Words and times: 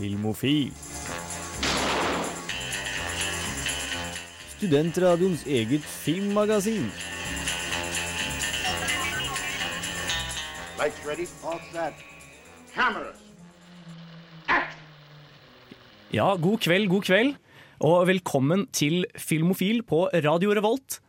Filmofil. 0.00 0.70
Studentradioens 4.54 5.42
eget 5.44 5.84
filmmagasin. 5.84 6.86
Lights 10.80 11.02
ready, 11.04 11.26
all 11.44 11.60
set. 11.68 12.00
Cameras. 12.72 13.20
Ja, 16.16 16.32
god 16.40 16.58
kveld, 16.64 16.88
god 16.88 17.04
kveld, 17.04 17.34
og 17.84 18.06
velkommen 18.08 18.70
til 18.72 19.04
Filmofil 19.20 19.82
på 19.84 20.06
Radio 20.14 20.54
Revolt. 20.56 21.02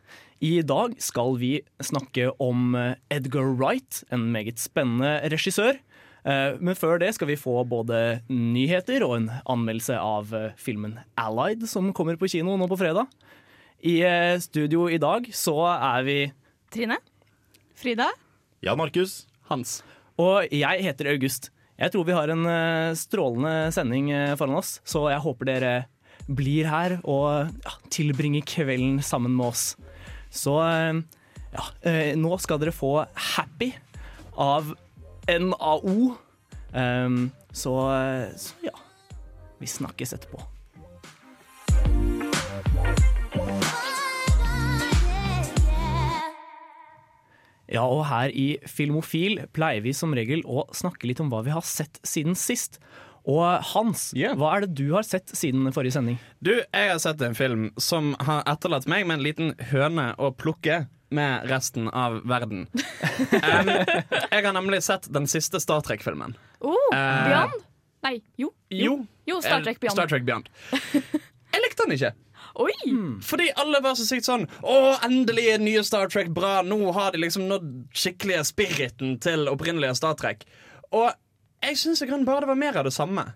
I 0.43 0.59
dag 0.67 0.97
skal 0.99 1.39
vi 1.39 1.53
snakke 1.79 2.27
om 2.43 2.75
Edgar 3.07 3.55
Wright, 3.55 4.03
en 4.11 4.27
meget 4.35 4.59
spennende 4.59 5.21
regissør. 5.31 5.79
Eh, 6.21 6.57
Men 6.61 6.77
før 6.77 6.99
det 7.01 7.13
skal 7.15 7.31
vi 7.31 7.39
få 7.39 7.63
både 7.67 8.21
nyheter 8.29 9.01
og 9.05 9.15
en 9.17 9.29
anmeldelse 9.49 9.97
av 9.97 10.33
eh, 10.37 10.51
filmen 10.57 10.99
Allied, 11.17 11.65
som 11.69 11.89
kommer 11.97 12.19
på 12.19 12.29
kino 12.29 12.57
nå 12.57 12.67
på 12.69 12.77
fredag. 12.77 13.09
I 13.81 14.01
eh, 14.05 14.37
studio 14.43 14.85
i 14.89 14.99
dag 15.01 15.25
så 15.33 15.55
er 15.73 16.05
vi 16.05 16.17
Trine? 16.71 16.99
Frida? 17.75 18.11
Jan 18.61 18.77
Markus. 18.77 19.25
Hans. 19.49 19.81
Og 20.21 20.45
jeg 20.53 20.85
heter 20.85 21.09
August. 21.11 21.49
Jeg 21.81 21.91
tror 21.91 22.05
vi 22.05 22.13
har 22.13 22.29
en 22.29 22.45
strålende 22.95 23.71
sending 23.73 24.11
foran 24.37 24.59
oss, 24.59 24.75
så 24.85 25.07
jeg 25.09 25.23
håper 25.23 25.49
dere 25.49 25.71
blir 26.29 26.69
her 26.69 26.99
og 27.01 27.49
ja, 27.65 27.73
tilbringer 27.91 28.45
kvelden 28.45 28.99
sammen 29.03 29.33
med 29.33 29.49
oss. 29.49 29.63
Så 30.29 30.53
ja, 30.61 31.65
nå 32.21 32.37
skal 32.39 32.61
dere 32.61 32.75
få 32.75 32.93
Happy 33.33 33.71
av 34.37 34.75
NAO. 35.27 36.15
Um, 36.71 37.31
så, 37.51 37.75
eh, 37.91 38.31
så 38.39 38.55
ja, 38.63 38.75
vi 39.59 39.67
snakkes 39.67 40.13
etterpå. 40.15 40.41
Ja, 47.71 47.85
og 47.87 48.03
her 48.09 48.31
i 48.35 48.57
Filmofil 48.67 49.45
pleier 49.55 49.83
vi 49.85 49.93
som 49.95 50.11
regel 50.15 50.43
å 50.43 50.65
snakke 50.75 51.07
litt 51.07 51.21
om 51.23 51.29
hva 51.31 51.39
vi 51.45 51.53
har 51.55 51.63
sett 51.63 52.01
siden 52.03 52.35
sist. 52.35 52.81
Og 53.21 53.61
Hans, 53.71 54.09
yeah. 54.17 54.33
hva 54.35 54.55
er 54.55 54.65
det 54.65 54.73
du 54.79 54.95
har 54.95 55.05
sett 55.07 55.29
siden 55.37 55.69
forrige 55.75 55.95
sending? 55.95 56.17
Du, 56.43 56.55
jeg 56.57 56.89
har 56.89 56.99
sett 56.99 57.21
en 57.23 57.37
film 57.37 57.69
som 57.79 58.15
har 58.25 58.41
etterlatt 58.49 58.89
meg 58.91 59.05
med 59.05 59.19
en 59.19 59.25
liten 59.27 59.53
høne 59.71 60.11
å 60.17 60.33
plukke 60.35 60.85
med 61.11 61.49
resten 61.49 61.89
av 61.89 62.21
verden. 62.27 62.67
Um, 63.31 63.69
jeg 64.31 64.43
har 64.43 64.53
nemlig 64.55 64.81
sett 64.83 65.05
den 65.13 65.27
siste 65.29 65.59
Star 65.61 65.83
Trek-filmen. 65.85 66.33
Oh, 66.59 66.73
uh, 66.93 67.27
Beyond? 67.27 67.61
Nei, 68.03 68.15
jo. 68.39 68.49
Jo, 68.73 68.95
Jo, 69.29 69.37
Star 69.43 69.59
eh, 69.59 69.63
Trek 69.67 69.79
Beyond. 69.79 69.95
Star 69.95 70.09
Trek 70.09 70.25
Beyond. 70.25 70.49
Jeg 71.53 71.63
likte 71.63 71.85
den 71.85 71.95
ikke. 71.95 72.11
Oi! 72.65 72.73
Fordi 73.23 73.49
alle 73.61 73.79
var 73.83 73.95
så 73.95 74.03
sykt 74.07 74.27
sånn 74.27 74.47
Å, 74.67 74.77
endelig 75.05 75.45
er 75.53 75.61
nye 75.63 75.83
Star 75.87 76.09
Trek 76.11 76.31
bra. 76.33 76.59
Nå 76.65 76.79
har 76.97 77.13
de 77.13 77.21
liksom 77.23 77.45
nådd 77.51 77.69
skikkelige 77.95 78.43
spiriten 78.49 79.15
til 79.23 79.47
opprinnelige 79.51 79.95
Star 79.99 80.17
Trek. 80.19 80.43
Og 80.91 81.11
jeg 81.61 81.77
syns 81.79 82.01
i 82.01 82.09
grunnen 82.09 82.27
bare 82.27 82.43
det 82.45 82.51
var 82.51 82.59
mer 82.59 82.81
av 82.81 82.87
det 82.89 82.95
samme. 82.95 83.27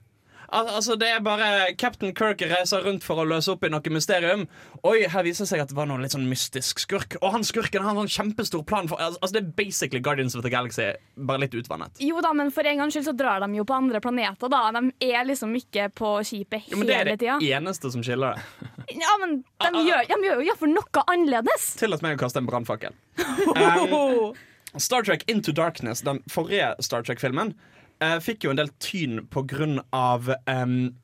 Al 0.53 0.67
altså 0.77 0.95
Det 0.99 1.07
er 1.09 1.19
bare 1.25 1.73
Captain 1.77 2.13
Kirk 2.15 2.41
reiser 2.41 2.83
rundt 2.85 3.03
for 3.03 3.17
å 3.21 3.25
løse 3.27 3.51
opp 3.53 3.63
i 3.65 3.69
noe 3.73 3.93
mysterium. 3.93 4.45
Oi, 4.85 5.07
her 5.09 5.23
viser 5.25 5.45
det 5.45 5.49
seg 5.49 5.63
at 5.63 5.69
det 5.71 5.77
var 5.77 5.87
noen 5.89 6.01
litt 6.05 6.13
sånn 6.13 6.27
mystisk 6.29 6.79
skurk. 6.83 7.17
Og 7.21 7.31
han 7.33 7.43
skurken 7.47 7.81
har 7.83 7.91
en 7.95 8.03
sånn 8.03 8.13
kjempestor 8.15 8.63
plan 8.67 8.87
for 8.91 9.01
Altså 9.01 9.31
Det 9.33 9.41
er 9.43 9.49
basically 9.57 9.99
Guardians 10.05 10.35
of 10.35 10.43
the 10.45 10.51
Galaxy, 10.53 10.91
bare 11.17 11.41
litt 11.45 11.55
utvannet. 11.57 11.97
Jo 12.03 12.21
da, 12.21 12.33
men 12.37 12.51
for 12.53 12.67
en 12.67 12.77
gangs 12.83 12.93
skyld 12.97 13.07
så 13.09 13.15
drar 13.17 13.41
de 13.45 13.49
jo 13.57 13.65
på 13.65 13.73
andre 13.77 14.01
planeter, 14.03 14.49
da. 14.51 14.63
De 14.75 15.11
er 15.11 15.25
liksom 15.25 15.53
ikke 15.57 15.89
på 15.95 16.15
skipet 16.27 16.69
Jo, 16.71 16.77
men 16.81 16.87
Det 16.87 16.95
er 16.99 17.05
det 17.11 17.19
tida. 17.23 17.39
eneste 17.57 17.91
som 17.91 18.03
skiller 18.05 18.35
det. 18.35 18.71
Ja, 18.95 19.15
men 19.19 19.39
de 19.41 19.45
Ah, 19.65 19.71
ah, 19.73 19.81
gjør, 19.81 20.03
de 20.07 20.27
gjør 20.27 20.35
jo 20.41 20.45
iallfall 20.45 20.69
noe 20.75 21.01
annerledes. 21.09 21.63
Tillat 21.79 22.03
meg 22.05 22.19
å 22.19 22.21
kaste 22.21 22.37
en 22.43 22.45
brannfakkel. 22.49 22.93
Um, 23.55 24.35
Star 24.77 25.03
Trek 25.03 25.23
Into 25.31 25.51
Darkness, 25.55 26.01
den 26.01 26.19
forrige 26.29 26.75
Star 26.83 27.01
Trek-filmen, 27.07 27.53
eh, 28.01 28.19
fikk 28.19 28.43
jo 28.47 28.53
en 28.53 28.59
del 28.59 28.69
tyn 28.79 29.25
på 29.31 29.43
grunn 29.47 29.79
av 29.95 30.29
um, 30.47 30.95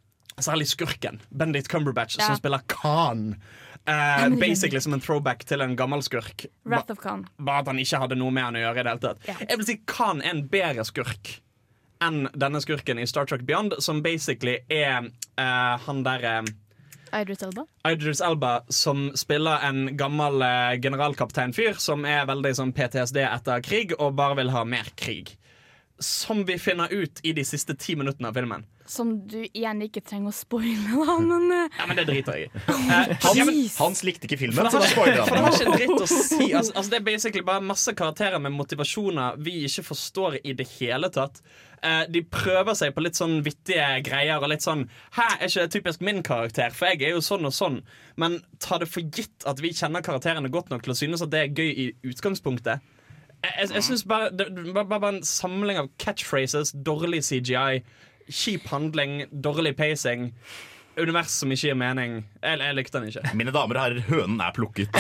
særlig 0.41 0.67
skurken. 0.71 1.19
Benedict 1.29 1.67
Cumberbatch, 1.71 2.17
Ja. 2.19 2.27
som 2.31 2.39
spiller 2.39 2.61
Khan. 2.67 3.35
Eh, 3.85 4.29
basically 4.37 4.79
som 4.81 4.93
en 4.93 5.01
throwback 5.01 5.43
til 5.49 5.61
en 5.61 5.75
gammel 5.75 6.03
skurk. 6.05 6.45
Wrath 6.65 6.91
of 6.91 6.99
Khan. 7.01 7.27
Bare 7.39 7.59
at 7.63 7.67
han 7.71 7.79
ikke 7.81 7.97
hadde 8.03 8.15
noe 8.19 8.31
med 8.31 8.43
han 8.43 8.55
å 8.55 8.59
gjøre. 8.61 8.79
i 8.79 8.83
det 8.83 8.91
hele 8.91 8.99
tatt 8.99 9.27
Ja. 9.27 9.35
Jeg 9.49 9.57
vil 9.57 9.65
si 9.65 9.77
Khan 9.87 10.21
er 10.21 10.29
en 10.35 10.43
bedre 10.47 10.85
skurk 10.85 11.39
enn 12.01 12.27
denne 12.33 12.61
skurken 12.61 12.97
i 12.99 13.05
Star 13.05 13.25
Trek 13.25 13.43
Beyond, 13.45 13.73
som 13.79 14.01
basically 14.01 14.59
er 14.69 15.09
uh, 15.37 15.77
han 15.85 16.03
derre 16.03 16.43
Idris 17.13 17.41
Elba. 17.43 17.65
Idris 17.85 18.21
Elba 18.21 18.61
som 18.69 19.11
spiller 19.15 19.59
en 19.67 19.97
gammel 19.97 20.41
uh, 20.41 20.77
generalkapteinfyr 20.81 21.77
som 21.77 22.05
er 22.05 22.25
veldig 22.29 22.53
sånn 22.57 22.71
PTSD 22.73 23.17
etter 23.25 23.61
krig 23.65 23.93
og 23.99 24.15
bare 24.15 24.37
vil 24.41 24.49
ha 24.53 24.63
mer 24.63 24.87
krig. 24.95 25.33
Som 26.01 26.43
vi 26.47 26.57
finner 26.59 26.89
ut 26.93 27.19
i 27.23 27.33
de 27.37 27.43
siste 27.45 27.75
ti 27.77 27.95
minuttene 27.95 28.31
av 28.31 28.37
filmen. 28.37 28.65
Som 28.89 29.11
du 29.29 29.37
igjen 29.45 29.79
ikke 29.85 30.01
trenger 30.03 30.33
å 30.33 30.35
spoile, 30.35 30.97
da, 31.05 31.13
men 31.21 31.45
eh, 31.55 31.75
Ja, 31.77 31.85
men 31.87 31.99
det 31.99 32.07
driter 32.09 32.39
jeg 32.39 32.49
i. 32.49 32.63
Eh, 32.91 33.11
Hans, 33.23 33.77
Hans 33.79 34.01
likte 34.03 34.25
ikke 34.27 34.39
filmen, 34.41 34.67
så 34.73 34.81
da 34.81 34.87
ikke, 34.89 35.05
han. 35.15 35.27
for 35.29 35.37
det 35.37 35.43
har 35.45 35.55
ikke 35.55 35.75
dritt 35.77 36.03
å 36.03 36.07
si. 36.11 36.47
Altså, 36.49 36.73
altså, 36.73 36.87
det 36.91 36.97
er 36.99 37.05
basically 37.05 37.45
bare 37.47 37.63
masse 37.63 37.93
karakterer 37.95 38.41
med 38.43 38.51
motivasjoner 38.57 39.37
vi 39.45 39.61
ikke 39.69 39.85
forstår 39.93 40.39
i 40.41 40.55
det 40.57 40.67
hele 40.79 41.07
tatt. 41.13 41.39
Eh, 41.85 42.03
de 42.11 42.21
prøver 42.27 42.75
seg 42.77 42.91
på 42.97 43.05
litt 43.05 43.17
sånn 43.17 43.39
vittige 43.45 43.85
greier 44.05 44.41
og 44.43 44.51
litt 44.51 44.61
sånn 44.65 44.83
Hæ, 45.15 45.23
er 45.39 45.47
ikke 45.47 45.63
det 45.63 45.71
typisk 45.77 46.03
min 46.05 46.19
karakter? 46.25 46.73
For 46.75 46.91
jeg 46.91 47.07
er 47.07 47.15
jo 47.15 47.23
sånn 47.25 47.47
og 47.47 47.55
sånn. 47.55 47.79
Men 48.21 48.41
ta 48.61 48.81
det 48.81 48.89
for 48.91 49.05
gitt 49.05 49.47
at 49.49 49.61
vi 49.63 49.71
kjenner 49.77 50.03
karakterene 50.05 50.51
godt 50.53 50.73
nok 50.73 50.83
til 50.85 50.93
å 50.93 50.97
synes 50.99 51.23
at 51.25 51.31
det 51.33 51.45
er 51.45 51.55
gøy 51.55 51.71
i 51.71 51.87
utgangspunktet. 52.11 52.83
Jeg, 53.41 53.53
jeg, 53.57 53.69
jeg 53.75 53.83
synes 53.87 54.03
bare 54.05 54.29
det, 54.29 54.49
det 54.57 54.73
bare 54.75 55.15
en 55.15 55.23
samling 55.25 55.79
av 55.81 55.89
catchphrases, 56.01 56.75
dårlig 56.85 57.23
CGI, 57.25 57.81
kjip 58.29 58.67
handling, 58.71 59.23
dårlig 59.31 59.75
pacing. 59.79 60.29
Univers 60.99 61.31
som 61.39 61.51
ikke 61.53 61.69
gir 61.69 61.77
mening. 61.79 62.17
Jeg, 62.43 62.59
jeg 62.59 62.75
likte 62.75 62.99
den 62.99 63.07
ikke. 63.09 63.31
Mine 63.39 63.53
damer 63.55 63.79
og 63.79 63.85
herrer, 63.85 64.01
hønen 64.09 64.41
er 64.43 64.55
plukket. 64.55 64.97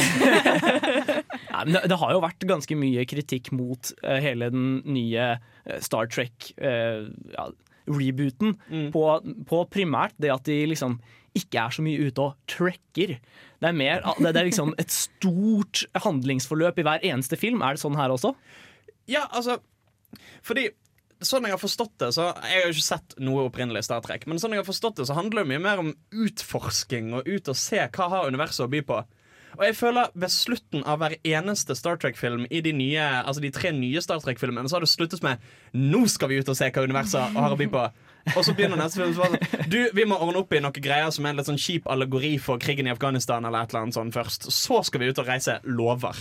Nei, 1.51 1.63
men 1.65 1.73
det, 1.75 1.81
det 1.91 1.97
har 1.99 2.13
jo 2.15 2.21
vært 2.23 2.47
ganske 2.47 2.77
mye 2.79 3.03
kritikk 3.09 3.51
mot 3.53 3.91
eh, 3.99 4.21
hele 4.23 4.47
den 4.53 4.69
nye 4.87 5.33
eh, 5.35 5.81
Star 5.83 6.07
Trek-rebooten. 6.11 7.35
ja, 7.35 7.49
rebooten 7.91 8.55
på, 8.93 9.03
på 9.49 9.59
primært 9.73 10.13
det 10.21 10.29
at 10.31 10.45
de 10.47 10.59
liksom 10.69 10.99
ikke 11.37 11.61
er 11.63 11.73
så 11.75 11.83
mye 11.85 12.09
ute 12.09 12.23
og 12.23 12.51
trekker. 12.51 13.15
Det 13.61 13.69
er 13.69 13.77
mer 13.77 14.03
det 14.19 14.33
er 14.33 14.47
liksom 14.47 14.73
et 14.81 14.91
stort 14.93 15.85
handlingsforløp 16.03 16.81
i 16.81 16.85
hver 16.87 17.07
eneste 17.07 17.39
film. 17.39 17.63
Er 17.63 17.77
det 17.77 17.83
sånn 17.83 17.97
her 17.99 18.13
også? 18.13 18.33
Ja, 19.09 19.27
altså 19.31 19.59
Fordi 20.45 20.69
Sånn 21.21 21.45
jeg 21.45 21.53
har 21.53 21.61
forstått 21.61 21.91
det 22.01 22.07
så 22.15 22.31
Jeg 22.49 22.63
har 22.63 22.63
jo 22.65 22.73
ikke 22.73 22.83
sett 22.87 23.15
noe 23.21 23.43
opprinnelig 23.45 23.83
Star 23.85 24.01
Trek, 24.01 24.23
men 24.25 24.39
sånn 24.41 24.55
jeg 24.55 24.63
har 24.63 24.65
forstått 24.65 24.97
det 24.97 25.05
så 25.05 25.13
handler 25.13 25.43
det 25.43 25.51
mye 25.51 25.61
mer 25.61 25.81
om 25.83 25.91
utforsking 26.09 27.11
og 27.13 27.29
ut 27.29 27.51
og 27.51 27.59
se 27.61 27.77
hva 27.77 28.07
har 28.09 28.29
universet 28.31 28.65
å 28.65 28.71
by 28.71 28.81
på. 28.87 28.97
Og 29.57 29.65
jeg 29.67 29.77
føler 29.77 30.11
ved 30.13 30.31
slutten 30.33 30.85
av 30.87 31.01
hver 31.01 31.17
eneste 31.27 31.75
Star 31.77 31.99
Trek-film 32.01 32.45
i 32.49 32.61
de, 32.63 32.73
nye, 32.75 33.07
altså 33.21 33.43
de 33.43 33.51
tre 33.53 33.73
nye 33.75 34.01
Star 34.03 34.21
Trek-filmene, 34.23 34.69
så 34.69 34.77
har 34.77 34.85
det 34.85 34.91
sluttet 34.91 35.23
med 35.25 35.41
'nå 35.73 36.05
skal 36.09 36.31
vi 36.31 36.39
ut 36.39 36.49
og 36.49 36.57
se 36.57 36.69
hva 36.71 36.85
universet 36.87 37.35
har 37.35 37.51
å 37.51 37.59
by 37.59 37.67
på'. 37.67 37.89
Og 38.37 38.45
så 38.45 38.53
begynner 38.53 38.77
neste 38.77 39.01
film 39.01 39.15
sånn, 39.17 39.37
Du, 39.71 39.79
vi 39.93 40.05
må 40.05 40.19
ordne 40.21 40.43
opp 40.43 40.53
i 40.53 40.61
noen 40.61 40.77
greier 40.77 41.09
som 41.13 41.25
er 41.25 41.33
en 41.33 41.41
litt 41.41 41.49
sånn 41.49 41.59
kjip 41.61 41.89
allegori 41.89 42.37
for 42.37 42.61
krigen 42.61 42.87
i 42.87 42.93
Afghanistan 42.93 43.45
eller 43.45 43.63
et 43.63 43.73
eller 43.73 43.87
annet 43.87 43.97
sånn 43.97 44.13
først. 44.13 44.51
Så 44.53 44.83
skal 44.85 45.01
vi 45.01 45.09
ut 45.09 45.21
og 45.21 45.27
reise. 45.27 45.59
Lover. 45.65 46.15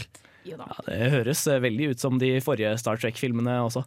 Ja, 0.48 0.56
det 0.86 1.10
høres 1.12 1.42
eh, 1.50 1.60
veldig 1.60 1.90
ut 1.92 2.00
som 2.00 2.16
de 2.20 2.32
forrige 2.40 2.72
Star 2.80 2.96
Trek-filmene 2.96 3.58
også. 3.66 3.84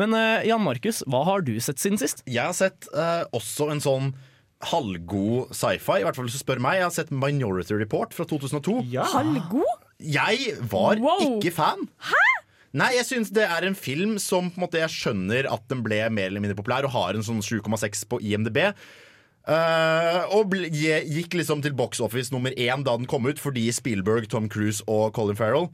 Men 0.00 0.16
eh, 0.16 0.46
Jan 0.48 0.64
Markus, 0.64 1.02
hva 1.06 1.22
har 1.28 1.44
du 1.44 1.52
sett 1.60 1.82
siden 1.82 2.00
sist? 2.00 2.24
Jeg 2.24 2.40
har 2.48 2.56
sett 2.56 2.88
eh, 2.94 3.26
også 3.36 3.68
en 3.74 3.84
sånn 3.84 4.12
halvgod 4.60 5.54
sci-fi, 5.56 6.00
i 6.00 6.04
hvert 6.04 6.16
fall 6.18 6.26
hvis 6.28 6.36
du 6.36 6.42
spør 6.42 6.60
meg. 6.62 6.78
Jeg 6.80 6.86
har 6.88 6.94
sett 6.94 7.12
Minority 7.14 7.78
Report 7.80 8.12
fra 8.16 8.26
2002. 8.28 8.80
Halvgod? 9.14 9.86
Jeg 10.00 10.56
var 10.70 11.00
Wow. 11.00 11.22
ikke 11.40 11.52
fan. 11.56 11.86
Hæ? 12.10 12.26
Nei, 12.72 12.92
jeg 12.94 13.06
synes 13.08 13.32
det 13.34 13.42
er 13.50 13.64
en 13.66 13.74
film 13.74 14.18
som 14.22 14.50
på 14.50 14.60
en 14.60 14.64
måte, 14.68 14.78
jeg 14.78 14.92
skjønner 14.94 15.48
at 15.50 15.64
den 15.72 15.80
ble 15.82 16.04
mer 16.14 16.28
eller 16.30 16.40
mindre 16.44 16.58
populær 16.60 16.86
og 16.86 16.92
har 16.94 17.16
en 17.18 17.24
sånn 17.26 17.40
7,6 17.42 18.04
på 18.06 18.20
IMDb. 18.22 18.60
Uh, 19.48 20.28
og 20.36 20.50
ble, 20.52 20.68
gikk 20.70 21.34
liksom 21.34 21.64
til 21.64 21.72
box 21.74 21.98
office 22.04 22.30
nummer 22.30 22.52
én 22.54 22.84
da 22.86 22.94
den 23.00 23.08
kom 23.10 23.26
ut, 23.26 23.40
fordi 23.42 23.64
Spielberg, 23.74 24.28
Tom 24.30 24.46
Cruise 24.52 24.84
og 24.86 25.14
Colin 25.16 25.38
Farrell. 25.40 25.70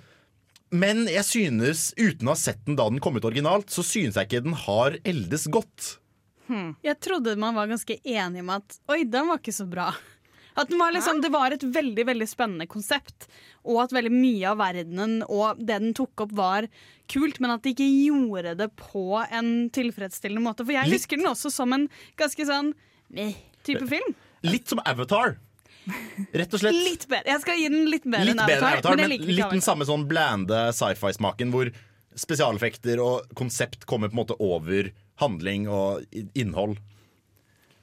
Men 0.73 1.05
jeg 1.11 1.27
synes, 1.27 1.91
uten 1.99 2.31
å 2.31 2.33
ha 2.33 2.39
sett 2.39 2.63
den 2.65 2.79
da 2.79 2.89
den 2.89 3.03
kom 3.03 3.19
ut 3.19 3.27
originalt, 3.29 3.69
så 3.71 3.85
synes 3.87 4.17
jeg 4.17 4.31
ikke 4.31 4.45
den 4.47 4.57
har 4.65 4.97
eldes 5.05 5.47
godt. 5.53 5.99
Jeg 6.87 7.01
trodde 7.03 7.37
man 7.41 7.57
var 7.57 7.71
ganske 7.71 7.99
enig 8.03 8.45
om 8.45 8.53
at 8.57 8.79
oi, 8.93 9.03
den 9.05 9.31
var 9.31 9.41
ikke 9.41 9.57
så 9.57 9.67
bra. 9.69 9.91
At 10.57 10.71
var 10.73 10.93
liksom, 10.93 11.21
Det 11.21 11.29
var 11.29 11.53
et 11.53 11.63
veldig 11.63 12.05
veldig 12.09 12.27
spennende 12.29 12.67
konsept, 12.67 13.27
og 13.67 13.83
at 13.83 13.93
veldig 13.93 14.13
mye 14.15 14.53
av 14.55 14.61
verdenen 14.63 15.19
og 15.27 15.59
det 15.61 15.81
den 15.83 15.93
tok 15.97 16.25
opp, 16.25 16.33
var 16.33 16.69
kult, 17.13 17.41
men 17.45 17.53
at 17.53 17.67
de 17.67 17.75
ikke 17.75 17.89
gjorde 18.09 18.55
det 18.57 18.71
på 18.81 19.21
en 19.27 19.69
tilfredsstillende 19.75 20.45
måte. 20.47 20.65
For 20.65 20.73
jeg 20.73 20.89
Litt. 20.89 21.03
husker 21.03 21.21
den 21.21 21.29
også 21.29 21.53
som 21.53 21.77
en 21.77 21.91
ganske 22.17 22.49
sånn 22.49 22.73
type 23.67 23.85
film. 23.91 24.17
Litt 24.47 24.73
som 24.73 24.81
Avatar. 24.87 25.37
Rett 26.33 26.55
og 26.57 26.63
slett. 26.63 26.75
Litt 26.75 27.05
bedre. 27.11 27.35
Jeg 27.35 27.43
skal 27.45 27.61
gi 27.61 27.69
den 27.71 27.85
litt 27.93 28.07
bedre 28.09 28.25
Litt 28.31 28.35
enn 28.35 28.43
Avatar, 28.47 28.57
bedre 28.57 28.73
Avatar, 28.73 28.97
men 28.97 29.13
men 29.13 29.37
litt 29.37 29.53
den 29.53 29.63
samme 29.65 29.87
sånn 29.87 30.07
blande 30.09 30.65
sci-fi-smaken, 30.75 31.53
hvor 31.53 31.71
spesialeffekter 32.19 33.01
og 33.03 33.33
konsept 33.39 33.87
kommer 33.89 34.11
på 34.11 34.17
en 34.17 34.23
måte 34.25 34.39
over 34.43 34.91
handling 35.21 35.69
og 35.73 36.05
innhold. 36.37 36.77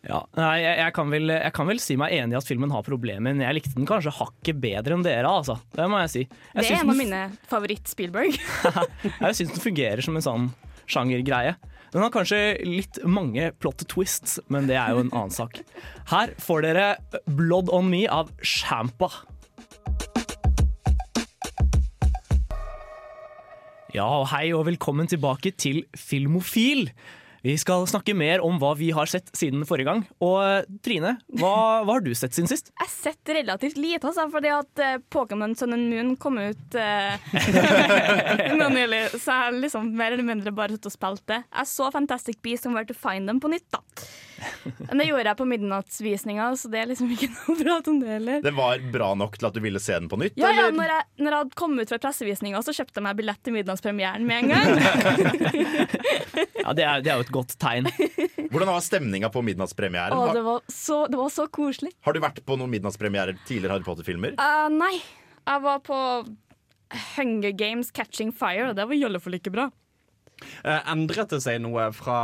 Ja, 0.03 0.19
nei, 0.35 0.57
jeg, 0.59 0.75
jeg, 0.81 0.93
kan 0.97 1.11
vel, 1.13 1.31
jeg 1.31 1.51
kan 1.55 1.67
vel 1.69 1.79
si 1.79 1.95
meg 1.99 2.11
enig 2.17 2.35
i 2.35 2.39
at 2.41 2.47
filmen 2.47 2.73
har 2.75 2.83
problemer, 2.83 3.31
men 3.31 3.39
jeg 3.39 3.55
likte 3.55 3.77
den 3.77 3.87
kanskje 3.87 4.11
hakket 4.17 4.59
bedre 4.59 4.97
enn 4.97 5.05
dere. 5.05 5.29
altså. 5.29 5.55
Det 5.71 5.85
må 5.87 6.01
jeg 6.03 6.11
si. 6.11 6.23
Jeg 6.25 6.57
Det 6.59 6.73
er 6.73 6.81
en 6.81 6.91
av 6.91 6.99
mine 6.99 7.21
favoritt-Spielberg. 7.47 8.35
Jeg 9.23 9.37
syns 9.39 9.53
den 9.55 9.63
fungerer 9.63 10.03
som 10.03 10.19
en 10.19 10.25
sånn 10.25 10.49
sjangergreie. 10.91 11.55
Den 11.93 12.01
har 12.03 12.11
kanskje 12.11 12.41
litt 12.65 12.97
mange 13.05 13.51
plot 13.61 13.85
twists, 13.87 14.39
men 14.51 14.67
det 14.67 14.75
er 14.81 14.91
jo 14.91 15.05
en 15.05 15.13
annen 15.13 15.31
sak. 15.31 15.61
Her 16.09 16.33
får 16.41 16.65
dere 16.65 16.87
Blood 17.29 17.71
On 17.71 17.87
Me 17.87 18.03
av 18.09 18.33
Shampa. 18.41 19.11
Ja, 23.93 24.07
hei 24.25 24.47
og 24.57 24.63
velkommen 24.65 25.05
tilbake 25.05 25.51
til 25.53 25.83
Filmofil. 25.93 26.87
Vi 27.45 27.53
skal 27.61 27.83
snakke 27.85 28.15
mer 28.17 28.41
om 28.41 28.55
hva 28.57 28.71
vi 28.79 28.87
har 28.95 29.05
sett 29.11 29.27
siden 29.37 29.67
forrige 29.69 29.85
gang. 29.85 30.01
Og 30.17 30.39
eh, 30.41 30.65
Trine, 30.81 31.11
hva, 31.37 31.51
hva 31.85 31.99
har 31.99 32.01
du 32.01 32.09
sett 32.17 32.33
siden 32.33 32.49
sist? 32.49 32.71
Jeg 32.71 32.87
har 32.87 32.89
sett 32.89 33.33
relativt 33.37 33.77
lite, 33.77 34.09
altså, 34.09 34.25
fordi 34.33 34.49
at 34.55 34.81
uh, 34.81 34.95
Pokémon 35.13 35.53
Sun 35.59 35.77
and 35.77 35.93
Moon 35.93 36.15
kom 36.17 36.41
ut 36.41 36.79
uh, 36.79 37.13
nå 38.57 38.71
nylig. 38.73 39.03
Så 39.13 39.27
jeg 39.27 39.43
har 39.43 39.61
liksom 39.61 39.93
mer 40.01 40.17
eller 40.17 40.25
mindre 40.25 40.55
bare 40.57 40.73
sittet 40.73 40.89
og 40.89 40.97
spilt 40.97 41.27
det. 41.29 41.43
Jeg 41.53 41.73
så 41.75 41.93
Fantastic 41.93 42.41
Beasts 42.41 42.65
and 42.65 42.73
Where 42.73 42.89
to 42.89 42.97
Find 42.97 43.29
Them 43.29 43.43
på 43.43 43.53
nytt, 43.53 43.69
da. 43.77 43.83
Men 44.89 45.01
det 45.01 45.07
gjorde 45.07 45.29
jeg 45.29 45.39
på 45.39 45.47
midnattsvisninga, 45.49 46.47
så 46.59 46.71
det 46.73 46.81
er 46.81 46.89
liksom 46.91 47.11
ikke 47.13 47.29
noe 47.35 47.55
bra 47.59 47.77
om 47.91 47.99
det 48.01 48.11
heller. 48.15 48.41
Det 48.45 48.53
var 48.57 48.83
bra 48.93 49.09
nok 49.19 49.37
til 49.39 49.49
at 49.49 49.57
du 49.57 49.61
ville 49.63 49.81
se 49.83 49.95
den 49.97 50.09
på 50.11 50.19
nytt? 50.21 50.37
Ja, 50.39 50.51
ja, 50.55 50.67
når 50.73 50.93
jeg, 50.93 51.07
når 51.21 51.29
jeg 51.35 51.43
hadde 51.45 51.59
kommet 51.63 51.83
ut 51.85 51.93
fra 51.93 52.01
pressevisninga, 52.07 52.61
så 52.65 52.75
kjøpte 52.75 52.99
jeg 53.01 53.07
meg 53.07 53.19
billett 53.19 53.41
til 53.45 53.55
midnattspremieren 53.57 54.27
med 54.27 54.43
en 54.43 54.53
gang. 54.53 54.67
Ja, 56.63 56.71
Det 56.71 56.83
er, 56.87 57.01
det 57.03 57.11
er 57.11 57.17
jo 57.19 57.25
et 57.25 57.31
godt 57.35 57.53
tegn. 57.59 57.89
Hvordan 58.53 58.69
var 58.69 58.83
stemninga 58.85 59.27
på 59.33 59.41
midnattspremieren? 59.43 60.15
Å, 60.15 60.29
det 60.35 60.43
var 60.45 60.61
så, 60.71 61.01
det 61.11 61.19
var 61.19 61.31
så 61.33 61.43
koselig. 61.51 61.91
har 62.05 62.15
du 62.15 62.21
vært 62.23 62.39
på 62.47 62.55
noen 62.59 62.71
midnattspremierer 62.71 63.35
tidligere 63.43 63.75
Harry 63.75 63.83
Potter-filmer? 63.83 64.37
Uh, 64.39 64.69
nei, 64.71 64.93
jeg 65.43 65.63
var 65.65 65.81
på 65.83 65.99
Hunger 67.17 67.51
Games 67.59 67.91
Catching 67.91 68.31
Fire, 68.31 68.69
og 68.71 68.77
det 68.79 68.87
var 68.87 68.99
jollefull 68.99 69.35
ikke 69.39 69.53
bra. 69.53 69.67
Uh, 70.63 70.79
endret 70.91 71.35
det 71.35 71.41
seg 71.43 71.59
noe 71.63 71.89
fra 71.95 72.17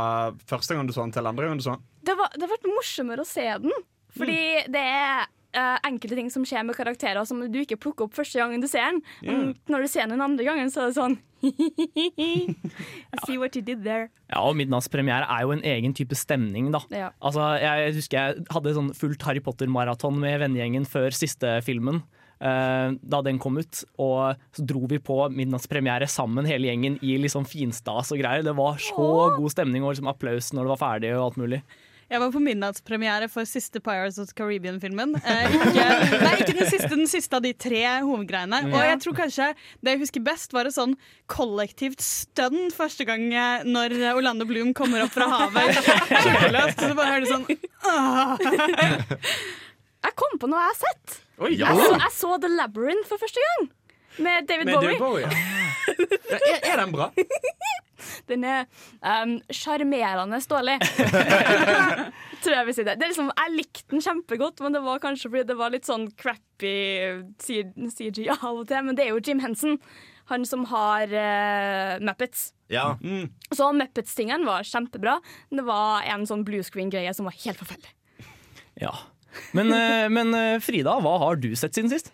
første 0.48 0.76
gang 0.76 0.88
du 0.88 0.94
så 0.96 1.04
den 1.04 1.14
til 1.14 1.28
andre 1.28 1.50
gang 1.50 1.60
du 1.60 1.66
så 1.66 1.76
den? 1.76 1.86
Det, 2.10 2.16
var, 2.18 2.32
det 2.34 2.46
har 2.46 2.54
vært 2.56 2.72
morsommere 2.72 3.22
å 3.22 3.28
se 3.28 3.46
den, 3.62 3.74
fordi 4.16 4.40
det 4.74 4.82
er 4.82 5.28
uh, 5.56 5.78
enkelte 5.86 6.18
ting 6.18 6.30
som 6.32 6.44
skjer 6.46 6.64
med 6.66 6.78
karakterer 6.78 7.26
som 7.28 7.42
du 7.42 7.58
ikke 7.62 7.78
plukker 7.80 8.06
opp 8.06 8.16
første 8.18 8.40
gangen 8.40 8.62
du 8.62 8.68
ser 8.70 8.90
den. 8.90 9.02
Men 9.26 9.52
når 9.70 9.86
du 9.86 9.92
ser 9.92 10.06
den 10.06 10.18
den 10.18 10.26
andre 10.26 10.46
gangen, 10.46 10.70
så 10.72 10.84
er 10.84 10.90
det 10.90 10.98
sånn 10.98 11.18
I 11.40 13.20
see 13.24 13.38
what 13.40 13.56
you 13.56 13.62
did 13.64 13.80
there. 13.86 14.10
Ja, 14.28 14.42
og 14.44 14.58
Midnattspremiere 14.58 15.24
er 15.24 15.46
jo 15.46 15.54
en 15.54 15.64
egen 15.64 15.94
type 15.96 16.18
stemning, 16.18 16.68
da. 16.74 16.82
Ja. 16.92 17.10
Altså, 17.24 17.46
jeg 17.62 17.94
husker 17.96 18.18
jeg 18.18 18.48
hadde 18.52 18.74
sånn 18.76 18.90
fullt 18.96 19.24
Harry 19.24 19.40
Potter-maraton 19.44 20.18
med 20.20 20.42
vennegjengen 20.42 20.84
før 20.88 21.16
siste 21.16 21.58
filmen. 21.64 22.02
Uh, 22.40 22.96
da 23.00 23.20
den 23.24 23.40
kom 23.40 23.58
ut, 23.60 23.82
og 24.00 24.36
så 24.56 24.64
dro 24.64 24.86
vi 24.88 25.00
på 25.04 25.16
midnattspremiere 25.32 26.08
sammen, 26.08 26.48
hele 26.48 26.70
gjengen, 26.70 26.96
i 27.04 27.16
liksom 27.20 27.48
finstas 27.48 28.12
og 28.12 28.20
greier. 28.20 28.44
Det 28.44 28.56
var 28.56 28.80
så 28.80 29.10
god 29.36 29.52
stemning 29.52 29.84
og 29.84 29.94
liksom 29.94 30.12
applaus 30.12 30.52
når 30.56 30.66
det 30.66 30.74
var 30.74 30.84
ferdig 30.84 31.14
og 31.16 31.26
alt 31.30 31.40
mulig. 31.40 31.60
Jeg 32.10 32.18
var 32.18 32.32
på 32.34 32.40
midnattspremiere 32.42 33.28
for 33.30 33.46
siste 33.46 33.78
Pirates 33.86 34.16
of 34.18 34.26
the 34.26 34.34
Caribbean-filmen. 34.34 35.12
Eh, 35.22 35.52
ikke, 35.54 35.84
nei, 36.24 36.32
ikke 36.42 36.56
den 36.58 36.66
siste, 36.72 36.88
den 36.90 37.06
siste 37.10 37.38
av 37.38 37.44
de 37.44 37.52
tre 37.54 37.84
hovedgreiene. 38.02 38.58
Og 38.72 38.82
jeg 38.82 38.98
tror 39.04 39.14
kanskje 39.20 39.46
det 39.78 39.94
jeg 39.94 40.00
husker 40.02 40.24
best, 40.26 40.50
var 40.56 40.66
et 40.66 40.74
sånn 40.74 40.96
kollektivt 41.30 42.02
stønn 42.02 42.72
første 42.74 43.06
gang 43.06 43.28
eh, 43.30 43.62
når 43.68 43.94
Orlando 44.16 44.42
Bloom 44.48 44.72
kommer 44.74 45.04
opp 45.06 45.14
fra 45.14 45.28
havet. 45.30 45.78
Kjempeløst. 46.26 46.82
Så 46.82 46.90
bare 46.98 47.14
hører 47.14 47.22
du 47.22 47.30
sånn 47.30 47.46
Jeg 50.00 50.16
kom 50.18 50.34
på 50.42 50.50
noe 50.50 50.64
jeg 50.64 50.72
har 50.72 50.80
sett. 50.82 51.20
Oh, 51.38 51.46
Ja. 51.46 51.70
Jeg, 51.70 51.78
så, 51.78 51.92
jeg 52.02 52.12
så 52.18 52.34
The 52.42 52.50
Labyrinth 52.56 53.06
for 53.08 53.22
første 53.22 53.46
gang. 53.46 53.70
Med 54.20 54.50
David 54.50 54.66
Med 54.66 54.74
Bowie. 54.74 54.98
David 54.98 55.00
Bowie. 55.06 55.28
Ja, 56.30 56.36
er, 56.38 56.60
er 56.70 56.76
den 56.84 56.92
bra? 56.94 57.06
Den 58.30 58.46
er 58.48 58.68
um, 59.00 59.36
sjarmerende 59.54 60.40
dårlig. 60.50 60.76
Tror 62.42 62.56
jeg 62.56 62.68
vil 62.68 62.76
si 62.76 62.86
det. 62.86 62.96
det 63.00 63.06
er 63.06 63.12
liksom, 63.12 63.32
jeg 63.34 63.56
likte 63.56 63.92
den 63.92 64.04
kjempegodt, 64.04 64.62
men 64.64 64.76
det 64.76 64.84
var 64.84 65.02
kanskje 65.02 65.30
fordi 65.30 65.48
det 65.50 65.58
var 65.58 65.74
litt 65.74 65.88
sånn 65.88 66.08
crappy 66.20 66.74
CG 67.40 68.24
av 68.38 68.52
og 68.54 68.64
til. 68.70 68.88
Men 68.88 68.98
det 68.98 69.06
er 69.06 69.12
jo 69.14 69.22
Jim 69.24 69.42
Henson, 69.44 69.78
han 70.32 70.46
som 70.48 70.66
har 70.72 71.12
uh, 71.12 71.94
Muppets. 72.06 72.50
Ja. 72.70 72.92
Så 73.54 73.72
Muppets-tingene 73.74 74.46
var 74.46 74.66
kjempebra. 74.66 75.18
Det 75.50 75.64
var 75.66 76.06
en 76.08 76.28
sånn 76.28 76.46
bluescreen-greie 76.46 77.12
som 77.16 77.26
var 77.28 77.36
helt 77.44 77.58
forferdelig. 77.58 77.96
Ja. 78.80 78.94
Men, 79.56 79.72
eh, 79.74 80.08
men 80.12 80.34
eh, 80.34 80.60
Frida, 80.62 80.96
hva 81.02 81.16
har 81.24 81.38
du 81.40 81.52
sett 81.58 81.76
siden 81.76 81.90
sist? 81.92 82.12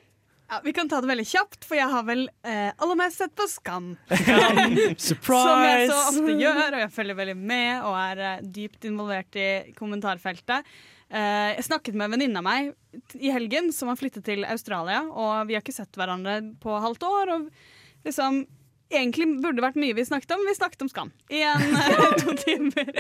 Ja, 0.49 0.61
Vi 0.65 0.73
kan 0.77 0.89
ta 0.89 1.01
det 1.03 1.11
veldig 1.11 1.27
kjapt, 1.27 1.65
for 1.67 1.79
jeg 1.79 1.89
har 1.93 2.05
vel 2.07 2.27
eh, 2.47 2.73
aller 2.73 2.99
mest 2.99 3.23
sett 3.23 3.35
på 3.39 3.47
Skam. 3.51 3.95
Surprise! 5.09 5.47
Som 5.47 5.65
jeg 5.67 5.89
så 5.91 6.03
ofte 6.11 6.37
gjør, 6.41 6.67
og 6.67 6.83
jeg 6.85 6.93
følger 6.99 7.19
veldig 7.23 7.39
med 7.39 7.87
og 7.87 7.97
er 8.01 8.23
eh, 8.29 8.45
dypt 8.59 8.87
involvert 8.89 9.41
i 9.41 9.49
kommentarfeltet. 9.79 10.69
Eh, 11.07 11.55
jeg 11.55 11.67
snakket 11.69 11.95
med 11.95 12.09
en 12.09 12.17
venninne 12.17 12.43
av 12.43 12.47
meg 12.47 12.73
i 13.15 13.31
helgen 13.35 13.73
som 13.75 13.91
har 13.93 13.99
flyttet 13.99 14.27
til 14.27 14.47
Australia, 14.49 15.05
og 15.07 15.47
vi 15.51 15.55
har 15.57 15.65
ikke 15.65 15.77
sett 15.77 15.99
hverandre 15.99 16.41
på 16.63 16.79
halvt 16.83 17.11
år. 17.11 17.35
Og 17.39 18.07
liksom 18.07 18.47
Egentlig 18.87 19.27
burde 19.43 19.59
det 19.59 19.65
vært 19.65 19.79
mye 19.83 19.95
vi 19.99 20.05
snakket 20.07 20.37
om. 20.37 20.45
Vi 20.47 20.53
snakket 20.55 20.85
om 20.85 20.89
Skam 20.93 21.09
i 21.27 21.41
en 21.43 21.73
eh, 21.75 22.13
to 22.21 22.37
timer. 22.39 22.93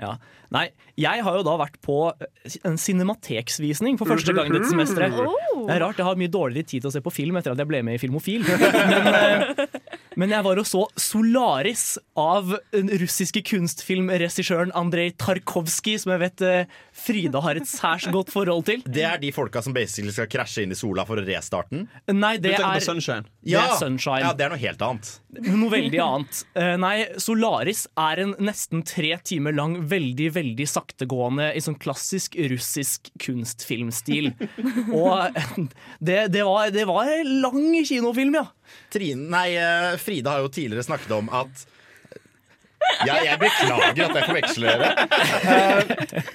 Ja. 0.00 0.14
Nei, 0.50 0.64
jeg 0.98 1.22
har 1.22 1.36
jo 1.36 1.42
da 1.46 1.54
vært 1.60 1.76
på 1.84 1.96
eh, 2.10 2.56
en 2.66 2.78
cinemateksvisning 2.80 3.98
for 4.00 4.10
første 4.10 4.34
gang 4.34 4.48
dette 4.50 4.70
semesteret. 4.70 5.14
Det 5.14 5.74
er 5.76 5.82
rart, 5.84 6.00
jeg 6.00 6.08
har 6.08 6.18
mye 6.18 6.32
dårligere 6.32 6.66
tid 6.72 6.84
til 6.84 6.90
å 6.90 6.94
se 6.94 7.02
på 7.04 7.12
film 7.14 7.38
etter 7.38 7.52
at 7.54 7.60
jeg 7.60 7.68
ble 7.70 7.82
med 7.86 7.98
i 7.98 8.02
Filmofil. 8.02 8.46
Men, 8.48 9.10
eh, 9.12 9.79
men 10.18 10.32
jeg 10.34 10.44
var 10.46 10.60
og 10.60 10.66
så 10.66 10.84
Solaris 10.98 11.84
av 12.18 12.54
den 12.74 12.90
russiske 13.00 13.42
kunstfilmregissøren 13.46 14.72
Andrej 14.78 15.14
Tarkovskij, 15.20 15.98
som 16.02 16.14
jeg 16.14 16.22
vet 16.24 16.44
eh, 16.46 16.78
Frida 16.96 17.42
har 17.44 17.60
et 17.60 17.68
særs 17.68 18.08
godt 18.12 18.32
forhold 18.32 18.66
til. 18.68 18.82
Det 18.86 19.04
er 19.06 19.20
de 19.22 19.30
folka 19.34 19.62
som 19.64 19.74
basically 19.76 20.12
skal 20.14 20.28
krasje 20.30 20.64
inn 20.66 20.74
i 20.74 20.78
sola 20.78 21.06
for 21.08 21.20
å 21.20 21.24
restarte 21.26 21.74
den? 21.74 21.86
Nei, 22.10 22.36
Du 22.38 22.48
det 22.48 22.56
er, 22.56 22.64
på 22.64 22.96
er 22.96 23.24
Ja, 23.46 23.64
Det 23.66 23.74
er 23.76 23.78
Sunshine. 23.80 24.24
Ja, 24.24 24.32
det 24.36 24.46
er 24.46 24.54
noe 24.54 24.60
helt 24.60 24.84
annet. 24.84 25.12
noe 25.46 25.70
veldig 25.72 26.02
annet. 26.04 26.42
Eh, 26.58 26.74
nei, 26.80 26.94
Solaris 27.22 27.86
er 28.00 28.24
en 28.24 28.34
nesten 28.42 28.84
tre 28.86 29.14
timer 29.24 29.54
lang, 29.56 29.78
veldig, 29.90 30.30
veldig 30.36 30.68
saktegående 30.68 31.50
i 31.56 31.62
sånn 31.64 31.78
klassisk 31.80 32.36
russisk 32.50 33.12
kunstfilmstil. 33.22 34.32
Og 35.00 35.30
eh, 35.30 35.52
det, 36.00 36.20
det, 36.34 36.44
var, 36.46 36.70
det 36.74 36.86
var 36.90 37.10
en 37.10 37.36
lang 37.44 37.62
kinofilm, 37.86 38.40
ja. 38.40 38.48
Trine, 38.90 39.28
nei, 39.30 39.48
eh, 39.58 39.98
Frida 40.02 40.36
har 40.36 40.46
jo 40.46 40.52
tidligere 40.52 40.86
snakket 40.86 41.14
om 41.18 41.30
at 41.42 41.66
ja, 43.06 43.16
jeg 43.22 43.38
beklager 43.40 44.06
at 44.06 44.16
jeg 44.16 44.26
forveksler 44.26 44.80
dere. 44.80 44.90
Uh, 45.44 46.30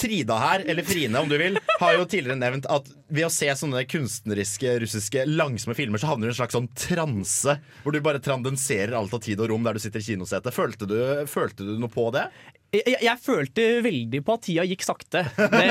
Trida 0.00 0.38
her, 0.40 0.64
eller 0.72 0.86
Frine 0.86 1.20
om 1.20 1.28
du 1.30 1.36
vil, 1.38 1.58
har 1.80 1.94
jo 1.94 2.06
tidligere 2.08 2.40
nevnt 2.40 2.66
at 2.72 2.88
ved 3.12 3.26
å 3.26 3.32
se 3.32 3.48
sånne 3.60 3.84
kunstneriske, 3.88 4.72
russiske, 4.82 5.24
langsomme 5.28 5.76
filmer, 5.78 6.00
så 6.00 6.10
havner 6.10 6.26
du 6.26 6.32
i 6.32 6.34
en 6.34 6.38
slags 6.40 6.56
sånn 6.56 6.70
transe, 6.78 7.56
hvor 7.84 7.94
du 7.94 8.00
bare 8.04 8.22
trandenserer 8.24 8.96
alt 8.98 9.14
av 9.14 9.22
tid 9.24 9.42
og 9.42 9.52
rom 9.52 9.66
der 9.66 9.76
du 9.76 9.82
sitter 9.84 10.02
i 10.02 10.08
kinosetet. 10.08 10.56
Følte 10.56 10.88
du, 10.90 10.98
følte 11.30 11.66
du 11.66 11.76
noe 11.78 11.92
på 11.92 12.08
det? 12.16 12.26
Jeg, 12.70 13.00
jeg, 13.02 13.18
følte 13.18 13.64
veldig 13.82 14.20
på 14.22 14.34
at 14.36 14.44
tida 14.46 14.64
gikk 14.68 14.84
sakte. 14.86 15.24
Det, 15.36 15.62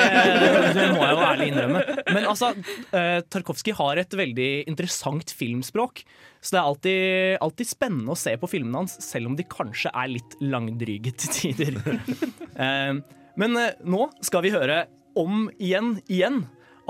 det 0.76 0.88
må 0.92 1.00
jeg 1.00 1.14
jo 1.14 1.22
ærlig 1.24 1.48
innrømme. 1.54 1.84
Men 2.12 2.26
altså, 2.28 2.50
uh, 2.92 3.20
Tarkovskij 3.32 3.78
har 3.78 4.02
et 4.02 4.18
veldig 4.20 4.50
interessant 4.68 5.32
filmspråk. 5.32 6.04
Så 6.40 6.56
det 6.56 6.60
er 6.60 6.68
alltid, 6.68 7.38
alltid 7.44 7.70
spennende 7.70 8.14
å 8.16 8.20
se 8.20 8.34
på 8.40 8.50
filmene 8.52 8.84
hans, 8.84 8.96
selv 9.04 9.32
om 9.32 9.36
de 9.36 9.48
kanskje 9.48 9.92
er 9.92 10.12
litt 10.12 10.38
langdryge 10.44 11.16
til 11.20 11.36
tider. 11.36 11.80
Eh, 12.60 12.96
men 13.40 13.54
eh, 13.56 13.78
nå 13.88 14.10
skal 14.26 14.44
vi 14.44 14.50
høre 14.52 14.82
Om 15.16 15.46
igjen 15.64 15.94
igjen 16.12 16.42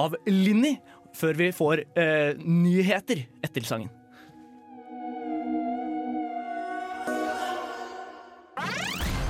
av 0.01 0.15
Linni, 0.25 0.71
før 1.13 1.37
vi 1.37 1.51
får 1.53 1.83
eh, 1.99 2.39
nyheter 2.41 3.21
etter 3.45 3.67
sangen. 3.67 3.91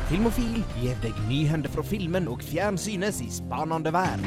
Filmofil 0.09 0.63
gir 0.79 0.95
deg 1.03 1.17
nyhender 1.29 1.69
fra 1.69 1.83
filmen 1.85 2.25
og 2.31 2.41
fjernsynets 2.41 3.19
i 3.21 3.27
spanende 3.29 3.91
verden. 3.93 4.25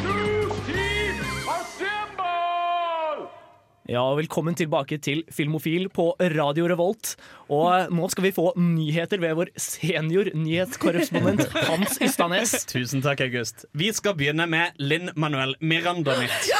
Ja, 3.91 4.05
Velkommen 4.15 4.55
tilbake 4.55 5.01
til 5.03 5.25
Filmofil 5.35 5.89
på 5.91 6.12
Radio 6.37 6.69
Revolt. 6.71 7.17
Og 7.51 7.91
nå 7.93 8.07
skal 8.15 8.29
vi 8.29 8.35
få 8.37 8.53
nyheter 8.57 9.19
ved 9.21 9.35
vår 9.41 9.51
senior 9.59 10.31
nyhetskorrespondent 10.39 11.51
Hans 11.69 11.99
Ystanes. 11.99 12.55
Tusen 12.71 13.03
takk, 13.03 13.27
August. 13.27 13.67
Vi 13.75 13.91
skal 13.93 14.15
begynne 14.17 14.47
med 14.47 14.79
Linn 14.79 15.11
Manuel 15.19 15.59
Miranda 15.61 16.15
nytt. 16.23 16.53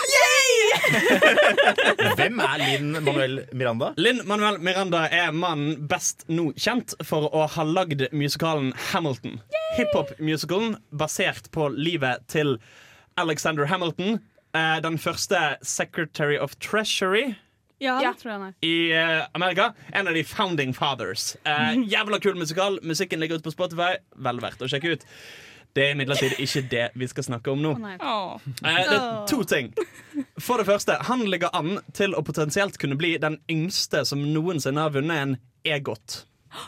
Hvem 2.19 2.41
er 2.43 2.59
Linn 2.63 2.93
Manuel 3.05 3.37
Miranda? 3.53 3.93
Linn 4.01 4.21
Manuel 4.29 4.59
Miranda 4.63 5.05
er 5.13 5.33
mannen 5.37 5.87
best 5.91 6.25
nå 6.33 6.51
kjent 6.59 6.95
for 7.07 7.29
å 7.35 7.47
ha 7.55 7.65
lagd 7.67 8.05
musikalen 8.15 8.73
Hamilton. 8.93 9.39
Hiphop-musicalen 9.79 10.77
basert 10.91 11.51
på 11.55 11.69
livet 11.77 12.27
til 12.33 12.57
Alexander 13.21 13.67
Hamilton. 13.71 14.21
eh, 14.55 14.81
Den 14.85 14.99
første 14.99 15.57
Secretary 15.63 16.37
of 16.39 16.55
Treasury 16.61 17.35
Ja, 17.83 18.01
Ja. 18.01 18.13
det 18.13 18.21
tror 18.23 18.31
jeg 18.31 18.39
han 18.41 18.49
er. 18.49 18.55
i 18.63 18.93
uh, 18.95 19.27
Amerika. 19.35 19.73
En 19.93 20.07
av 20.09 20.15
de 20.15 20.23
founding 20.25 20.73
fathers. 20.75 21.37
Uh, 21.47 21.75
jævla 21.91 22.21
kul 22.23 22.37
musikal. 22.39 22.79
Musikken 22.83 23.19
ligger 23.21 23.37
ute 23.41 23.49
på 23.49 23.51
Spotify. 23.57 23.97
Vel 24.23 24.39
verdt 24.39 24.63
å 24.63 24.69
sjekke 24.71 24.93
ut. 24.95 25.03
Det 25.73 25.87
er 25.87 25.95
imidlertid 25.95 26.37
ikke 26.43 26.63
det 26.69 26.89
vi 27.01 27.09
skal 27.09 27.25
snakke 27.25 27.53
om 27.53 27.63
nå. 27.65 27.73
Oh. 28.05 28.35
Eh, 28.61 28.77
det 28.77 28.97
er 28.99 29.07
to 29.31 29.41
ting. 29.49 29.73
For 30.37 30.61
det 30.61 30.69
første, 30.69 30.99
han 31.09 31.25
ligger 31.25 31.55
an 31.57 31.79
til 31.97 32.13
å 32.13 32.25
potensielt 32.27 32.77
kunne 32.81 32.99
bli 33.01 33.15
den 33.23 33.39
yngste 33.51 34.05
som 34.09 34.21
noensinne 34.35 34.85
har 34.85 34.93
vunnet 34.93 35.23
en 35.23 35.37
EGOT. 35.65 36.25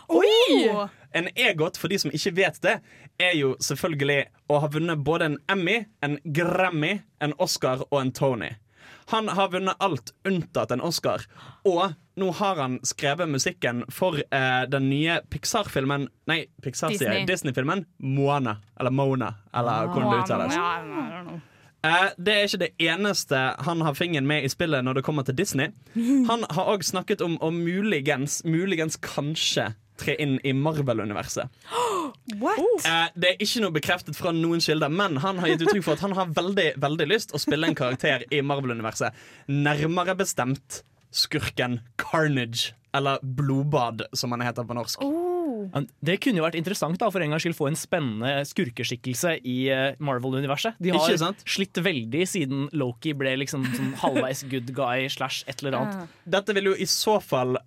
Oi! 0.08 0.88
En 1.14 1.28
EGOT, 1.34 1.76
for 1.76 1.92
de 1.92 1.99
som 2.00 2.12
ikke 2.16 2.32
vet 2.38 2.61
det, 2.64 2.78
er 3.20 3.37
jo 3.37 3.52
selvfølgelig 3.62 4.25
å 4.50 4.62
ha 4.64 4.70
vunnet 4.73 5.04
både 5.04 5.28
en 5.28 5.38
Emmy, 5.52 5.82
en 6.02 6.16
Grammy, 6.25 6.96
en 7.20 7.37
Oscar 7.38 7.84
og 7.90 8.00
en 8.00 8.14
Tony. 8.16 8.54
Han 9.12 9.28
har 9.28 9.52
vunnet 9.52 9.84
alt 9.84 10.14
unntatt 10.25 10.73
en 10.73 10.80
Oscar. 10.80 11.26
Og 11.68 11.92
nå 12.21 12.30
har 12.38 12.61
han 12.62 12.78
skrevet 12.87 13.28
musikken 13.28 13.83
for 13.92 14.21
eh, 14.23 14.62
den 14.71 14.87
nye 14.90 15.18
Pixar-filmen 15.30 16.06
Nei, 16.30 16.44
Pixar 16.62 16.94
sier. 16.94 17.11
Disney. 17.11 17.26
Disney-filmen 17.26 17.85
Moana. 17.99 18.59
Eller 18.80 18.94
Mona, 18.94 19.35
eller 19.54 19.90
hvordan 19.90 20.12
det 20.12 20.23
uttales. 20.23 20.54
Ja. 20.54 21.40
Eh, 21.85 22.11
det 22.16 22.35
er 22.35 22.49
ikke 22.49 22.62
det 22.62 22.73
eneste 22.80 23.40
han 23.66 23.83
har 23.85 23.97
fingeren 23.99 24.28
med 24.28 24.44
i 24.47 24.52
spillet 24.52 24.85
når 24.87 25.00
det 25.00 25.04
kommer 25.06 25.26
til 25.26 25.37
Disney. 25.37 25.73
Han 26.30 26.47
har 26.50 26.71
òg 26.73 26.85
snakket 26.87 27.21
om 27.25 27.37
å 27.44 27.50
muligens, 27.52 28.40
muligens 28.49 28.97
kanskje 29.04 29.75
tre 30.00 30.16
inn 30.18 30.38
i 30.42 30.54
Marvel-universet. 30.56 31.50
What? 32.40 32.87
Eh, 32.88 33.11
det 33.21 33.35
er 33.35 33.44
ikke 33.44 33.66
noe 33.66 33.75
bekreftet 33.75 34.16
fra 34.16 34.33
noen 34.33 34.62
kilder, 34.64 34.88
men 34.88 35.21
han 35.23 35.42
har 35.42 35.52
gitt 35.52 35.66
uttrykk 35.66 35.85
for 35.85 35.99
at 35.99 36.06
han 36.06 36.16
har 36.16 36.33
veldig, 36.35 36.71
veldig 36.80 37.11
lyst 37.11 37.37
å 37.37 37.42
spille 37.42 37.68
en 37.68 37.76
karakter 37.78 38.25
i 38.33 38.40
Marvel-universet. 38.40 39.14
Nærmere 39.52 40.16
bestemt 40.18 40.83
skurken 41.14 41.80
Carnage. 42.00 42.75
Eller 42.94 43.18
Blodbad, 43.23 44.04
som 44.14 44.30
han 44.30 44.44
heter 44.47 44.66
på 44.68 44.75
norsk. 44.76 45.02
Oh. 45.02 45.66
Det 46.04 46.21
kunne 46.23 46.38
jo 46.38 46.44
vært 46.44 46.59
interessant 46.59 46.99
da, 47.00 47.09
for 47.11 47.25
en 47.25 47.33
gangs 47.35 47.42
skyld 47.42 47.56
få 47.59 47.66
en 47.71 47.78
spennende 47.78 48.44
skurkeskikkelse 48.47 49.33
i 49.42 49.56
eh, 49.75 49.99
Marvel-universet. 49.99 50.78
De 50.78 50.92
har 50.94 51.02
Ikke 51.02 51.18
sant? 51.25 51.42
slitt 51.49 51.80
veldig 51.83 52.23
siden 52.30 52.68
Loki 52.76 53.14
ble 53.18 53.35
liksom 53.42 53.66
sånn 53.75 53.94
halvveis 54.02 54.44
good 54.50 54.71
guy 54.76 55.09
slash 55.11 55.42
et 55.50 55.62
eller 55.64 55.80
annet. 55.80 56.18
Dette 56.37 56.54
vil 56.54 56.71
jo 56.71 56.76
i 56.78 56.87
så 56.90 57.18
fall 57.18 57.59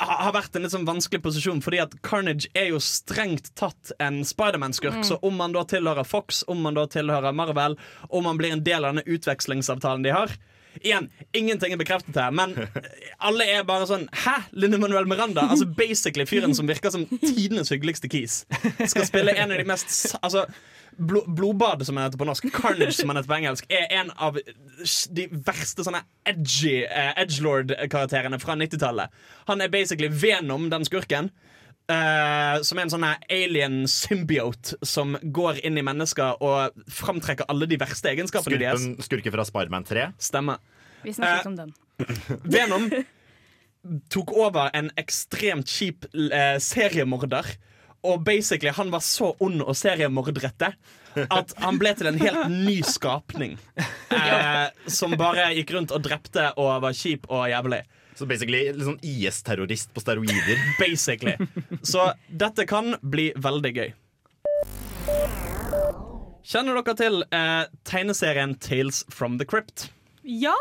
ha 0.00 0.30
vært 0.32 0.54
en 0.56 0.64
litt 0.64 0.72
sånn 0.72 0.86
vanskelig 0.88 1.20
posisjon, 1.26 1.60
fordi 1.60 1.82
at 1.82 1.92
Carnage 2.06 2.48
er 2.56 2.70
jo 2.70 2.78
strengt 2.80 3.50
tatt 3.58 3.92
en 4.00 4.22
Spiderman-skurk. 4.24 5.02
Så 5.04 5.18
om 5.26 5.36
man 5.36 5.52
da 5.52 5.66
tilhører 5.68 6.08
Fox, 6.08 6.40
om 6.48 6.62
man 6.64 6.78
da 6.78 6.86
tilhører 6.88 7.36
Marvel, 7.36 7.76
om 8.08 8.24
man 8.24 8.40
blir 8.40 8.54
en 8.56 8.64
del 8.64 8.86
av 8.86 8.94
denne 8.94 9.04
utvekslingsavtalen 9.04 10.06
de 10.06 10.16
har 10.16 10.32
Igjen, 10.80 11.10
ingenting 11.36 11.74
er 11.74 11.80
bekreftet 11.80 12.16
her, 12.16 12.30
men 12.34 12.54
alle 13.20 13.46
er 13.50 13.64
bare 13.68 13.88
sånn 13.90 14.06
Hæ? 14.24 14.36
Linne 14.56 14.78
Manuel 14.80 15.08
Miranda? 15.10 15.44
Altså 15.50 15.66
basically 15.66 16.26
fyren 16.28 16.54
som 16.56 16.68
virker 16.70 16.94
som 16.94 17.06
tidenes 17.20 17.72
hyggeligste 17.72 18.10
kis. 18.12 18.44
Skal 18.86 19.08
spille 19.08 19.34
en 19.36 19.52
av 19.52 19.60
de 19.60 19.66
mest 19.68 20.14
Altså 20.22 20.46
Bl 21.00 21.22
Blodbad, 21.26 21.86
som 21.86 21.96
han 21.96 22.08
heter 22.08 22.18
på 22.20 22.26
norsk, 22.28 22.48
Carnage, 22.52 22.92
som 22.92 23.08
han 23.08 23.16
heter 23.16 23.30
på 23.30 23.36
engelsk, 23.38 23.68
er 23.72 23.86
en 24.00 24.10
av 24.20 24.36
de 25.16 25.26
verste 25.46 25.84
sånne 25.86 26.02
edgy 26.28 26.82
eh, 26.84 27.12
edgelord-karakterene 27.22 28.40
fra 28.42 28.56
90-tallet. 28.58 29.14
Han 29.48 29.64
er 29.64 29.72
basically 29.72 30.10
Venom, 30.12 30.68
den 30.72 30.84
skurken. 30.84 31.30
Eh, 31.90 32.56
som 32.66 32.78
er 32.78 32.86
en 32.86 32.92
sånn 32.92 33.06
alien 33.06 33.78
symbiote 33.90 34.78
som 34.86 35.16
går 35.22 35.62
inn 35.66 35.78
i 35.80 35.84
mennesker 35.86 36.42
og 36.44 36.84
framtrekker 37.00 37.50
alle 37.50 37.68
de 37.70 37.78
verste 37.80 38.12
egenskapene 38.12 38.60
deres. 38.60 38.84
Skurken, 38.84 39.08
skurken 39.08 39.36
fra 39.36 39.46
Spiderman 39.48 39.88
3. 39.88 40.10
Stemmer. 40.20 40.62
Vi 41.04 41.16
snakket 41.16 41.46
uh, 41.46 41.50
om 41.50 41.58
den. 41.58 41.74
Venom 42.56 42.88
tok 44.12 44.32
over 44.36 44.70
en 44.76 44.90
ekstremt 45.00 45.68
kjip 45.70 46.06
uh, 46.14 46.56
seriemorder. 46.60 47.48
Og 48.08 48.22
basically 48.24 48.72
han 48.72 48.88
var 48.92 49.04
så 49.04 49.34
ond 49.44 49.60
og 49.60 49.76
seriemordrette 49.76 50.72
at 51.20 51.54
han 51.60 51.78
ble 51.80 51.92
til 51.98 52.08
en 52.10 52.20
helt 52.20 52.52
ny 52.52 52.80
skapning. 52.86 53.58
Eh, 54.10 54.66
som 54.90 55.12
bare 55.14 55.44
gikk 55.54 55.70
rundt 55.76 55.92
og 55.94 56.02
drepte 56.02 56.48
og 56.58 56.82
var 56.82 56.94
kjip 56.98 57.28
og 57.30 57.44
jævlig. 57.48 57.78
Så 58.20 58.26
basically 58.28 58.66
litt 58.68 58.84
sånn 58.84 59.00
IS-terrorist 59.00 59.94
på 59.96 60.02
steroider. 60.02 60.58
Basically. 60.82 61.38
Så 61.80 62.10
dette 62.28 62.66
kan 62.68 62.98
bli 63.00 63.30
veldig 63.40 63.70
gøy. 63.78 63.92
Kjenner 66.50 66.76
dere 66.76 66.96
til 66.98 67.22
eh, 67.32 67.62
tegneserien 67.88 68.58
Tales 68.60 69.06
from 69.08 69.38
the 69.40 69.46
Crypt? 69.48 69.86
Ja! 70.20 70.56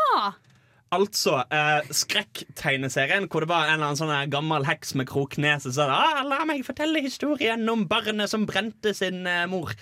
Altså 0.96 1.42
eh, 1.54 1.90
skrekktegneserien 1.94 3.28
hvor 3.30 3.44
det 3.44 3.52
var 3.52 3.68
en 3.68 3.76
eller 3.76 3.92
annen 3.92 4.00
sånn 4.00 4.32
gammel 4.32 4.66
heks 4.66 4.96
med 4.98 5.10
kroknese 5.12 5.68
som 5.68 5.76
sa 5.76 6.00
ah, 6.00 6.22
'La 6.26 6.48
meg 6.50 6.64
fortelle 6.66 7.04
historien 7.04 7.68
om 7.70 7.84
barnet 7.92 8.32
som 8.32 8.48
brente 8.50 8.96
sin 8.98 9.28
eh, 9.28 9.44
mor'. 9.52 9.76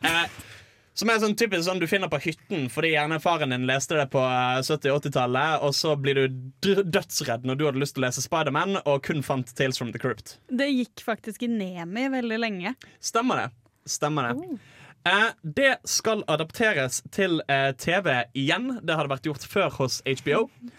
Eh, 0.00 0.24
som 1.00 1.10
er 1.12 1.20
sånn 1.22 1.36
typisk 1.38 1.64
sånn 1.66 1.80
du 1.80 1.86
finner 1.88 2.10
på 2.12 2.20
hytten 2.20 2.66
fordi 2.72 2.92
gjerne 2.92 3.20
faren 3.22 3.54
din 3.54 3.64
leste 3.68 3.96
det 3.96 4.08
på 4.12 4.20
eh, 4.20 4.60
70- 4.60 4.92
og 4.92 5.00
80-tallet, 5.00 5.64
og 5.64 5.72
så 5.76 5.94
blir 6.00 6.20
du 6.20 6.74
dødsredd 6.84 7.46
når 7.48 7.60
du 7.60 7.64
hadde 7.68 7.80
lyst 7.82 7.96
til 7.96 8.04
å 8.04 8.08
lese 8.08 8.24
Spiderman 8.24 8.76
og 8.82 9.00
kun 9.06 9.24
fant 9.26 9.54
Tales 9.56 9.80
from 9.80 9.94
the 9.94 10.02
Crypt. 10.02 10.36
Det 10.52 10.68
gikk 10.68 11.04
faktisk 11.06 11.46
i 11.46 11.50
Nemi 11.52 12.08
veldig 12.12 12.40
lenge. 12.42 12.74
Stemmer 13.00 13.44
det. 13.44 13.48
Stemmer 13.88 14.28
det. 14.30 14.60
Eh, 15.08 15.28
det 15.42 15.72
skal 15.88 16.24
adapteres 16.28 17.00
til 17.14 17.40
eh, 17.48 17.70
TV 17.80 18.26
igjen. 18.36 18.74
Det 18.84 18.98
hadde 18.98 19.12
vært 19.14 19.28
gjort 19.30 19.46
før 19.48 19.76
hos 19.80 20.02
HBO. 20.06 20.48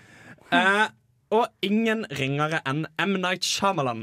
Eh, 0.51 0.87
og 1.31 1.45
ingen 1.63 2.01
ringere 2.19 2.57
enn 2.67 2.81
M. 2.99 3.13
Night 3.23 3.45
Shyamalan 3.47 4.01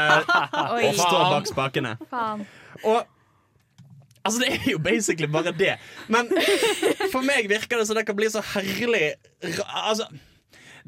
Oi, 0.74 0.90
står 0.92 1.22
bak 1.32 1.48
spakene. 1.48 1.94
Og 2.84 2.98
Altså, 4.22 4.40
det 4.44 4.54
er 4.56 4.70
jo 4.74 4.80
basically 4.82 5.28
bare 5.30 5.52
det. 5.56 5.76
Men 6.08 6.30
for 7.12 7.24
meg 7.26 7.50
virker 7.50 7.80
det 7.80 7.88
som 7.88 7.98
det 7.98 8.06
kan 8.08 8.18
bli 8.18 8.30
så 8.32 8.44
herlig 8.54 9.14
Altså 9.68 10.08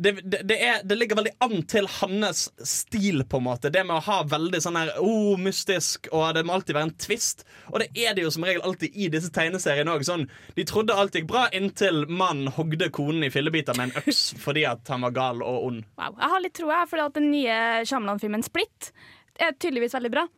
det, 0.01 0.13
det, 0.13 0.41
det, 0.49 0.57
er, 0.65 0.81
det 0.85 0.97
ligger 0.97 1.19
veldig 1.19 1.33
an 1.45 1.63
til 1.69 1.89
hans 2.01 2.47
stil, 2.65 3.25
på 3.29 3.37
en 3.37 3.45
måte. 3.45 3.69
Det 3.73 3.83
med 3.85 3.99
å 3.99 4.05
ha 4.07 4.21
veldig 4.29 4.61
sånn 4.65 4.79
her 4.79 4.95
oh, 5.03 5.37
mystisk, 5.41 6.09
og 6.17 6.33
det 6.37 6.45
må 6.49 6.57
alltid 6.57 6.79
være 6.79 6.89
en 6.89 6.95
twist. 7.05 7.45
Og 7.69 7.83
det 7.83 7.91
er 7.93 8.17
det 8.17 8.25
jo 8.25 8.33
som 8.33 8.47
regel 8.49 8.65
alltid 8.65 8.97
i 8.97 9.11
disse 9.13 9.29
tegneseriene 9.35 9.93
òg. 9.93 10.07
Sånn, 10.09 10.25
de 10.57 10.67
trodde 10.69 10.97
alt 10.97 11.19
gikk 11.19 11.29
bra 11.29 11.47
inntil 11.57 12.07
mannen 12.09 12.49
hogde 12.57 12.89
konen 12.97 13.29
i 13.29 13.33
fillebiter 13.35 13.77
med 13.77 13.91
en 13.91 14.03
øks 14.03 14.23
fordi 14.41 14.65
at 14.69 14.89
han 14.89 15.05
var 15.05 15.17
gal 15.17 15.45
og 15.45 15.69
ond. 15.69 15.85
Wow. 16.01 16.17
Jeg 16.17 16.35
har 16.35 16.45
litt 16.47 16.57
troa, 16.57 16.83
fordi 16.89 17.07
at 17.07 17.21
den 17.21 17.31
nye 17.35 17.61
Shyamalan-filmen 17.85 18.47
Split 18.47 18.93
er 19.41 19.57
tydeligvis 19.57 19.97
veldig 19.97 20.17
bra. 20.17 20.29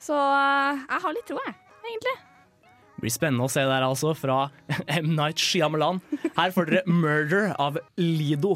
Så 0.00 0.16
eh, 0.16 0.86
jeg 0.86 1.04
har 1.06 1.16
litt 1.16 1.30
troa, 1.32 1.52
egentlig. 1.88 2.18
Det 2.96 3.02
blir 3.04 3.12
spennende 3.12 3.44
å 3.44 3.52
se 3.52 3.60
der 3.68 3.84
altså 3.84 4.14
fra 4.16 4.46
M. 4.88 5.10
Night 5.18 5.36
Shyamalan. 5.36 6.00
Her 6.32 6.54
får 6.54 6.70
dere 6.70 6.86
'Murder' 6.88 7.52
av 7.60 7.76
Lido. 8.00 8.54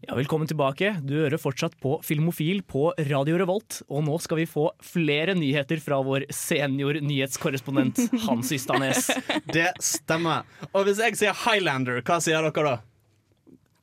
Ja, 0.00 0.16
velkommen 0.16 0.48
tilbake. 0.48 0.94
Du 1.04 1.12
hører 1.20 1.38
fortsatt 1.38 1.76
på 1.84 1.98
Filmofil 2.02 2.64
på 2.66 2.88
Radio 3.10 3.36
Revolt. 3.38 3.82
Og 3.92 4.00
nå 4.08 4.16
skal 4.24 4.40
vi 4.40 4.48
få 4.48 4.70
flere 4.82 5.36
nyheter 5.36 5.78
fra 5.84 6.00
vår 6.02 6.24
senior 6.34 6.96
nyhetskorrespondent 7.04 8.00
Hans 8.24 8.50
Ystanes. 8.56 9.12
Det 9.54 9.68
stemmer. 9.84 10.48
Og 10.72 10.88
hvis 10.88 11.04
jeg 11.04 11.20
sier 11.20 11.36
Highlander, 11.44 12.00
hva 12.00 12.16
sier 12.24 12.48
dere 12.48 12.66
da? 12.72 12.74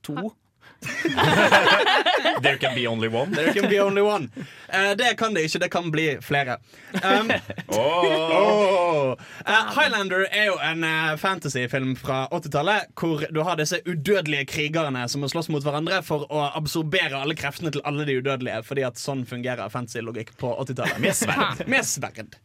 To. 0.09 0.33
There 2.41 2.57
can 2.57 2.75
be 2.75 2.87
only 2.87 3.07
one. 3.07 3.31
There 3.31 3.53
can 3.53 3.69
be 3.69 3.79
only 3.79 4.01
one. 4.01 4.29
Uh, 4.73 4.91
det 4.97 5.17
kan 5.17 5.33
det 5.33 5.41
ikke, 5.47 5.59
det 5.59 5.69
kan 5.71 5.91
bli 5.91 6.17
flere. 6.21 6.57
Um, 7.03 7.31
oh. 7.67 9.15
Eh, 9.45 9.71
Highlander 9.77 10.25
er 10.31 10.45
jo 10.51 10.57
en 10.63 10.83
uh, 10.83 11.15
fantasyfilm 11.17 11.95
fra 11.95 12.27
80-tallet 12.31 12.91
hvor 12.99 13.25
du 13.31 13.41
har 13.43 13.57
disse 13.59 13.79
udødelige 13.85 14.45
krigerne 14.45 15.07
som 15.09 15.23
må 15.23 15.31
slåss 15.31 15.49
mot 15.53 15.65
hverandre 15.65 16.01
for 16.05 16.27
å 16.31 16.47
absorbere 16.57 17.17
alle 17.17 17.37
kreftene 17.37 17.71
til 17.73 17.83
alle 17.87 18.05
de 18.07 18.19
udødelige, 18.19 18.61
fordi 18.67 18.85
at 18.87 19.01
sånn 19.01 19.25
fungerer 19.29 19.71
fantasy-logikk 19.73 20.35
på 20.41 20.53
80-tallet. 20.65 21.01
Med 21.03 21.17
sverd. 21.17 21.65
Med 21.67 21.87
sverd. 21.87 22.37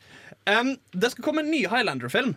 Um, 0.49 0.75
det 0.93 1.13
skal 1.13 1.25
komme 1.25 1.45
en 1.45 1.53
ny 1.53 1.67
Highlander-film. 1.67 2.37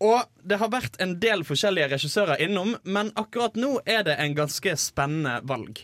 Og 0.00 0.22
det 0.48 0.56
har 0.62 0.72
vært 0.72 0.96
en 1.04 1.18
del 1.20 1.44
forskjellige 1.44 1.90
regissører 1.92 2.40
innom, 2.46 2.74
men 2.88 3.12
akkurat 3.20 3.56
nå 3.60 3.78
er 3.84 4.04
det 4.06 4.16
en 4.22 4.36
ganske 4.38 4.72
spennende 4.80 5.40
valg. 5.48 5.82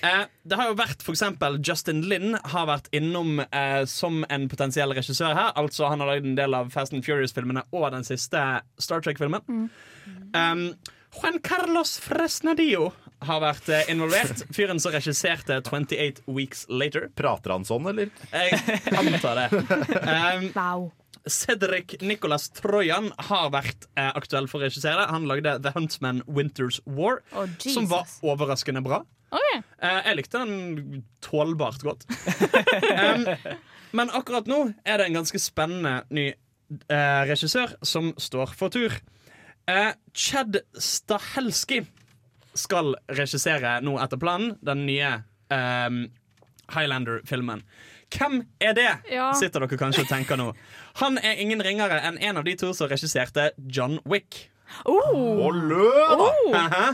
Eh, 0.00 0.22
det 0.48 0.56
har 0.56 0.70
jo 0.70 0.76
vært 0.78 1.02
for 1.04 1.12
eksempel 1.12 1.58
Justin 1.66 2.00
Lin 2.08 2.38
har 2.52 2.68
vært 2.70 2.86
innom 2.96 3.42
eh, 3.42 3.82
som 3.90 4.22
en 4.32 4.46
potensiell 4.48 4.94
regissør 4.96 5.34
her. 5.36 5.50
Altså 5.60 5.90
Han 5.90 6.00
har 6.00 6.14
lagd 6.14 6.28
en 6.30 6.38
del 6.38 6.56
av 6.56 6.70
Fast 6.72 6.94
and 6.96 7.04
Furious-filmene 7.04 7.66
og 7.76 7.90
den 7.92 8.06
siste 8.06 8.40
Star 8.80 9.04
Trek-filmen. 9.04 9.68
Um, 10.32 10.64
Juan 11.20 11.40
Carlos 11.44 11.98
Fresnadillo 12.00 12.92
har 13.28 13.42
vært 13.44 13.68
eh, 13.68 13.90
involvert. 13.92 14.44
Fyren 14.56 14.80
som 14.80 14.94
regisserte 14.94 15.60
28 15.66 16.24
Weeks 16.30 16.64
Later. 16.72 17.10
Prater 17.18 17.52
han 17.52 17.68
sånn, 17.68 17.90
eller? 17.92 18.14
Jeg 18.32 18.96
antar 18.96 19.42
det. 19.42 19.50
Um, 20.00 20.48
Wow. 20.54 20.88
Cedric 21.28 21.96
Nicholas 22.00 22.48
Trojan 22.56 23.10
har 23.30 23.50
vært 23.54 23.86
eh, 23.98 24.10
aktuell 24.16 24.48
for 24.50 24.60
å 24.60 24.68
regissere. 24.68 25.08
Han 25.10 25.28
lagde 25.28 25.58
The 25.64 25.72
Huntsman 25.74 26.22
Winter's 26.26 26.80
War, 26.86 27.20
oh, 27.36 27.48
som 27.60 27.88
var 27.90 28.08
overraskende 28.24 28.82
bra. 28.84 29.02
Okay. 29.30 29.62
Eh, 29.78 30.00
jeg 30.08 30.18
likte 30.18 30.42
den 30.42 31.04
tålbart 31.22 31.84
godt. 31.86 32.06
um, 33.04 33.26
men 33.96 34.12
akkurat 34.16 34.48
nå 34.50 34.62
er 34.84 35.00
det 35.00 35.10
en 35.10 35.20
ganske 35.20 35.40
spennende 35.42 36.00
ny 36.14 36.30
eh, 36.30 37.22
regissør 37.30 37.76
som 37.86 38.12
står 38.18 38.54
for 38.58 38.74
tur. 38.74 38.96
Eh, 39.70 39.92
Chad 40.14 40.62
Stahelski 40.74 41.84
skal 42.58 42.96
regissere 43.14 43.78
nå 43.86 43.94
etter 44.02 44.18
planen 44.18 44.56
den 44.66 44.86
nye 44.88 45.12
eh, 45.52 45.90
Highlander-filmen. 46.70 47.64
Hvem 48.10 48.40
er 48.58 48.74
det? 48.74 48.90
Ja. 49.12 49.30
sitter 49.38 49.62
dere 49.62 49.78
kanskje 49.78 50.02
og 50.02 50.10
tenker 50.10 50.38
nå. 50.38 50.50
Han 50.98 51.20
er 51.22 51.38
ingen 51.42 51.62
ringere 51.62 52.00
enn 52.06 52.18
en 52.18 52.40
av 52.40 52.46
de 52.48 52.56
to 52.58 52.72
som 52.76 52.90
regisserte 52.90 53.50
John 53.66 54.00
Wick. 54.08 54.48
Oh. 54.84 55.48
Løv! 55.54 56.26
Hæ? 56.54 56.84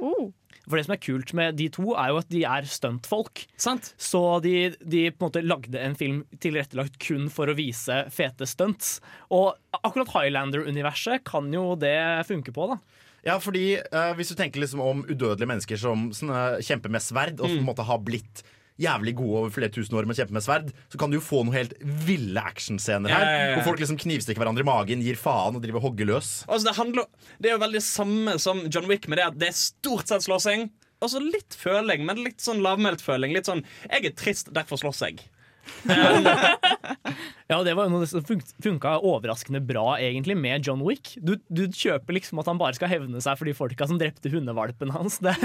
Oh. 0.00 0.32
For 0.64 0.78
det 0.78 0.86
som 0.86 0.94
er 0.94 1.02
kult 1.02 1.32
med 1.36 1.58
de 1.58 1.66
to, 1.72 1.90
er 1.92 2.10
jo 2.12 2.20
at 2.22 2.30
de 2.32 2.40
er 2.48 2.68
stuntfolk. 2.68 3.44
Så 3.60 4.22
de, 4.44 4.72
de 4.80 5.02
på 5.12 5.26
en 5.26 5.28
måte 5.28 5.44
lagde 5.44 5.80
en 5.80 5.96
film 5.98 6.22
tilrettelagt 6.40 6.96
kun 7.04 7.28
for 7.32 7.52
å 7.52 7.56
vise 7.58 8.04
fete 8.14 8.48
stunts. 8.48 8.96
Og 9.28 9.52
akkurat 9.82 10.14
Highlander-universet 10.14 11.26
kan 11.28 11.52
jo 11.52 11.74
det 11.80 11.98
funke 12.30 12.54
på, 12.56 12.70
da. 12.72 12.80
Ja, 13.24 13.38
fordi 13.40 13.78
uh, 13.80 14.12
Hvis 14.16 14.32
du 14.32 14.36
tenker 14.36 14.60
liksom 14.60 14.82
om 14.84 15.04
udødelige 15.08 15.48
mennesker 15.48 15.80
som 15.80 16.10
sånne, 16.16 16.60
kjemper 16.64 16.92
med 16.92 17.04
sverd, 17.04 17.38
og 17.40 17.48
som 17.48 17.60
på 17.60 17.64
en 17.64 17.70
måte 17.70 17.88
har 17.88 18.02
blitt 18.04 18.44
jævlig 18.80 19.14
gode 19.18 19.40
over 19.42 19.52
flere 19.54 19.70
tusen 19.72 19.94
år 19.98 20.06
med 20.08 20.16
å 20.16 20.20
kjempe 20.20 20.36
med 20.36 20.44
sverd, 20.44 20.70
så 20.90 21.00
kan 21.00 21.12
du 21.12 21.18
jo 21.18 21.24
få 21.24 21.42
noen 21.44 21.56
helt 21.56 21.74
ville 22.06 22.42
actionscener 22.42 23.12
her. 23.12 23.24
Ja, 23.24 23.34
ja, 23.34 23.44
ja. 23.50 23.58
Hvor 23.58 23.70
folk 23.70 23.82
liksom 23.84 24.00
knivstikker 24.00 24.42
hverandre 24.42 24.64
i 24.64 24.68
magen, 24.68 25.04
gir 25.04 25.18
faen 25.20 25.58
og 25.58 25.62
driver 25.64 25.82
og 25.82 25.90
hogger 25.90 26.10
løs. 26.10 26.32
Altså, 26.48 26.70
det, 26.70 26.76
handler, 26.78 27.06
det 27.38 27.50
er 27.50 27.56
jo 27.56 27.64
veldig 27.64 27.84
samme 27.86 28.38
som 28.42 28.64
John 28.68 28.88
Wick 28.90 29.06
med 29.10 29.20
det 29.20 29.28
at 29.30 29.38
det 29.40 29.52
er 29.52 29.58
stort 29.58 30.10
sett 30.10 30.26
slåssing. 30.26 30.68
Og 31.04 31.10
så 31.12 31.20
litt 31.20 31.54
føling, 31.58 32.06
men 32.08 32.22
litt 32.24 32.40
sånn 32.40 32.62
lavmælt 32.64 33.02
føling. 33.04 33.34
Litt 33.36 33.50
sånn 33.50 33.64
'jeg 33.90 34.06
er 34.08 34.14
trist, 34.16 34.52
derfor 34.56 34.80
slåss 34.80 35.02
jeg'. 35.04 35.20
Ja, 37.46 37.58
det 37.62 37.74
var 37.76 37.84
jo 37.86 37.92
noe 37.92 38.06
som 38.08 38.22
fun- 38.24 38.40
funka 38.64 38.94
overraskende 39.04 39.60
bra 39.68 39.98
egentlig 40.00 40.32
med 40.40 40.64
John 40.66 40.80
Wick. 40.86 41.10
Du, 41.20 41.34
du 41.52 41.66
kjøper 41.68 42.16
liksom 42.16 42.40
at 42.40 42.48
han 42.48 42.56
bare 42.60 42.72
skal 42.78 42.88
hevne 42.88 43.20
seg 43.20 43.36
for 43.36 43.44
de 43.48 43.52
folka 43.56 43.84
som 43.90 43.98
drepte 44.00 44.32
hundevalpen 44.32 44.90
hans. 44.94 45.18
Det 45.20 45.34
er, 45.34 45.44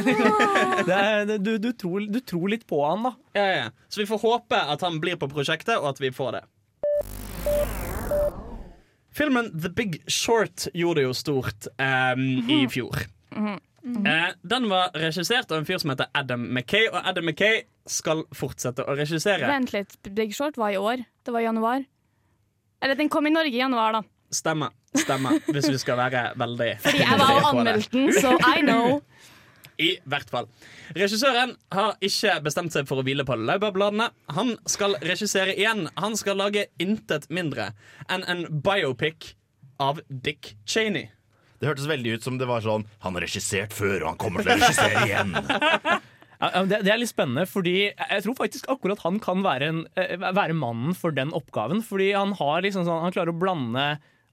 det 0.87 0.95
er, 0.95 1.25
det- 1.27 1.39
du, 1.43 1.51
du, 1.59 1.69
tror, 1.75 2.07
du 2.07 2.21
tror 2.23 2.47
litt 2.55 2.63
på 2.69 2.79
han, 2.87 3.03
da. 3.09 3.11
Ja, 3.35 3.45
ja. 3.51 3.67
Så 3.91 3.99
vi 4.03 4.07
får 4.09 4.23
håpe 4.23 4.61
at 4.75 4.85
han 4.87 5.01
blir 5.03 5.19
på 5.19 5.27
prosjektet, 5.31 5.75
og 5.81 5.91
at 5.91 5.99
vi 6.01 6.13
får 6.15 6.39
det. 6.39 6.43
Filmen 9.19 9.51
The 9.59 9.69
Big 9.75 9.99
Short 10.07 10.69
gjorde 10.73 11.01
det 11.01 11.07
jo 11.09 11.15
stort 11.17 11.67
em, 11.81 12.25
i 12.47 12.61
fjor. 12.71 12.95
Eh, 13.97 14.33
den 14.41 14.67
var 14.69 14.91
regissert 14.97 15.51
av 15.51 15.61
en 15.61 15.67
fyr 15.67 15.79
som 15.81 15.93
heter 15.93 16.09
Adam 16.13 16.45
Mackay, 16.53 16.87
og 16.91 16.99
Adam 17.03 17.25
Mackay 17.29 17.63
skal 17.89 18.23
fortsette 18.35 18.85
å 18.85 18.95
regissere. 18.97 19.47
Vent 19.49 19.73
litt. 19.73 19.97
Big 20.15 20.35
Short 20.35 20.59
var 20.61 20.75
i 20.75 20.77
år. 20.77 21.03
Det 21.25 21.33
var 21.33 21.43
i 21.43 21.47
januar. 21.47 21.85
Eller 22.81 22.95
den 22.95 23.09
kom 23.11 23.27
i 23.27 23.33
Norge 23.33 23.53
i 23.53 23.61
januar, 23.61 23.99
da. 23.99 24.03
Stemmer. 24.31 24.71
Stemmer. 24.95 25.39
Hvis 25.49 25.67
vi 25.69 25.77
skal 25.81 25.97
være 25.99 26.21
veldig 26.37 26.69
Fordi 26.85 27.01
jeg 27.01 27.19
var 27.19 27.35
og 27.39 27.49
anmeldte 27.51 27.91
den, 27.93 28.13
så 28.13 28.35
I 28.55 28.61
know. 28.61 29.01
I 29.79 29.93
hvert 30.11 30.29
fall. 30.31 30.49
Regissøren 30.97 31.53
har 31.71 31.93
ikke 32.03 32.33
bestemt 32.43 32.75
seg 32.75 32.87
for 32.89 32.99
å 32.99 33.05
hvile 33.07 33.23
på 33.27 33.37
laurbærbladene. 33.39 34.09
Han 34.35 34.57
skal 34.67 34.97
regissere 35.05 35.55
igjen. 35.55 35.87
Han 35.95 36.17
skal 36.19 36.39
lage 36.41 36.65
intet 36.83 37.29
mindre 37.31 37.71
enn 38.11 38.25
en 38.27 38.43
biopic 38.65 39.33
av 39.79 40.01
Dick 40.09 40.57
Cheney. 40.67 41.07
Det 41.59 41.67
hørtes 41.67 41.87
veldig 41.91 42.13
ut 42.17 42.23
som 42.23 42.37
det 42.39 42.47
var 42.47 42.61
sånn 42.63 42.85
Han 43.03 43.17
har 43.17 43.25
regissert 43.25 43.73
før, 43.75 43.97
og 44.05 44.07
han 44.13 44.19
kommer 44.21 44.43
til 44.45 44.53
å 44.55 44.59
regissere 44.61 45.05
igjen. 45.07 45.33
Det, 46.69 46.77
det 46.87 46.91
er 46.93 47.01
litt 47.01 47.11
spennende, 47.11 47.43
fordi 47.51 47.73
jeg 47.89 48.23
tror 48.23 48.35
faktisk 48.37 48.69
akkurat 48.71 49.01
han 49.03 49.17
kan 49.19 49.41
være, 49.43 49.67
en, 49.73 49.81
eh, 49.99 50.13
være 50.21 50.55
mannen 50.55 50.95
for 50.95 51.11
den 51.11 51.33
oppgaven. 51.35 51.81
Fordi 51.83 52.13
han 52.15 52.31
har 52.39 52.63
liksom 52.63 52.85
sånn, 52.87 53.01
han 53.03 53.11
klarer 53.11 53.33
å 53.33 53.41
blande 53.41 53.89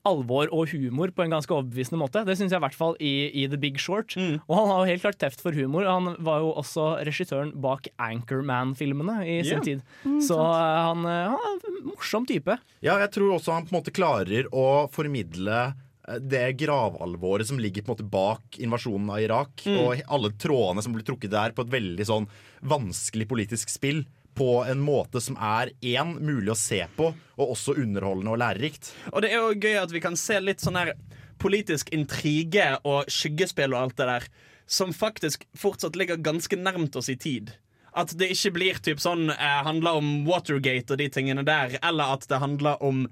alvor 0.06 0.46
og 0.54 0.70
humor 0.70 1.10
på 1.10 1.24
en 1.24 1.32
ganske 1.34 1.50
overbevisende 1.50 1.98
måte. 1.98 2.20
Det 2.22 2.36
syns 2.38 2.52
jeg 2.54 2.60
i 2.60 2.62
hvert 2.62 2.76
fall 2.78 2.94
i, 3.02 3.10
i 3.42 3.48
The 3.50 3.58
Big 3.58 3.80
Short. 3.82 4.14
Og 4.46 4.52
han 4.54 4.70
har 4.70 4.84
jo 4.84 4.90
helt 4.92 5.02
klart 5.02 5.18
teft 5.18 5.42
for 5.42 5.50
humor. 5.58 5.82
Han 5.90 6.12
var 6.22 6.44
jo 6.44 6.52
også 6.62 6.84
regissøren 7.08 7.50
bak 7.58 7.88
Anchorman-filmene 7.98 9.16
i 9.26 9.40
sin 9.42 9.58
Ja. 9.58 9.64
tid. 9.66 9.82
Så 10.22 10.38
eh, 10.38 10.78
han, 10.86 11.02
eh, 11.10 11.26
han 11.34 11.58
er 11.58 11.66
en 11.72 11.80
morsom 11.90 12.22
type. 12.30 12.54
Ja, 12.86 13.00
jeg 13.02 13.10
tror 13.18 13.34
også 13.40 13.56
han 13.58 13.66
på 13.66 13.74
en 13.74 13.80
måte 13.80 13.90
klarer 13.98 14.46
å 14.54 14.86
formidle 14.94 15.72
det 16.20 16.52
gravalvoret 16.60 17.48
som 17.48 17.58
ligger 17.58 17.82
på 17.82 17.92
en 17.92 17.96
måte 17.96 18.10
bak 18.10 18.58
invasjonen 18.62 19.10
av 19.10 19.22
Irak, 19.22 19.64
og 19.72 20.02
alle 20.06 20.30
trådene 20.38 20.84
som 20.84 20.94
blir 20.94 21.06
trukket 21.06 21.32
der 21.32 21.54
på 21.56 21.66
et 21.66 21.72
veldig 21.72 22.06
sånn 22.06 22.28
vanskelig 22.66 23.26
politisk 23.30 23.72
spill. 23.72 24.04
På 24.36 24.60
en 24.68 24.82
måte 24.84 25.20
som 25.24 25.38
er 25.40 25.70
én 25.80 26.10
mulig 26.20 26.52
å 26.52 26.58
se 26.60 26.82
på, 26.96 27.08
og 27.40 27.52
også 27.54 27.78
underholdende 27.80 28.34
og 28.34 28.42
lærerikt. 28.42 28.90
Og 29.14 29.24
det 29.24 29.30
er 29.32 29.40
jo 29.40 29.56
gøy 29.56 29.78
at 29.80 29.94
vi 29.94 30.02
kan 30.04 30.18
se 30.20 30.36
litt 30.44 30.60
sånn 30.60 30.76
her 30.76 30.92
politisk 31.40 31.88
intrige 31.96 32.74
og 32.84 33.08
skyggespill 33.12 33.72
og 33.72 33.80
alt 33.80 33.96
det 33.96 34.10
der, 34.10 34.26
som 34.66 34.92
faktisk 34.92 35.46
fortsatt 35.56 35.96
ligger 35.96 36.20
ganske 36.20 36.58
nærmt 36.58 36.98
oss 37.00 37.08
i 37.08 37.16
tid. 37.16 37.54
At 37.96 38.12
det 38.20 38.28
ikke 38.34 38.52
blir 38.58 38.80
typ 38.84 39.00
sånn 39.00 39.30
eh, 39.32 39.60
handler 39.64 39.96
om 40.02 40.26
Watergate 40.28 40.92
og 40.92 41.00
de 41.00 41.08
tingene 41.12 41.46
der, 41.46 41.78
eller 41.80 42.18
at 42.18 42.28
det 42.28 42.42
handler 42.42 42.82
om 42.84 43.06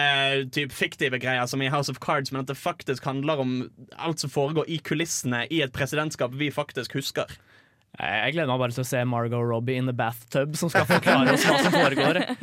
eh, 0.00 0.44
typ 0.52 0.72
fiktive 0.72 1.18
greier 1.22 1.46
som 1.50 1.62
i 1.62 1.70
House 1.72 1.92
of 1.92 2.00
Cards, 2.02 2.32
men 2.32 2.42
at 2.44 2.50
det 2.50 2.58
faktisk 2.60 3.04
handler 3.08 3.42
om 3.42 3.56
alt 3.96 4.22
som 4.22 4.32
foregår 4.32 4.68
i 4.68 4.78
kulissene 4.78 5.46
i 5.50 5.62
et 5.64 5.74
presidentskap 5.76 6.34
vi 6.36 6.50
faktisk 6.54 6.98
husker. 6.98 7.30
Jeg 7.96 8.34
gleder 8.34 8.50
meg 8.50 8.60
bare 8.60 8.76
til 8.76 8.84
å 8.84 8.88
se 8.88 9.00
Margot 9.08 9.40
Robbie 9.40 9.78
in 9.80 9.88
the 9.88 9.96
bathtub, 9.96 10.56
som 10.60 10.68
skal 10.72 10.84
forklare 10.88 11.32
oss 11.32 11.46
hva 11.48 11.62
som 11.64 11.76
foregår. 11.76 12.24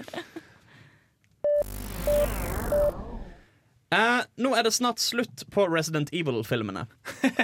Eh, 3.94 4.24
nå 4.42 4.56
er 4.58 4.66
det 4.66 4.72
snart 4.74 4.98
slutt 5.04 5.44
på 5.54 5.68
Resident 5.70 6.10
Evil-filmene. 6.16 6.88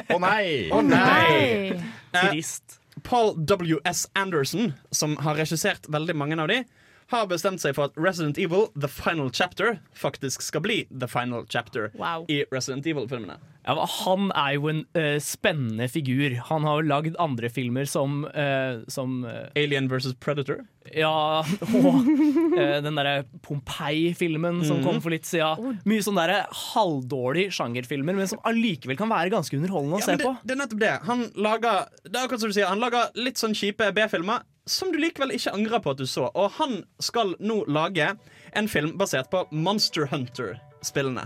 Å 0.10 0.17
nei! 0.24 0.72
Nei. 0.82 1.78
Trist. 2.15 2.80
Paul 3.06 3.36
W.S. 3.45 4.08
Anderson, 4.17 4.74
som 4.89 5.13
har 5.22 5.38
regissert 5.38 5.86
veldig 5.93 6.15
mange 6.17 6.39
av 6.41 6.50
de, 6.50 6.63
har 7.12 7.26
bestemt 7.30 7.62
seg 7.63 7.74
for 7.78 7.89
at 7.89 7.95
Resident 7.98 8.38
Evil 8.41 8.67
The 8.78 8.89
Final 8.91 9.32
Chapter 9.34 9.80
faktisk 9.98 10.43
skal 10.45 10.62
bli 10.65 10.82
The 10.91 11.08
Final 11.10 11.45
Chapter 11.50 11.89
Wow. 11.98 12.26
i 12.30 12.43
Resident 12.54 12.86
Evil-filmene. 12.89 13.39
Ja, 13.69 13.76
han 14.06 14.30
er 14.34 14.54
jo 14.56 14.69
en 14.72 14.80
uh, 14.98 15.17
spennende 15.22 15.86
figur. 15.91 16.34
Han 16.50 16.63
har 16.65 16.80
jo 16.80 16.88
lagd 16.89 17.17
andre 17.22 17.50
filmer 17.54 17.86
som, 17.89 18.24
uh, 18.34 18.82
som 18.89 19.19
uh, 19.28 19.50
Alien 19.60 19.89
versus 19.91 20.15
Predator. 20.22 20.63
Ja, 20.95 21.43
og 21.84 22.08
den 22.08 22.98
derre 22.98 23.26
Pompeii-filmen 23.45 24.63
som 24.65 24.82
kom 24.86 24.98
for 25.04 25.13
litt 25.13 25.28
siden. 25.30 25.78
Mye 25.89 26.02
sånn 26.06 26.17
derre 26.17 26.43
halvdårlig 26.74 27.50
sjangerfilmer, 27.54 28.15
men 28.17 28.30
som 28.32 28.41
allikevel 28.48 28.98
kan 29.00 29.12
være 29.12 29.34
ganske 29.34 29.58
underholdende 29.60 30.00
å 30.00 30.02
Ja, 30.02 30.08
se 30.08 30.17
det, 30.17 30.26
på. 30.26 30.34
det 30.43 30.56
er 30.56 30.62
nettopp 30.63 30.82
det. 30.86 30.93
Han 31.10 31.26
lager 31.38 31.86
det 32.08 32.15
er 32.15 32.24
akkurat 32.26 32.41
som 32.45 32.50
du 32.54 32.58
sier, 32.58 32.69
han 32.72 32.82
lager 32.82 33.12
litt 33.19 33.38
sånn 33.41 33.54
kjipe 33.58 33.91
B-filmer 33.95 34.45
som 34.70 34.92
du 34.94 35.00
likevel 35.02 35.34
ikke 35.36 35.54
angrer 35.56 35.82
på 35.82 35.92
at 35.96 35.98
du 36.02 36.06
så. 36.10 36.28
Og 36.38 36.52
han 36.60 36.84
skal 37.02 37.34
nå 37.42 37.64
lage 37.68 38.12
en 38.58 38.68
film 38.70 38.96
basert 39.00 39.30
på 39.34 39.46
Monster 39.52 40.06
Hunter-spillene. 40.12 41.26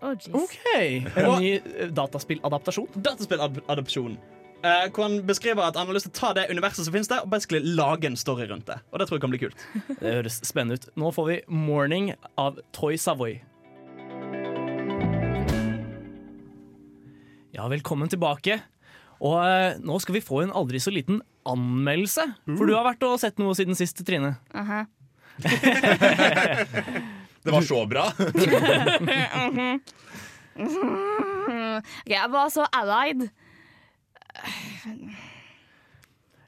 Oh. 0.00 0.14
OK! 0.38 0.56
En 1.18 1.40
ny 1.42 1.56
dataspilladaptasjon? 1.90 2.86
dataspilladaptasjon. 2.94 3.02
Dataspilladopsjon. 3.02 4.18
eh, 4.62 4.86
hvor 4.94 5.02
han 5.08 5.18
beskriver 5.26 5.62
at 5.66 5.76
han 5.76 5.86
har 5.90 5.94
lyst 5.98 6.06
til 6.08 6.14
å 6.14 6.18
ta 6.20 6.30
det 6.38 6.46
universet 6.50 6.86
som 6.86 6.94
finnes 6.94 7.10
der, 7.10 7.22
og 7.26 7.30
basically 7.30 7.60
lage 7.76 8.06
en 8.06 8.16
story 8.18 8.46
rundt 8.50 8.66
det. 8.70 8.78
Og 8.92 8.98
det 9.02 9.08
tror 9.08 9.18
jeg 9.18 9.24
kan 9.26 9.34
bli 9.34 9.42
kult. 9.42 9.66
Det 10.00 10.14
høres 10.20 10.40
spennende 10.46 10.78
ut. 10.78 10.88
Nå 10.98 11.10
får 11.14 11.28
vi 11.32 11.36
'Morning' 11.50 12.14
av 12.38 12.58
Toy 12.72 12.96
Savoy. 12.96 13.40
Ja, 17.52 17.66
velkommen 17.68 18.08
tilbake. 18.08 18.60
Og 19.20 19.34
eh, 19.42 19.78
nå 19.82 19.98
skal 20.02 20.14
vi 20.18 20.22
få 20.22 20.42
en 20.44 20.52
aldri 20.54 20.78
så 20.82 20.90
liten 20.94 21.20
anmeldelse. 21.48 22.24
For 22.58 22.66
du 22.68 22.74
har 22.76 22.84
vært 22.86 23.02
og 23.08 23.18
sett 23.22 23.38
noe 23.42 23.54
siden 23.58 23.74
sist, 23.78 24.04
Trine. 24.06 24.36
Aha. 24.54 24.84
Det 27.38 27.52
var 27.54 27.62
så 27.64 27.78
bra. 27.88 28.02
Ok, 30.58 32.10
jeg 32.14 32.30
var 32.32 32.48
så 32.52 32.66
allied. 32.74 33.28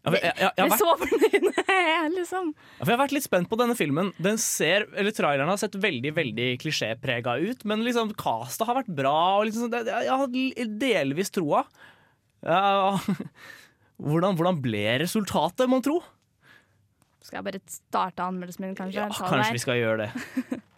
Ja, 0.00 0.08
for 0.08 0.16
jeg, 0.16 0.24
jeg, 0.24 0.34
jeg, 0.40 0.48
Jeg 0.48 0.50
har 0.56 0.64
er 0.64 0.70
vært, 0.72 0.80
så 0.80 0.88
fornøyd 1.00 1.46
liksom. 2.18 2.50
ja, 2.56 2.80
for 2.80 2.88
jeg 2.88 2.94
har 2.96 3.02
vært 3.02 3.14
litt 3.16 3.26
spent 3.26 3.50
på 3.50 3.58
denne 3.60 3.76
filmen. 3.78 4.10
Den 4.22 4.38
ser, 4.40 4.86
eller 4.96 5.12
Traileren 5.16 5.50
har 5.52 5.60
sett 5.60 5.76
veldig 5.80 6.12
veldig 6.16 6.46
klisjéprega 6.62 7.34
ut, 7.44 7.64
men 7.68 7.84
liksom 7.86 8.14
castet 8.18 8.66
har 8.68 8.78
vært 8.80 8.92
bra. 8.96 9.14
Og 9.38 9.46
liksom, 9.48 9.66
sånn, 9.66 9.74
det- 9.74 9.84
det- 9.90 10.04
jeg 10.08 10.16
har 10.22 10.26
delvis 10.84 11.30
troa. 11.36 11.64
Ja, 12.46 12.96
hvordan, 14.00 14.36
hvordan 14.38 14.62
ble 14.64 14.84
resultatet, 15.02 15.68
mon 15.68 15.84
tro? 15.84 16.00
Skal 17.20 17.40
jeg 17.40 17.46
bare 17.50 17.60
starte 17.68 18.24
anmeldelsen 18.24 18.64
min, 18.64 18.76
kanskje? 18.78 19.02
Ja, 19.02 19.08
kanskje 19.12 19.44
der? 19.44 19.56
vi 19.56 19.62
skal 19.62 19.80
gjøre 19.80 20.06
det. 20.06 20.60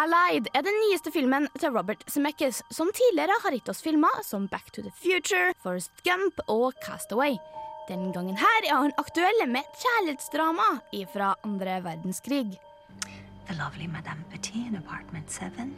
Allied 0.00 0.46
er 0.54 0.62
den 0.64 0.76
nyeste 0.86 1.10
filmen 1.12 1.48
til 1.58 1.74
Robert 1.74 2.04
Zemeckis, 2.08 2.62
som 2.72 2.88
tidligere 2.94 3.34
har 3.42 3.52
gitt 3.52 3.68
oss 3.68 3.82
filmer 3.84 4.22
som 4.24 4.46
Back 4.48 4.70
to 4.72 4.84
the 4.86 4.92
Future, 4.96 5.50
Forrest 5.62 5.90
Gump 6.06 6.40
og 6.48 6.78
Castaway. 6.84 7.36
Den 7.90 8.12
gangen 8.14 8.38
her 8.38 8.66
er 8.68 8.76
han 8.76 8.94
aktuell 9.02 9.42
med 9.50 9.66
et 9.66 9.82
kjærlighetsdrama 9.82 10.68
fra 11.12 11.34
andre 11.44 11.80
verdenskrig. 11.84 12.54
The 13.48 13.58
lovely 13.58 13.88
Madame 13.90 14.24
Petit 14.30 14.68
in 14.70 14.76
apartment 14.78 15.30
seven. 15.30 15.74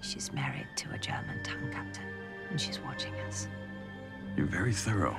She's 0.00 0.32
married 0.32 0.68
to 0.76 0.90
a 0.92 0.98
German 0.98 1.42
tank 1.42 1.72
captain, 1.72 2.06
and 2.50 2.60
she's 2.60 2.80
watching 2.80 3.14
us. 3.28 3.48
You're 4.36 4.46
very 4.46 4.72
thorough. 4.72 5.16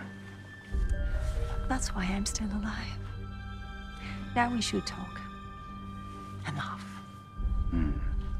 That's 1.70 1.96
why 1.96 2.04
I'm 2.04 2.26
still 2.26 2.48
alive. 2.48 3.00
Now 4.36 4.52
we 4.52 4.62
should 4.62 4.86
talk. 4.86 5.20
And 6.48 6.58
laugh. 6.58 6.86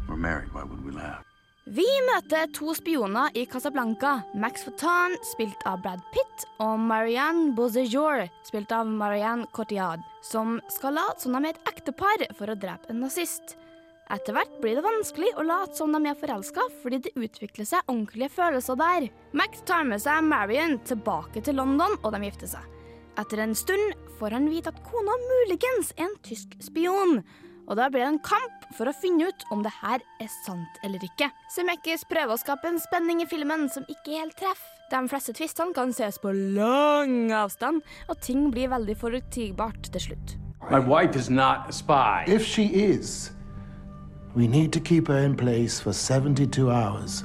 We're 0.08 0.18
married. 0.18 0.54
Why 0.54 0.64
would 0.64 0.84
we 0.86 0.92
laugh? 0.92 1.24
Vi 1.66 1.86
møter 2.08 2.50
to 2.58 2.74
spioner 2.74 3.30
i 3.38 3.46
Casablanca. 3.46 4.24
Max 4.36 4.64
Fotan, 4.66 5.14
spilt 5.24 5.62
av 5.70 5.84
Brad 5.84 6.02
Pitt, 6.12 6.46
og 6.60 6.80
Marianne 6.80 7.54
Bozejour, 7.56 8.26
spilt 8.44 8.72
av 8.76 8.90
Marianne 8.90 9.46
Cotillard, 9.54 10.02
som 10.26 10.60
skal 10.74 10.98
late 10.98 11.22
som 11.22 11.38
de 11.38 11.46
er 11.46 11.54
et 11.54 11.70
ektepar 11.70 12.26
for 12.36 12.52
å 12.52 12.58
drepe 12.58 12.90
en 12.90 13.00
nazist. 13.06 13.56
Etter 14.12 14.36
hvert 14.36 14.58
blir 14.60 14.76
det 14.76 14.84
vanskelig 14.84 15.30
å 15.40 15.46
late 15.48 15.78
som 15.78 15.94
de 15.96 16.02
er 16.10 16.18
forelska, 16.20 16.66
fordi 16.82 16.98
det 17.06 17.14
utvikler 17.16 17.68
seg 17.68 17.86
ordentlige 17.88 18.34
følelser 18.34 18.80
der. 18.80 19.06
Max 19.38 19.62
tar 19.68 19.86
med 19.88 20.04
seg 20.04 20.26
Marion 20.28 20.76
tilbake 20.88 21.44
til 21.46 21.56
London, 21.62 21.96
og 22.04 22.12
de 22.12 22.20
gifter 22.26 22.52
seg. 22.58 22.66
Etter 23.22 23.40
en 23.44 23.56
stund 23.56 23.96
får 24.20 24.36
han 24.36 24.50
vite 24.52 24.74
at 24.74 24.84
kona 24.88 25.16
muligens 25.22 25.94
er 25.96 26.10
en 26.10 26.20
tysk 26.28 26.58
spion. 26.64 27.22
Og 27.70 27.78
da 27.80 27.88
blir 27.88 28.04
det 28.04 28.10
en 28.10 28.22
kamp 28.26 28.68
for 28.76 28.90
å 28.90 28.96
finne 29.00 29.30
ut 29.32 29.46
om 29.54 29.64
det 29.64 29.72
her 29.78 30.04
er 30.20 30.30
sant 30.42 30.84
eller 30.84 31.04
ikke. 31.08 31.30
Semekis 31.54 32.04
prøver 32.10 32.36
å 32.36 32.42
skape 32.42 32.68
en 32.68 32.82
spenning 32.84 33.24
i 33.24 33.30
filmen 33.32 33.70
som 33.72 33.88
ikke 33.88 34.18
helt 34.18 34.36
treffer. 34.40 34.78
De 34.92 35.00
fleste 35.08 35.32
tvistene 35.38 35.72
kan 35.72 35.94
ses 35.96 36.18
på 36.20 36.34
lang 36.36 37.32
avstand, 37.32 37.80
og 38.12 38.18
ting 38.20 38.50
blir 38.52 38.74
veldig 38.74 38.98
forutsigbart 39.00 39.88
til 39.94 40.10
slutt. 40.10 40.34
My 40.68 40.84
wife 40.84 41.16
is 41.16 41.30
not 41.30 41.70
a 41.70 41.72
spy. 41.72 42.26
If 42.28 42.44
she 42.44 42.66
is, 42.68 43.32
we 44.36 44.48
need 44.48 44.72
to 44.74 44.80
keep 44.80 45.08
her 45.08 45.20
in 45.20 45.36
place 45.36 45.80
for 45.80 45.94
72 45.94 46.72
hours 46.72 47.24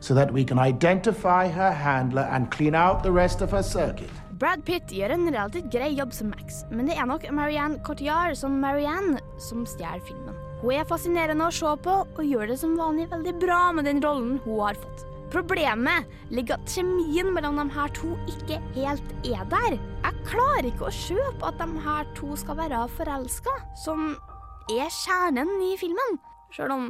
so 0.00 0.14
that 0.14 0.32
we 0.32 0.44
can 0.44 0.58
identify 0.58 1.48
her 1.48 1.72
handler 1.72 2.28
and 2.30 2.50
clean 2.50 2.74
out 2.74 3.02
the 3.02 3.12
rest 3.12 3.42
of 3.42 3.50
her 3.50 3.62
circuit. 3.62 4.10
Brad 4.38 4.64
Pitt 4.64 4.92
gjør 4.92 5.14
en 5.14 5.30
relativt 5.32 5.70
grei 5.72 5.94
jobb 5.96 6.12
som 6.12 6.28
Max, 6.28 6.60
men 6.70 6.88
det 6.90 6.98
er 7.00 7.08
nok 7.08 7.24
Marianne 7.32 7.80
Cotillard 7.84 8.36
som 8.36 8.58
Marianne 8.60 9.20
som 9.40 9.64
stjeler 9.64 10.02
filmen. 10.04 10.36
Hun 10.60 10.74
er 10.76 10.88
fascinerende 10.88 11.48
å 11.48 11.54
se 11.54 11.72
på, 11.84 11.94
og 12.04 12.24
gjør 12.24 12.52
det 12.52 12.58
som 12.60 12.76
vanlig 12.76 13.08
veldig 13.12 13.34
bra 13.40 13.60
med 13.76 13.88
den 13.88 14.02
rollen 14.04 14.36
hun 14.44 14.60
har 14.60 14.76
fått. 14.80 15.06
Problemet 15.32 16.06
ligger 16.30 16.60
at 16.60 16.70
kjemien 16.70 17.32
mellom 17.34 17.58
de 17.58 17.66
her 17.74 17.90
to 17.96 18.12
ikke 18.30 18.60
helt 18.76 19.26
er 19.26 19.42
der. 19.50 19.76
Jeg 20.04 20.22
klarer 20.28 20.68
ikke 20.68 20.86
å 20.86 20.94
kjøpe 20.94 21.48
at 21.48 21.58
de 21.60 21.82
her 21.88 22.08
to 22.18 22.36
skal 22.38 22.60
være 22.60 22.86
forelska, 22.96 23.56
som 23.82 24.12
er 24.70 24.92
kjernen 25.02 25.50
i 25.64 25.74
filmen. 25.80 26.20
Sjøl 26.54 26.74
om 26.74 26.88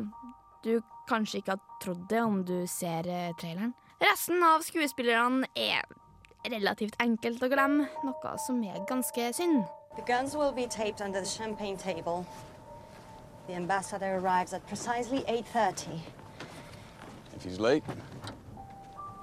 du 0.65 0.81
kanskje 1.09 1.41
ikke 1.41 1.57
har 1.57 1.79
trodd 1.83 2.07
det 2.11 2.23
om 2.23 2.43
du 2.45 2.57
ser 2.71 3.07
eh, 3.09 3.33
traileren. 3.41 3.75
Resten 4.03 4.43
av 4.45 4.65
skuespillerne 4.67 5.49
er 5.57 5.87
relativt 6.51 6.99
enkelt 7.03 7.43
å 7.43 7.49
glemme, 7.51 7.89
noe 8.05 8.35
som 8.47 8.61
er 8.65 8.83
ganske 8.89 9.31
synd. 9.35 9.65
The 9.97 10.05
guns 10.05 10.37
will 10.37 10.53
be 10.53 10.67
taped 10.67 11.01
under 11.01 11.21
the 11.21 11.29
champagne 11.29 11.79
table. 11.79 12.27
The 13.47 13.55
ambassador 13.55 14.19
arrives 14.19 14.53
at 14.53 14.67
precisely 14.67 15.25
8.30. 15.29 16.01
If 17.37 17.45
he's 17.45 17.61
late, 17.61 17.85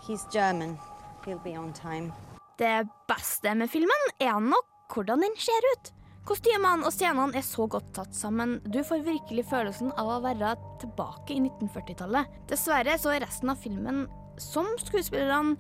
He's 0.08 0.26
German. 0.34 0.78
He'll 1.26 1.44
be 1.44 1.58
on 1.58 1.74
time. 1.74 2.12
Det 2.60 2.88
beste 3.08 3.56
med 3.56 3.70
filmen 3.70 4.10
er 4.20 4.40
nok 4.40 4.94
hvordan 4.94 5.22
den 5.24 5.38
ser 5.40 5.68
ut. 5.74 5.94
Kostymene 6.24 6.88
og 6.88 6.94
scenene 6.96 7.36
er 7.36 7.44
så 7.44 7.66
godt 7.68 7.90
tatt 7.98 8.16
sammen. 8.16 8.56
Du 8.64 8.80
får 8.88 9.04
virkelig 9.04 9.44
følelsen 9.50 9.92
av 10.00 10.08
å 10.08 10.22
være 10.24 10.54
tilbake 10.80 11.36
i 11.36 11.42
1940-tallet. 11.42 12.38
Dessverre 12.48 12.96
så 13.02 13.12
er 13.12 13.26
resten 13.26 13.52
av 13.52 13.60
filmen, 13.60 14.06
som 14.40 14.70
skuespillerne, 14.80 15.58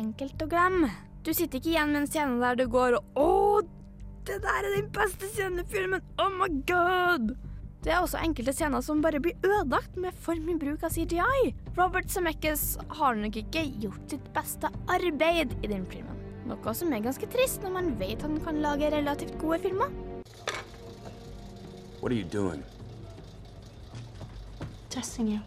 enkelt 0.00 0.42
å 0.42 0.48
glemme. 0.50 0.90
Du 1.22 1.30
sitter 1.30 1.60
ikke 1.60 1.70
igjen 1.76 1.92
med 1.94 2.00
en 2.02 2.10
scene 2.10 2.42
der 2.42 2.58
du 2.58 2.66
går 2.72 2.98
og 2.98 3.22
Å, 3.22 3.62
det 4.26 4.40
der 4.42 4.66
er 4.66 4.74
den 4.74 4.90
beste 4.94 5.28
scenen 5.30 5.62
i 5.62 5.68
filmen! 5.70 6.02
Oh 6.18 6.32
my 6.34 6.50
god! 6.66 7.36
Det 7.82 7.90
er 7.90 8.02
også 8.02 8.20
enkelte 8.22 8.54
scener 8.54 8.82
som 8.82 9.02
bare 9.02 9.22
blir 9.22 9.38
ødelagt 9.42 9.96
med 9.98 10.14
for 10.22 10.38
mye 10.38 10.58
bruk 10.58 10.82
av 10.86 10.94
CGI. 10.94 11.52
Robert 11.78 12.10
Zemeckis 12.10 12.76
har 12.98 13.18
nok 13.18 13.38
ikke 13.42 13.64
gjort 13.82 14.14
sitt 14.14 14.28
beste 14.34 14.70
arbeid 14.90 15.54
i 15.62 15.70
den 15.70 15.86
filmen. 15.90 16.21
Noe 16.52 16.74
som 16.76 16.92
er 16.92 17.00
ganske 17.00 17.28
trist 17.32 17.64
når 17.64 17.76
man 17.80 17.92
vet 17.96 18.20
han 18.22 18.36
kan 18.44 18.60
lage 18.60 18.92
relativt 18.92 19.38
gode 19.40 19.62
filmer. 19.64 19.88
what 22.02 22.10
are 22.10 22.16
you 22.16 22.24
doing? 22.24 22.62
Testing 24.90 25.28
you. 25.28 25.40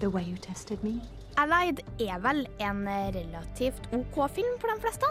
The 0.00 0.10
way 0.10 0.24
you 0.24 0.36
tested 0.36 0.82
me. 0.82 1.00
Allied 1.38 1.80
er 2.02 2.18
vel 2.18 2.48
en 2.58 2.82
relativt 3.14 3.86
OK 3.94 4.18
film 4.34 4.58
for 4.58 4.72
de 4.72 4.80
fleste, 4.82 5.06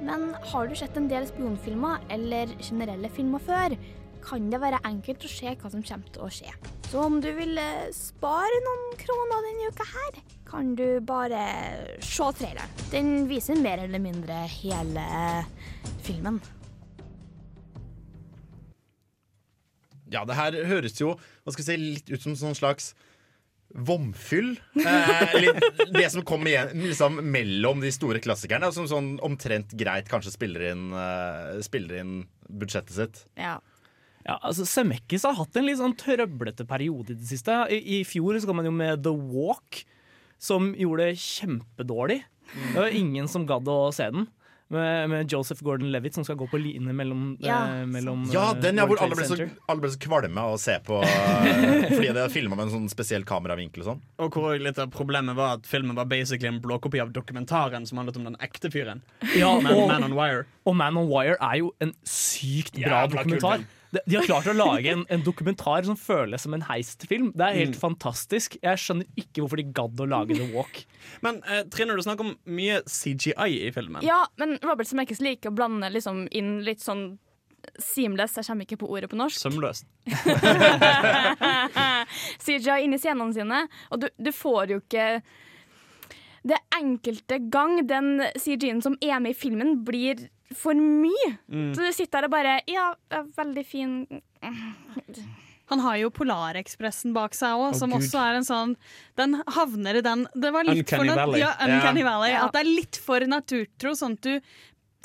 men 0.00 0.30
har 0.52 0.66
du 0.66 0.74
sett 0.74 0.96
en 0.96 1.10
del 1.12 1.28
spionfilmer 1.28 2.08
eller 2.10 2.56
generelle 2.64 3.12
filmer 3.12 3.44
før, 3.44 3.76
kan 4.24 4.48
det 4.50 4.60
være 4.60 4.80
enkelt 4.88 5.28
å 5.28 5.30
se 5.30 5.52
hva 5.52 5.70
som 5.70 5.84
kommer 5.84 6.16
til 6.16 6.24
å 6.24 6.32
skje. 6.32 6.56
Så 6.88 7.04
om 7.04 7.20
du 7.20 7.28
vil 7.36 7.60
eh, 7.60 7.92
spare 7.94 8.62
noen 8.64 8.96
kroner 8.98 9.44
denne 9.50 9.68
uka 9.68 9.86
her, 9.92 10.22
kan 10.46 10.74
du 10.78 11.00
bare 11.00 11.40
se 12.04 12.28
traileren. 12.38 12.76
Den 12.92 13.26
viser 13.30 13.58
mer 13.60 13.82
eller 13.84 14.02
mindre 14.02 14.44
hele 14.58 15.06
filmen. 16.06 16.40
Ja, 20.06 20.22
det 20.24 20.38
her 20.38 20.54
høres 20.70 21.00
jo 21.00 21.16
hva 21.16 21.52
skal 21.52 21.64
jeg 21.64 21.68
si, 21.68 21.92
litt 21.98 22.12
ut 22.14 22.22
som 22.22 22.36
sånn 22.38 22.56
slags 22.58 22.92
vomfyll. 23.74 24.54
Eh, 24.86 25.48
det 25.90 26.10
som 26.12 26.22
kommer 26.26 26.52
igjen 26.52 26.84
liksom, 26.86 27.18
mellom 27.32 27.82
de 27.82 27.90
store 27.94 28.20
klassikerne, 28.22 28.70
og 28.70 28.76
som 28.76 28.86
sånn 28.90 29.16
omtrent 29.26 29.74
greit 29.78 30.08
kanskje 30.10 30.36
spiller 30.36 30.68
inn, 30.70 30.84
uh, 30.94 31.58
spiller 31.64 32.02
inn 32.04 32.12
budsjettet 32.46 32.94
sitt. 32.94 33.24
Ja. 33.34 33.58
Ja, 34.26 34.40
altså 34.40 34.64
Semekis 34.66 35.22
har 35.26 35.36
hatt 35.38 35.58
en 35.58 35.68
litt 35.68 35.78
sånn 35.78 35.94
trøblete 35.98 36.64
periode 36.66 37.14
i 37.14 37.18
det 37.18 37.28
siste. 37.28 37.60
I, 37.70 37.78
I 37.98 38.00
fjor 38.06 38.38
så 38.38 38.48
kom 38.48 38.58
han 38.58 38.66
jo 38.70 38.74
med 38.74 39.04
The 39.06 39.12
Walk, 39.14 39.84
som 40.38 40.72
gjorde 40.78 41.10
det 41.10 41.18
kjempedårlig. 41.22 42.22
Det 42.72 42.78
var 42.80 42.94
ingen 42.94 43.28
som 43.28 43.46
gadd 43.48 43.68
å 43.68 43.92
se 43.94 44.10
den. 44.14 44.26
Med, 44.68 45.06
med 45.10 45.30
Joseph 45.30 45.60
Gordon-Levitt 45.62 46.16
som 46.16 46.24
skal 46.26 46.34
gå 46.40 46.48
på 46.50 46.58
line 46.58 46.90
mellom, 46.90 47.36
Ja, 47.38 47.60
eh, 47.70 47.84
mellom 47.86 48.24
Ja, 48.34 48.48
eh, 48.50 48.56
den 48.64 48.80
ja, 48.80 48.86
hvor 48.90 48.98
alle 48.98 49.14
ble, 49.14 49.22
så, 49.28 49.36
alle 49.70 49.84
ble 49.84 49.90
så 49.92 50.00
kvalme 50.02 50.42
av 50.42 50.56
å 50.56 50.58
se 50.58 50.74
på 50.82 50.96
eh, 51.06 51.84
fordi 51.92 52.08
det 52.16 52.24
er 52.24 52.32
filma 52.34 52.58
med 52.58 52.64
en 52.64 52.72
sånn 52.72 52.88
spesiell 52.90 53.22
kameravinkel 53.28 53.84
og 53.84 53.90
sånn. 53.92 54.00
Og 54.26 54.34
hvor 54.34 54.58
litt 54.58 54.80
av 54.82 54.90
problemet 54.90 55.38
var 55.38 55.60
at 55.60 55.70
filmen 55.70 55.94
var 55.94 56.10
basically 56.10 56.50
en 56.50 56.58
blåkopi 56.64 56.98
av 57.04 57.14
dokumentaren 57.14 57.86
som 57.86 58.02
handlet 58.02 58.18
om 58.18 58.26
den 58.32 58.40
ekte 58.42 58.72
fyren. 58.74 59.04
Ja, 59.38 59.52
Man, 59.60 59.70
og, 59.70 59.86
Man 59.92 60.08
on 60.08 60.18
Wire. 60.18 60.42
og 60.66 60.74
Man 60.82 60.98
on 60.98 61.12
Wire 61.14 61.38
er 61.38 61.60
jo 61.62 61.70
en 61.86 61.94
sykt 62.02 62.74
bra 62.82 63.04
ja, 63.04 63.12
dokumentar. 63.14 63.62
film. 63.62 63.70
De, 63.94 64.16
har 64.16 64.24
klart 64.26 64.46
å 64.50 64.54
lage 64.56 64.90
en, 64.92 65.04
en 65.12 65.22
dokumentar 65.22 65.84
som 65.86 65.96
føles 65.96 66.42
som 66.42 66.54
en 66.56 66.64
heistfilm. 66.66 67.30
Det 67.36 67.44
er 67.46 67.54
helt 67.60 67.76
Mm. 67.76 67.80
fantastisk. 67.80 68.56
Jeg 68.62 68.78
skjønner 68.82 69.06
ikke 69.16 69.40
hvorfor 69.44 69.56
de 69.62 69.66
gadd 69.76 70.00
å 70.02 70.06
lage 70.10 70.34
The 70.36 70.48
Walk. 70.54 70.82
Men 71.24 71.38
eh, 71.46 71.62
Trine, 71.70 71.94
du 71.96 72.02
snakker 72.02 72.24
om 72.26 72.34
mye 72.50 72.80
CGI 72.86 73.48
i 73.68 73.70
filmen. 73.72 74.02
Ja, 74.04 74.24
men 74.36 74.58
Robert 74.66 74.88
Zemeckis 74.90 75.20
liker 75.22 75.50
å 75.52 75.56
blande 75.56 75.88
liksom 75.94 76.26
inn 76.30 76.58
litt 76.66 76.82
sånn 76.84 77.14
seamless, 77.82 78.36
jeg 78.38 78.46
kommer 78.46 78.62
ikke 78.66 78.76
på 78.78 78.86
ordet 78.94 79.08
på 79.10 79.16
norsk. 79.18 79.38
Sømløst. 79.42 79.86
CGI 82.46 82.84
inni 82.84 82.98
scenene 83.00 83.32
sine, 83.34 83.62
og 83.90 84.02
du, 84.04 84.08
du 84.18 84.30
får 84.34 84.70
jo 84.74 84.78
ikke 84.82 85.06
Det 86.46 86.58
enkelte 86.76 87.40
gang 87.50 87.80
den 87.88 88.20
CG-en 88.38 88.82
som 88.84 88.96
er 89.02 89.18
med 89.22 89.34
i 89.34 89.38
filmen, 89.38 89.80
blir 89.86 90.28
for 90.54 90.78
mye. 90.78 91.32
Mm. 91.50 91.72
Så 91.74 91.82
du 91.82 91.92
sitter 91.94 92.22
der 92.22 92.28
og 92.28 92.34
bare 92.36 92.60
Ja, 92.70 92.92
er 93.10 93.26
veldig 93.34 93.64
fin 93.66 93.96
Han 95.72 95.82
har 95.82 95.96
jo 95.98 96.12
Polarekspressen 96.14 97.14
bak 97.16 97.34
seg 97.34 97.56
òg, 97.56 97.72
oh, 97.72 97.74
som 97.74 97.90
Gud. 97.90 97.98
også 97.98 98.22
er 98.22 98.38
en 98.38 98.46
sånn 98.46 98.76
Den 99.18 99.40
havner 99.56 99.98
i 99.98 100.04
den 100.06 100.22
Det 100.38 100.52
var 100.54 100.68
litt 100.68 100.84
Uncanny 100.84 101.10
for 101.10 101.22
Valley. 101.22 101.42
Ja, 101.42 101.50
Uncanny 101.66 102.04
yeah. 102.04 102.12
Valley. 102.12 102.38
At 102.38 102.54
det 102.54 102.62
er 102.62 102.70
litt 102.70 103.00
for 103.02 103.26
naturtro, 103.26 103.96
sånn 103.98 104.14
at 104.20 104.30
du 104.30 104.56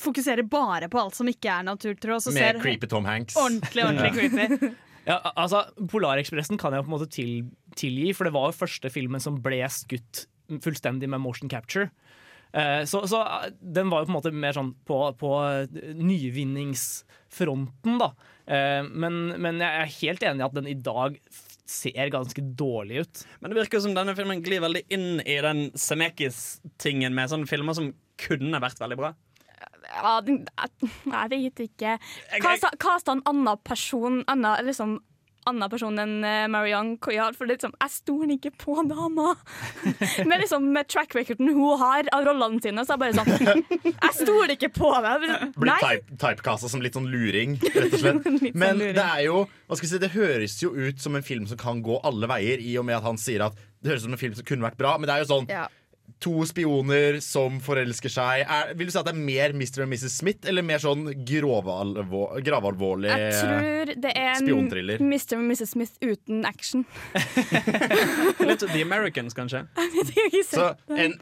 fokuserer 0.02 0.46
bare 0.50 0.90
på 0.90 0.98
alt 1.02 1.18
som 1.18 1.30
ikke 1.30 1.50
er 1.60 1.66
naturtro. 1.66 2.16
og 2.18 2.24
så 2.26 2.34
Med 2.34 2.42
ser 2.42 2.62
creepy 2.62 2.90
Tom 2.90 3.06
Hanks. 3.06 3.38
Ordentlig, 3.38 3.86
ordentlig 3.90 4.14
creepy. 4.18 4.72
Ja, 5.02 5.16
altså, 5.34 5.64
Polarekspressen 5.90 6.60
kan 6.62 6.76
jeg 6.76 6.84
på 6.86 6.92
en 6.92 6.94
måte 6.94 7.08
til, 7.10 7.32
tilgi, 7.74 8.12
for 8.14 8.28
det 8.28 8.36
var 8.36 8.52
jo 8.52 8.60
første 8.60 8.92
filmen 8.94 9.24
som 9.24 9.40
ble 9.42 9.58
skutt 9.74 10.28
fullstendig 10.60 11.08
med 11.10 11.22
motion 11.24 11.48
capture. 11.50 11.88
Eh, 12.54 12.84
så, 12.90 13.06
så 13.08 13.22
eh, 13.24 13.52
den 13.62 13.88
var 13.90 14.02
jo 14.04 14.10
på 14.10 14.12
en 14.12 14.18
måte 14.18 14.34
mer 14.36 14.54
sånn 14.58 14.74
på, 14.88 14.98
på 15.22 15.32
nyvinningsfronten, 15.96 17.98
da. 18.02 18.12
Eh, 18.52 18.84
men, 18.90 19.22
men 19.42 19.62
jeg 19.64 19.82
er 19.86 19.94
helt 20.02 20.26
enig 20.28 20.44
i 20.44 20.48
at 20.50 20.58
den 20.58 20.68
i 20.72 20.76
dag 20.76 21.16
ser 21.72 22.10
ganske 22.12 22.44
dårlig 22.60 23.06
ut. 23.06 23.22
Men 23.40 23.54
det 23.54 23.62
virker 23.62 23.80
som 23.84 23.94
denne 23.96 24.16
filmen 24.18 24.42
glir 24.44 24.60
veldig 24.64 24.82
inn 24.92 25.22
i 25.24 25.38
den 25.44 25.70
Semekis-tingen 25.80 27.16
med 27.16 27.32
sånne 27.32 27.48
filmer 27.48 27.78
som 27.78 27.94
kunne 28.22 28.60
vært 28.62 28.82
veldig 28.82 28.98
bra. 29.00 29.14
ja, 29.92 30.18
den- 30.26 30.44
jeg, 30.58 30.90
jeg 31.06 31.30
vet 31.32 31.60
ikke. 31.70 31.96
Kasta 32.44 32.74
sa 33.00 33.16
en 33.16 33.24
annen 33.30 33.62
person, 33.64 34.24
annen, 34.28 34.66
liksom, 34.68 34.98
annen 35.50 35.72
person 35.72 35.98
enn 36.02 36.20
uh, 36.24 36.48
Marianne 36.52 36.98
Coyard, 37.02 37.38
for 37.38 37.50
liksom, 37.50 37.74
jeg 37.82 37.94
stoler 37.94 38.36
ikke 38.36 38.52
på 38.62 38.76
dama. 38.90 39.34
Men 40.30 40.42
liksom, 40.42 40.68
med 40.76 40.90
track 40.92 41.16
recorden 41.18 41.52
hun 41.56 41.80
har 41.82 42.10
av 42.16 42.28
rollene 42.28 42.62
sine, 42.64 42.86
så 42.86 42.96
er 42.96 43.12
jeg 43.12 43.18
bare 43.18 43.42
sånn 43.42 43.66
Jeg 44.06 44.14
stoler 44.20 44.56
ikke 44.56 44.72
på 44.76 44.92
deg. 45.06 45.28
Nei. 45.66 45.80
type, 45.82 46.18
typecasta 46.22 46.70
som 46.72 46.84
litt 46.84 46.98
sånn 46.98 47.10
luring, 47.12 47.58
rett 47.66 47.92
og 47.92 48.00
slett. 48.00 48.24
Sånn 48.32 48.56
Men 48.58 48.80
det 48.82 49.02
er 49.02 49.26
jo 49.28 49.44
hva 49.46 49.78
skal 49.78 49.86
jeg 49.86 49.92
si, 49.94 50.00
Det 50.04 50.12
høres 50.14 50.56
jo 50.62 50.72
ut 50.76 51.00
som 51.02 51.16
en 51.18 51.26
film 51.26 51.46
som 51.50 51.60
kan 51.60 51.80
gå 51.86 52.00
alle 52.08 52.28
veier, 52.30 52.62
i 52.62 52.74
og 52.80 52.86
med 52.88 52.98
at 53.00 53.06
han 53.08 53.20
sier 53.22 53.46
at 53.46 53.58
det 53.82 53.94
høres 53.94 54.04
ut 54.04 54.10
som 54.10 54.18
en 54.18 54.22
film 54.22 54.36
som 54.38 54.46
kunne 54.48 54.66
vært 54.68 54.78
bra. 54.80 54.96
Men 55.00 55.10
det 55.10 55.16
er 55.16 55.24
jo 55.24 55.30
sånn 55.32 55.48
Ja. 55.50 55.66
To 56.20 56.46
spioner 56.46 57.20
som 57.24 57.60
forelsker 57.64 58.12
seg. 58.12 58.44
Er, 58.46 58.74
vil 58.78 58.90
du 58.90 58.94
si 58.94 59.00
at 59.00 59.08
det 59.08 59.14
er 59.16 59.22
mer 59.22 59.56
Mr. 59.56 59.84
og 59.86 59.90
Mrs. 59.92 60.18
Smith, 60.20 60.48
eller 60.50 60.66
mer 60.66 60.82
sånn 60.84 61.08
gravalvorlig 61.28 63.10
Jeg 63.12 63.34
tror 63.40 63.94
det 64.06 64.14
er? 64.16 64.42
Mr. 65.02 65.38
og 65.38 65.44
Mrs. 65.48 65.74
Smith 65.74 65.94
uten 66.04 66.46
action. 66.46 66.86
Litt 68.48 68.66
The 68.66 68.82
Americans, 68.82 69.34
kanskje. 69.38 69.66
Så 70.52 70.74
en, 70.90 71.18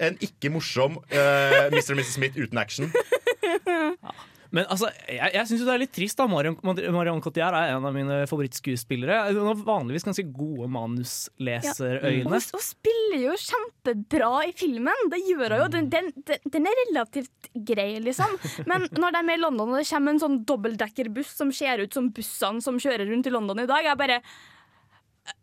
en 0.00 0.20
ikke 0.24 0.52
morsom 0.52 1.00
uh, 1.00 1.68
Mr. 1.72 1.92
og 1.92 2.00
Mrs. 2.00 2.14
Smith 2.16 2.40
uten 2.40 2.58
action. 2.58 2.92
Men 4.50 4.64
altså, 4.66 4.88
jeg, 5.06 5.30
jeg 5.36 5.46
syns 5.46 5.60
det 5.62 5.72
er 5.74 5.82
litt 5.84 5.92
trist. 5.94 6.18
da 6.18 6.26
Marion, 6.26 7.20
Cotillard 7.22 7.54
er 7.54 7.74
en 7.76 7.84
av 7.86 7.94
mine 7.94 8.16
favorittskuespillere. 8.26 9.18
Hun 9.36 9.46
har 9.52 9.60
vanligvis 9.66 10.06
ganske 10.08 10.24
gode 10.34 10.66
manusleserøyne. 10.74 12.24
Ja, 12.26 12.40
hun 12.56 12.64
spiller 12.64 13.22
jo 13.28 13.36
kjempebra 13.38 14.32
i 14.48 14.52
filmen. 14.58 15.06
Det 15.12 15.20
gjør 15.28 15.54
hun 15.54 15.62
jo. 15.62 15.68
Den, 15.76 15.90
den, 15.92 16.10
den- 16.50 16.66
er 16.70 16.80
relativt 16.82 17.50
grei, 17.70 17.92
liksom. 18.02 18.34
Men 18.66 18.88
når 18.98 19.14
de 19.14 19.22
er 19.22 19.28
med 19.30 19.38
i 19.38 19.42
London, 19.44 19.70
og 19.74 19.78
det 19.80 19.88
kommer 19.90 20.16
en 20.16 20.22
sånn 20.22 20.40
dobbeltdekkerbuss 20.48 21.30
som 21.38 21.52
ser 21.54 21.84
ut 21.86 21.94
som 21.94 22.10
bussene 22.14 22.62
som 22.64 22.78
kjører 22.82 23.06
rundt 23.10 23.30
i 23.30 23.34
London 23.34 23.62
i 23.62 23.68
dag, 23.70 23.86
jeg 23.86 23.98
bare 24.02 24.20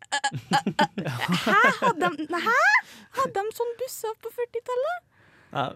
Hæ? 0.08 1.58
Hadde 1.80 2.08
de, 2.18 2.38
hæ? 2.44 2.56
Hadde 3.18 3.42
de 3.44 3.52
sånn 3.56 3.74
busser 3.80 4.14
på 4.24 4.32
40-tallet? 4.36 5.04
Ja. 5.52 5.68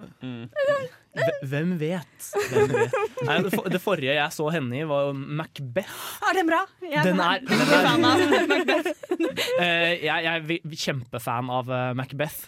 Hve- 1.12 1.38
Hvem 1.48 1.74
vet? 1.80 2.26
Hvem 2.50 2.70
vet? 2.72 2.94
Nei, 3.26 3.37
det, 3.44 3.50
for, 3.52 3.66
det 3.72 3.80
forrige 3.85 4.14
jeg 4.16 4.32
så 4.32 4.46
henne 4.54 4.78
i, 4.78 4.85
var 4.88 5.11
Macbeth. 5.12 5.92
Er 6.28 6.38
den 6.38 6.48
bra? 6.48 6.62
Jeg 6.85 7.04
Den 7.04 7.20
er, 7.20 7.42
den 7.44 7.61
er, 7.61 7.82
den 7.88 8.06
er 8.08 8.46
Macbeth. 8.52 8.92
Eh, 9.62 9.98
jeg, 10.02 10.24
jeg 10.24 10.32
er 10.40 10.76
kjempefan 10.85 11.50
av 11.52 11.68
eh, 11.72 11.90
Macbeth. 11.98 12.46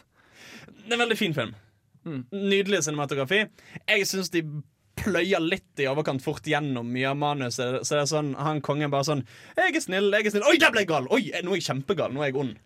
Det 0.67 0.89
er 0.91 0.97
en 0.97 1.03
veldig 1.05 1.19
fin 1.21 1.35
film. 1.37 1.53
Nydelig 2.33 2.83
cinematografi. 2.85 3.43
Jeg 3.89 4.09
syns 4.09 4.29
de 4.33 4.43
pløyer 5.05 5.43
litt 5.45 5.83
i 5.83 5.89
overkant 5.91 6.23
fort 6.25 6.47
gjennom 6.49 6.89
mye 6.91 7.11
av 7.11 7.19
manuset. 7.21 7.81
Så 7.85 7.97
det 7.97 8.03
er 8.03 8.11
sånn, 8.11 8.35
han 8.41 8.63
kongen 8.65 8.93
bare 8.93 9.07
sånn 9.09 9.25
'Jeg 9.57 9.77
er 9.77 9.85
snill, 9.85 10.11
jeg 10.13 10.27
er 10.27 10.35
snill.' 10.35 10.47
'Oi, 10.49 10.59
der 10.59 10.73
ble 10.73 10.85
jeg 10.85 10.93
gal!' 10.93 11.09
'Oi, 11.11 11.23
nå 11.43 11.53
er 11.53 11.61
jeg 11.61 11.69
kjempegal. 11.69 12.15
Nå 12.15 12.23
er 12.23 12.33
jeg 12.33 12.41
ond.' 12.41 12.57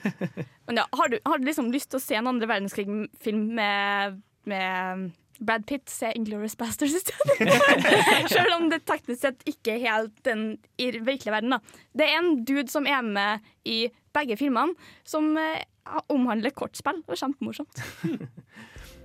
Men 0.66 0.80
ja, 0.80 0.86
har, 0.92 1.08
du, 1.08 1.18
har 1.26 1.38
du 1.38 1.44
liksom 1.44 1.72
lyst 1.72 1.90
til 1.92 2.00
å 2.00 2.04
se 2.04 2.16
en 2.16 2.30
andre 2.30 2.48
verdenskrig-film 2.48 3.44
med, 3.54 4.22
med 4.48 5.10
Brad 5.38 5.66
Pitt, 5.66 5.90
se 5.90 6.12
'Inglorious 6.14 6.56
Bastards' 6.56 6.96
i 6.96 7.02
stedet. 7.02 7.52
Selv 8.34 8.54
om 8.56 8.70
det 8.70 8.84
teknisk 8.86 9.20
sett 9.20 9.44
ikke 9.48 9.76
er 9.76 9.84
helt 9.88 10.24
den 10.24 10.58
i 10.78 10.90
virkelige 10.94 11.34
verden. 11.34 11.56
da. 11.56 11.58
Det 11.92 12.08
er 12.08 12.18
en 12.18 12.44
dude 12.44 12.70
som 12.70 12.86
er 12.86 13.02
med 13.02 13.40
i 13.64 13.88
begge 14.14 14.38
filmene, 14.38 14.74
som 15.04 15.36
eh, 15.36 15.64
omhandler 16.08 16.54
kortspill. 16.54 17.02
Det 17.02 17.14
var 17.14 17.22
kjempemorsomt. 17.26 17.84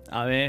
Ja, 0.10 0.24
vi, 0.26 0.48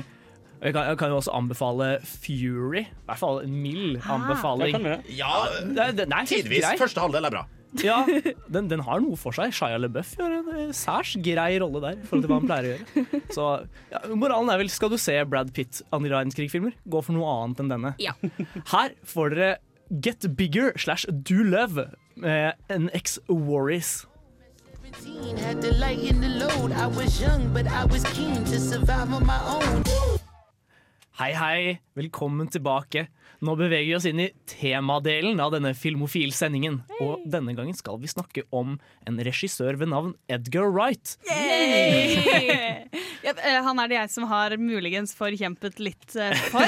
vi 0.60 0.72
kan, 0.76 0.90
jeg 0.90 0.98
kan 1.00 1.08
jo 1.08 1.20
også 1.20 1.32
anbefale 1.32 1.86
Fury. 2.04 2.82
I 2.84 3.06
hvert 3.08 3.20
fall 3.22 3.40
en 3.46 3.54
mild 3.62 4.00
anbefaling. 4.04 4.76
Ja, 5.16 5.32
den 5.72 6.12
er 6.12 6.28
tidvis. 6.28 6.64
grei. 6.66 6.76
Første 6.80 7.00
halvdel 7.00 7.28
er 7.30 7.36
bra. 7.36 7.46
Ja, 7.78 8.00
den, 8.54 8.68
den 8.70 8.82
har 8.84 9.00
noe 9.02 9.16
for 9.20 9.34
seg. 9.36 9.54
Shia 9.54 9.78
LaBeouf 9.78 10.16
gjør 10.18 10.34
en 10.40 10.50
eh, 10.56 10.72
særs 10.74 11.14
grei 11.22 11.52
rolle 11.62 11.82
der. 11.84 11.96
I 12.00 12.08
forhold 12.08 12.26
til 12.26 12.32
hva 12.32 12.38
han 12.40 12.50
pleier 12.50 12.66
å 12.66 12.74
gjøre 12.74 13.20
Så 13.36 13.46
ja, 13.92 14.02
Moralen 14.18 14.50
er 14.52 14.60
vel 14.64 14.72
skal 14.72 14.92
du 14.92 14.98
se 15.00 15.14
Brad 15.30 15.52
Pitt 15.56 15.80
andre 15.94 16.16
verdenskrig-filmer, 16.18 16.76
gå 16.90 17.02
for 17.06 17.16
noe 17.16 17.30
annet 17.44 17.62
enn 17.62 17.72
denne. 17.72 17.94
Ja. 18.02 18.16
Her 18.74 18.94
får 19.06 19.36
dere 19.36 19.50
Get 19.90 20.26
Bigger 20.38 20.74
slash 20.78 21.06
Do 21.10 21.42
Love 21.46 21.88
med 22.20 22.58
NX 22.70 23.20
Warries. 23.30 24.00
Had 25.38 25.62
to 25.62 25.70
lighten 25.78 26.20
the 26.20 26.28
load. 26.28 26.72
I 26.72 26.86
was 26.88 27.20
young, 27.20 27.52
but 27.54 27.66
I 27.66 27.84
was 27.86 28.02
keen 28.12 28.42
to 28.50 28.58
survive 28.58 29.14
on 29.14 29.24
my 29.24 29.38
own. 29.46 29.84
Hei, 31.20 31.32
hei. 31.36 31.80
Velkommen 31.98 32.48
tilbake. 32.48 33.02
Nå 33.44 33.52
beveger 33.58 33.90
vi 33.90 33.96
oss 33.98 34.06
inn 34.08 34.22
i 34.24 34.30
temadelen 34.48 35.40
av 35.44 35.52
denne 35.52 35.74
filmofilsendingen. 35.76 36.78
Hey. 36.94 37.00
Og 37.04 37.26
denne 37.28 37.52
gangen 37.58 37.76
skal 37.76 37.98
vi 38.00 38.08
snakke 38.08 38.46
om 38.56 38.78
en 39.08 39.18
regissør 39.26 39.76
ved 39.80 39.90
navn 39.92 40.14
Edgar 40.32 40.70
Wright. 40.72 41.16
Ja, 43.20 43.34
eh, 43.36 43.58
han 43.60 43.76
er 43.82 43.90
det 43.90 43.96
jeg 43.98 44.10
som 44.14 44.24
har 44.30 44.54
muligens 44.56 45.10
forkjempet 45.12 45.76
litt 45.84 46.14
eh, 46.16 46.32
for. 46.48 46.64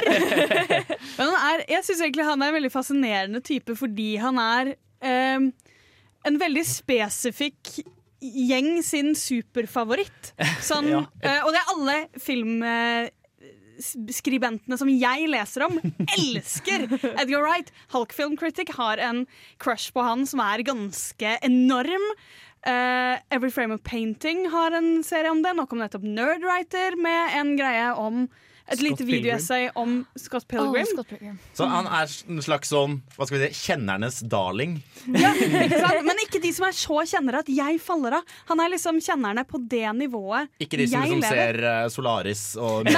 Men 1.16 1.30
han 1.32 1.36
er, 1.48 1.62
jeg 1.72 1.86
syns 1.86 2.02
egentlig 2.04 2.26
han 2.28 2.44
er 2.44 2.50
en 2.52 2.56
veldig 2.58 2.70
fascinerende 2.74 3.40
type 3.40 3.72
fordi 3.80 4.10
han 4.20 4.36
er 4.42 4.74
um, 5.00 5.46
en 6.28 6.36
veldig 6.42 6.64
spesifikk 6.68 7.72
gjeng 8.20 8.68
sin 8.84 9.14
superfavoritt. 9.16 10.34
Sånn, 10.68 10.92
Ja. 10.92 11.00
eh, 11.24 11.40
og 11.40 11.56
det 11.56 11.64
er 11.64 11.72
alle 11.78 11.98
film... 12.20 12.54
Skribentene 13.80 14.76
som 14.78 14.90
jeg 14.90 15.28
leser 15.30 15.66
om, 15.66 15.78
elsker 16.18 16.86
Edgar 17.14 17.44
Wright. 17.44 17.72
Hulk 17.94 18.12
Film 18.16 18.36
Critic 18.40 18.74
har 18.76 19.00
en 19.02 19.24
crush 19.62 19.94
på 19.94 20.04
han 20.04 20.26
som 20.28 20.42
er 20.44 20.64
ganske 20.66 21.36
enorm. 21.42 22.08
Uh, 22.62 23.18
Every 23.34 23.50
Frame 23.50 23.74
of 23.74 23.82
Painting 23.82 24.44
har 24.52 24.76
en 24.76 25.02
serie 25.06 25.32
om 25.32 25.42
det. 25.42 25.54
Nå 25.56 25.66
kom 25.66 25.82
nettopp 25.82 26.04
Nerdwriter 26.06 26.98
med 27.00 27.38
en 27.40 27.56
greie 27.58 27.88
om 27.98 28.26
et 28.72 28.80
Scott 28.80 28.88
lite 28.88 29.06
videoessay 29.08 29.68
om 29.78 29.98
Scott 30.18 30.46
Pilgrim. 30.50 31.38
Så 31.54 31.68
han 31.68 31.86
er 31.86 32.10
en 32.28 32.42
slags 32.44 32.72
sånn 32.72 32.98
hva 33.16 33.28
skal 33.28 33.38
vi 33.38 33.48
si, 33.50 33.66
kjennernes 33.68 34.20
darling. 34.32 34.78
Ja, 35.12 35.32
ikke 35.36 35.80
sant? 35.82 36.02
Men 36.06 36.20
ikke 36.24 36.40
de 36.42 36.52
som 36.56 36.66
er 36.68 36.76
så 36.76 37.00
kjennere 37.12 37.42
at 37.44 37.50
jeg 37.52 37.80
faller 37.82 38.18
av. 38.20 38.34
Han 38.50 38.62
er 38.64 38.72
liksom 38.74 39.00
kjennerne 39.02 39.44
på 39.48 39.60
det 39.70 39.84
nivået 39.98 40.48
Ikke 40.62 40.78
de 40.80 40.86
som 40.88 41.02
jeg 41.02 41.12
liksom 41.12 41.24
lever. 41.26 41.58
ser 41.60 41.84
uh, 41.84 41.90
Solaris 41.92 42.44
og 42.60 42.88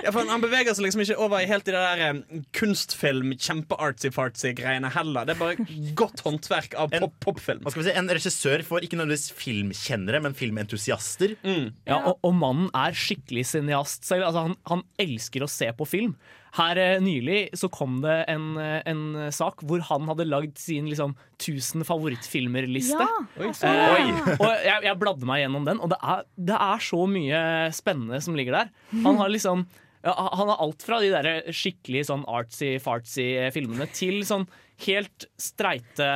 Ja, 0.00 0.12
for 0.14 0.24
Han 0.30 0.40
beveger 0.42 0.72
seg 0.76 0.86
liksom 0.86 1.02
ikke 1.04 1.18
over 1.20 1.42
i 1.42 1.48
helt 1.50 1.68
i 1.68 1.74
det 1.74 1.80
der 1.80 2.14
um, 2.14 2.20
kunstfilm, 2.56 3.34
kjempe-artsy-fartsy-greiene 3.36 4.90
heller. 4.94 5.26
Det 5.28 5.34
er 5.34 5.40
bare 5.40 5.66
godt 5.98 6.22
håndverk 6.24 6.76
av 6.80 6.94
pop 6.94 7.16
popfilm. 7.20 7.60
Hva 7.64 7.72
skal 7.74 7.82
vi 7.82 7.88
si, 7.90 7.96
En 8.00 8.08
regissør 8.10 8.64
for 8.66 8.84
ikke 8.84 8.96
nødvendigvis 8.96 9.32
filmkjennere, 9.36 10.22
men 10.24 10.36
filmentusiaster. 10.38 11.34
Ja, 11.44 11.98
og, 11.98 12.16
og 12.26 12.32
mannen 12.38 12.70
er 12.76 12.96
skikkelig 12.96 13.44
cineast. 13.50 13.89
Fast 13.90 14.06
seg 14.06 14.22
altså 14.22 14.46
han, 14.46 14.54
han 14.70 14.84
elsker 15.02 15.42
å 15.44 15.50
se 15.50 15.70
på 15.76 15.86
film. 15.88 16.14
Her 16.56 16.78
eh, 16.82 17.02
nylig 17.02 17.50
så 17.58 17.70
kom 17.72 18.00
det 18.04 18.16
en, 18.30 18.52
eh, 18.58 18.80
en 18.90 19.30
sak 19.34 19.62
hvor 19.66 19.82
han 19.90 20.08
hadde 20.10 20.26
lagd 20.28 20.58
sin 20.58 20.88
liksom 20.90 21.14
1000 21.40 21.86
favorittfilmer-liste. 21.88 22.98
Ja, 23.02 23.26
Eh, 23.66 24.32
og 24.38 24.48
jeg, 24.64 24.82
jeg 24.86 24.98
bladde 25.00 25.26
meg 25.28 25.44
gjennom 25.44 25.66
den, 25.66 25.80
og 25.82 25.92
det 25.92 25.98
er, 26.02 26.24
det 26.50 26.56
er 26.56 26.82
så 26.84 27.04
mye 27.10 27.42
spennende 27.74 28.20
som 28.22 28.36
ligger 28.38 28.60
der. 28.60 28.74
Han 29.04 29.20
har 29.20 29.30
liksom 29.32 29.66
ja, 30.00 30.14
han 30.16 30.48
har 30.48 30.62
alt 30.64 30.80
fra 30.80 30.96
de 31.02 31.10
der 31.12 31.50
skikkelig 31.52 32.06
sånn 32.08 32.22
artsy-fartsy 32.24 33.26
filmene 33.52 33.84
til 33.92 34.22
sånn 34.24 34.46
helt 34.86 35.26
streite 35.36 36.06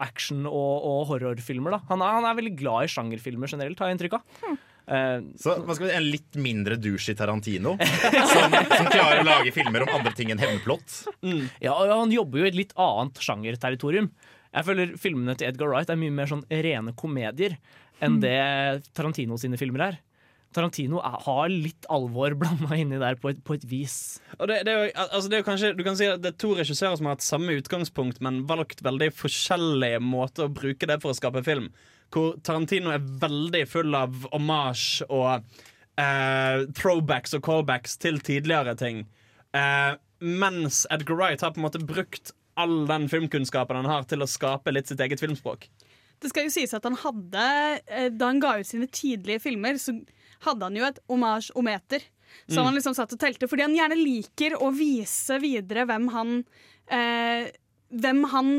action- 0.00 0.48
og, 0.48 0.86
og 0.88 1.02
horrorfilmer. 1.10 1.76
Da. 1.76 1.82
Han, 1.90 2.00
er, 2.00 2.16
han 2.16 2.28
er 2.30 2.38
veldig 2.38 2.54
glad 2.56 2.86
i 2.86 2.92
sjangerfilmer 2.94 3.52
generelt, 3.52 3.76
har 3.82 3.90
jeg 3.90 3.98
inntrykk 3.98 4.16
av. 4.16 4.40
Eh, 4.90 5.20
Så 5.38 5.54
hva 5.62 5.76
skal 5.76 5.86
vi 5.86 5.90
si, 5.92 5.96
En 6.00 6.08
litt 6.10 6.38
mindre 6.42 6.74
douche 6.82 7.12
i 7.12 7.16
Tarantino, 7.18 7.76
som, 7.78 8.56
som 8.74 8.88
klarer 8.90 9.22
å 9.22 9.28
lage 9.28 9.52
filmer 9.54 9.84
om 9.86 9.92
andre 10.00 10.12
ting 10.18 10.32
enn 10.34 10.40
hevnplott. 10.42 10.96
Ja, 11.62 11.76
og 11.76 11.92
Han 11.94 12.10
jobber 12.14 12.42
jo 12.42 12.48
i 12.48 12.50
et 12.50 12.58
litt 12.58 12.74
annet 12.80 13.20
sjangerterritorium. 13.22 14.10
Jeg 14.50 14.66
føler 14.66 14.96
Filmene 14.98 15.36
til 15.38 15.46
Edgar 15.52 15.70
Wright 15.70 15.90
er 15.94 15.98
mye 16.00 16.10
mer 16.14 16.26
sånn 16.30 16.42
rene 16.50 16.94
komedier 16.98 17.54
enn 18.02 18.16
Mm. 18.16 18.20
det 18.24 18.94
Tarantino 18.96 19.36
sine 19.38 19.58
filmer 19.60 19.82
er. 19.90 19.98
Tarantino 20.56 20.98
er, 21.04 21.18
har 21.22 21.50
litt 21.52 21.86
alvor 21.92 22.34
blanda 22.40 22.74
inni 22.74 22.98
der 22.98 23.14
på 23.20 23.30
et, 23.30 23.44
på 23.46 23.54
et 23.54 23.66
vis. 23.70 24.18
Og 24.40 24.48
det, 24.50 24.62
det, 24.66 24.72
er 24.74 24.88
jo, 24.88 24.90
altså 25.04 25.28
det 25.30 25.36
er 25.38 25.42
jo 25.44 25.46
kanskje, 25.52 25.70
du 25.78 25.84
kan 25.86 25.98
si 26.00 26.08
at 26.10 26.22
det 26.24 26.32
er 26.32 26.38
to 26.42 26.50
regissører 26.58 26.96
som 26.98 27.06
har 27.06 27.14
hatt 27.14 27.22
samme 27.26 27.54
utgangspunkt, 27.60 28.18
men 28.24 28.40
valgt 28.50 28.82
veldig 28.82 29.12
forskjellige 29.14 30.00
måter 30.02 30.48
å 30.48 30.50
bruke 30.50 30.88
det 30.90 30.98
for 31.04 31.12
å 31.12 31.18
skape 31.20 31.44
film. 31.46 31.68
Hvor 32.10 32.36
Tarantino 32.42 32.90
er 32.90 33.04
veldig 33.22 33.64
full 33.70 33.94
av 33.94 34.24
homage 34.32 35.04
og 35.08 35.44
eh, 36.00 36.64
throwbacks 36.76 37.34
og 37.38 37.44
callbacks 37.46 37.96
til 38.02 38.18
tidligere 38.26 38.74
ting. 38.80 39.04
Eh, 39.54 39.94
mens 40.20 40.82
Edgar 40.90 41.16
Wright 41.16 41.40
har 41.44 41.54
på 41.54 41.60
en 41.62 41.66
måte 41.68 41.82
brukt 41.86 42.32
all 42.60 42.82
den 42.90 43.06
filmkunnskapen 43.08 43.78
han 43.78 43.88
har, 43.88 44.02
til 44.10 44.20
å 44.20 44.28
skape 44.28 44.72
litt 44.74 44.90
sitt 44.90 45.00
eget 45.00 45.22
filmspråk. 45.22 45.68
Det 46.20 46.28
skal 46.28 46.44
jo 46.48 46.52
sies 46.52 46.74
at 46.76 46.84
han 46.84 46.98
hadde 47.00 47.44
eh, 47.88 48.10
Da 48.12 48.26
han 48.28 48.42
ga 48.42 48.58
ut 48.60 48.68
sine 48.68 48.90
tidlige 48.92 49.40
filmer, 49.46 49.78
så 49.80 49.94
hadde 50.44 50.66
han 50.66 50.76
jo 50.76 50.84
et 50.88 50.98
omasj-ometer. 51.08 52.04
Som 52.46 52.60
Mm. 52.62 52.66
han 52.68 52.74
liksom 52.76 52.94
satt 52.94 53.12
og 53.12 53.18
telte, 53.18 53.48
fordi 53.50 53.64
han 53.64 53.74
gjerne 53.74 53.96
liker 53.98 54.54
å 54.62 54.68
vise 54.70 55.38
videre 55.42 55.82
hvem 55.88 56.04
han 56.14 56.36
eh, 56.86 57.48
Hvem 57.90 58.20
han 58.30 58.50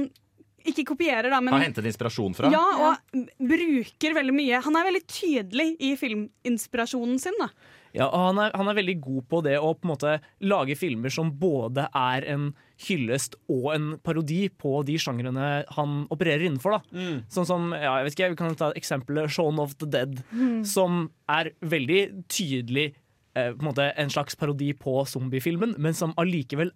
ikke 0.70 0.86
kopierer, 0.94 1.30
da, 1.34 1.40
men 1.42 1.54
Har 1.54 1.64
hentet 1.66 1.86
inspirasjon 1.90 2.36
fra. 2.38 2.52
Ja, 2.54 2.64
og 2.92 3.28
bruker 3.40 4.14
veldig 4.18 4.34
mye. 4.36 4.62
Han 4.66 4.76
er 4.80 4.88
veldig 4.90 5.06
tydelig 5.10 5.70
i 5.80 5.94
filminspirasjonen 6.00 7.20
sin. 7.22 7.38
da 7.42 7.50
Ja, 7.94 8.06
og 8.08 8.22
han 8.30 8.38
er, 8.40 8.52
han 8.56 8.70
er 8.72 8.78
veldig 8.78 8.96
god 9.04 9.24
på 9.28 9.42
det 9.44 9.58
å 9.60 9.74
på 9.76 9.84
en 9.88 9.92
måte 9.92 10.14
lage 10.48 10.78
filmer 10.80 11.12
som 11.12 11.32
både 11.42 11.90
er 11.98 12.24
en 12.32 12.54
hyllest 12.88 13.36
og 13.52 13.74
en 13.76 13.90
parodi 14.02 14.46
på 14.50 14.80
de 14.88 14.96
sjangrene 14.98 15.50
han 15.76 15.98
opererer 16.10 16.48
innenfor. 16.48 16.78
Da. 16.80 17.04
Sånn 17.30 17.46
som, 17.50 17.68
ja, 17.76 17.98
jeg 18.00 18.08
vet 18.08 18.16
ikke, 18.16 18.30
Vi 18.32 18.40
kan 18.40 18.56
ta 18.56 18.72
eksempelet 18.80 19.30
Shaun 19.30 19.60
of 19.60 19.76
the 19.78 19.86
Dead, 19.86 20.24
Mm. 20.32 20.64
som 20.66 21.10
er 21.30 21.52
veldig 21.62 22.26
tydelig 22.32 22.94
eh, 23.36 23.52
på 23.54 23.60
en 23.62 23.68
måte 23.70 23.92
en 23.96 24.10
slags 24.10 24.36
parodi 24.36 24.74
på 24.74 25.06
zombiefilmen, 25.08 25.76
men 25.78 25.94
som 25.94 26.14
allikevel 26.18 26.72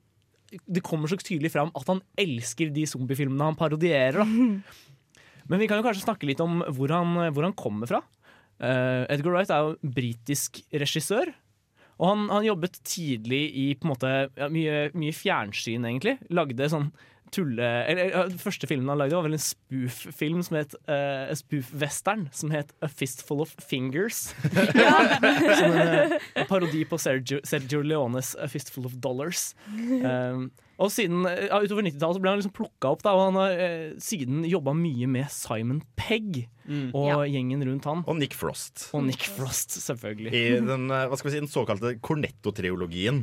det 0.52 0.84
kommer 0.86 1.10
så 1.10 1.18
tydelig 1.20 1.52
fram 1.54 1.72
at 1.76 1.88
han 1.90 2.02
elsker 2.22 2.70
de 2.74 2.86
zombiefilmene 2.90 3.52
han 3.52 3.58
parodierer. 3.60 4.22
Da. 4.22 4.26
Men 5.50 5.62
vi 5.62 5.70
kan 5.70 5.80
jo 5.80 5.86
kanskje 5.86 6.06
snakke 6.06 6.28
litt 6.30 6.42
om 6.44 6.62
hvor 6.74 6.94
han, 6.94 7.18
hvor 7.36 7.46
han 7.46 7.58
kommer 7.58 7.90
fra. 7.90 8.02
Uh, 8.56 9.04
Edgar 9.12 9.34
Wright 9.34 9.52
er 9.52 9.66
jo 9.66 9.92
britisk 9.96 10.62
regissør. 10.74 11.34
Og 11.96 12.10
han, 12.10 12.24
han 12.32 12.48
jobbet 12.48 12.80
tidlig 12.88 13.44
i 13.56 13.66
måte, 13.88 14.10
ja, 14.36 14.50
mye, 14.52 14.90
mye 14.98 15.16
fjernsyn, 15.16 15.86
egentlig. 15.88 16.18
Lagde 16.34 16.72
sånn 16.72 16.90
tulle... 17.34 17.70
Eller, 17.90 18.12
den 18.30 18.42
første 18.42 18.68
filmen 18.70 18.90
han 18.92 19.00
lagde, 19.02 19.16
var 19.18 19.28
vel 19.28 19.38
en 19.38 19.44
spoof-film 19.44 20.44
som 20.46 20.58
het 20.60 20.76
uh, 20.90 21.32
spoof-western, 21.38 22.28
som 22.36 22.54
het 22.54 22.74
A 22.86 22.90
Fistful 22.92 23.44
of 23.46 23.56
Fingers. 23.64 24.28
som 25.60 25.76
en 25.80 26.16
eh, 26.16 26.46
parodi 26.50 26.84
på 26.90 27.00
Sergio, 27.02 27.42
Sergio 27.48 27.82
Leones 27.86 28.36
A 28.42 28.50
Fistful 28.52 28.90
of 28.90 29.00
Dollars. 29.04 29.54
Um, 30.06 30.50
og 30.80 30.90
siden, 30.92 31.24
ja, 31.24 31.60
Utover 31.64 31.86
90-tallet 31.88 32.18
så 32.18 32.22
ble 32.24 32.32
han 32.34 32.40
liksom 32.42 32.54
plukka 32.58 32.90
opp, 32.92 33.04
da, 33.06 33.14
og 33.16 33.30
han 33.30 33.38
har 33.40 33.52
eh, 33.64 33.94
siden 34.02 34.44
jobba 34.50 34.74
mye 34.76 35.08
med 35.08 35.32
Simon 35.32 35.82
Pegg 35.96 36.48
Mm. 36.66 36.88
og 36.98 37.04
Ja. 37.12 37.18
gjengen 37.30 37.62
rundt 37.62 37.86
han. 37.86 38.00
Og 38.10 38.16
Nick 38.18 38.34
Frost. 38.34 38.88
Og 38.98 39.04
Nick 39.06 39.22
Frost, 39.22 39.70
selvfølgelig. 39.70 40.32
I 40.34 40.56
den, 40.66 40.88
eh, 40.90 41.04
hva 41.06 41.14
skal 41.16 41.30
vi 41.30 41.34
si, 41.36 41.42
den 41.44 41.52
såkalte 41.52 41.92
Cornetto-triologien. 42.02 43.20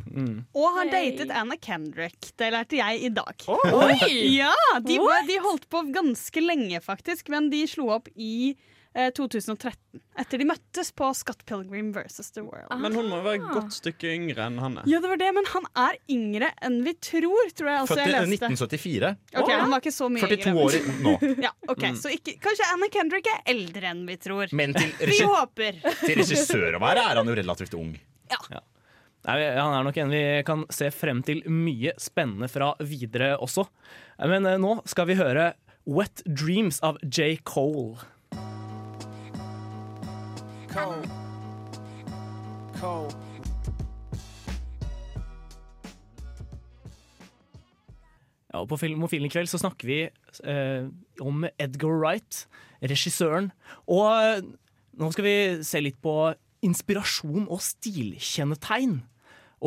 Og 0.54 0.68
har 0.76 0.86
datet 0.92 1.30
Anna 1.34 1.56
Kendrick. 1.58 2.30
Det 2.38 2.52
lærte 2.54 2.78
jeg 2.78 3.02
i 3.02 3.10
dag. 3.10 3.34
Oi! 3.48 3.98
Ja, 4.42 4.52
de, 4.78 4.98
de 5.26 5.38
holdt 5.42 5.66
på 5.70 5.82
ganske 5.92 6.40
lenge, 6.42 6.78
faktisk, 6.82 7.28
men 7.34 7.50
de 7.50 7.64
slo 7.66 7.90
opp 7.94 8.08
i 8.14 8.54
2013. 8.94 10.00
Etter 10.20 10.38
de 10.42 10.44
møttes 10.44 10.90
på 10.92 11.06
Scott 11.16 11.40
Pilgrim 11.48 11.92
versus 11.94 12.28
The 12.34 12.42
World. 12.44 12.68
Men 12.82 12.92
hun 12.92 13.06
må 13.08 13.16
jo 13.20 13.24
være 13.24 13.38
et 13.40 13.46
godt 13.54 13.72
stykke 13.78 14.10
yngre 14.12 14.44
enn 14.50 14.58
han 14.60 14.76
er. 14.82 14.88
Ja, 14.90 15.00
det 15.00 15.08
var 15.08 15.20
det, 15.22 15.30
men 15.38 15.48
han 15.48 15.68
er 15.86 15.96
yngre 16.12 16.50
enn 16.68 16.76
vi 16.84 16.92
tror, 17.00 17.52
tror 17.56 17.70
jeg 17.72 17.78
Altså, 17.82 17.96
Født 17.96 18.02
jeg 18.04 18.12
leste. 18.12 18.50
1974. 18.52 19.12
Ok, 19.40 19.50
Han 19.62 19.70
var 19.72 19.80
ikke 19.84 19.94
så 19.96 20.10
mye 20.12 20.26
42 20.26 20.52
yngre. 20.52 20.66
år 20.66 20.76
nå. 21.06 21.14
Ja, 21.46 21.52
ok, 21.72 21.82
Mm. 21.92 21.96
så 22.02 22.12
ikke, 22.12 22.36
Kanskje 22.44 22.68
Anna 22.72 22.88
Kendrick 22.92 23.26
er 23.32 23.40
eldre 23.54 23.88
enn 23.94 24.04
vi 24.06 24.16
tror. 24.20 24.52
Men 24.52 24.74
til, 24.76 24.92
vi 25.08 25.18
håper. 25.24 25.80
til 26.04 26.16
regissør 26.20 26.76
å 26.76 26.82
være 26.84 27.06
er 27.08 27.16
han 27.22 27.26
jo 27.32 27.34
relativt 27.40 27.74
ung. 27.80 27.96
Nei, 29.22 29.36
han 29.54 29.74
er 29.76 29.84
nok 29.86 29.98
en 30.02 30.10
vi 30.10 30.22
kan 30.46 30.64
se 30.74 30.88
frem 30.90 31.20
til 31.22 31.44
mye 31.46 31.92
spennende 32.00 32.48
fra 32.50 32.72
videre 32.82 33.36
også. 33.38 33.64
Men 34.26 34.44
eh, 34.50 34.56
nå 34.58 34.80
skal 34.90 35.06
vi 35.06 35.14
høre 35.20 35.52
Wet 35.86 36.22
Dreams 36.26 36.80
av 36.82 36.98
J. 37.06 37.36
Cole. 37.46 38.02
Cold. 40.72 41.04
Cold. 42.80 43.12
Ja, 48.48 48.62
og 48.62 48.70
på 48.70 48.78
Filmofilen 48.80 49.28
i 49.28 49.32
kveld 49.32 49.50
så 49.52 49.60
snakker 49.60 49.88
vi 49.88 49.98
eh, 50.08 50.88
om 51.20 51.44
Edgar 51.60 51.92
Wright, 51.92 52.46
regissøren. 52.80 53.50
Og 53.84 54.08
eh, 54.16 54.40
nå 54.96 55.12
skal 55.12 55.28
vi 55.28 55.36
se 55.64 55.84
litt 55.84 56.00
på 56.04 56.16
inspirasjon 56.64 57.50
og 57.52 57.60
stilkjennetegn. 57.64 59.02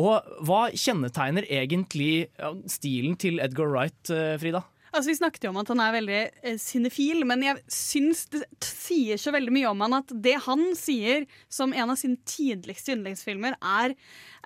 Og 0.02 0.26
hva 0.48 0.66
kjennetegner 0.74 1.46
egentlig 1.46 2.26
ja, 2.34 2.50
stilen 2.70 3.14
til 3.20 3.38
Edgar 3.44 3.70
Wright, 3.70 4.10
eh, 4.10 4.34
Frida? 4.42 4.66
Altså, 4.96 5.10
Vi 5.12 5.18
snakket 5.18 5.44
jo 5.44 5.50
om 5.52 5.58
at 5.60 5.68
han 5.68 5.80
er 5.84 5.92
veldig 5.92 6.20
eh, 6.48 7.24
men 7.28 7.42
jeg 7.44 7.60
syns 7.72 8.24
det 8.32 8.42
sier 8.64 9.20
så 9.20 9.32
veldig 9.34 9.52
mye 9.52 9.68
om 9.68 9.84
han 9.84 9.98
at 9.98 10.14
det 10.24 10.38
han 10.46 10.62
sier 10.78 11.26
som 11.52 11.74
en 11.76 11.92
av 11.92 11.98
sine 12.00 12.16
tidligste 12.24 12.94
yndlingsfilmer, 12.96 13.58
er 13.60 13.92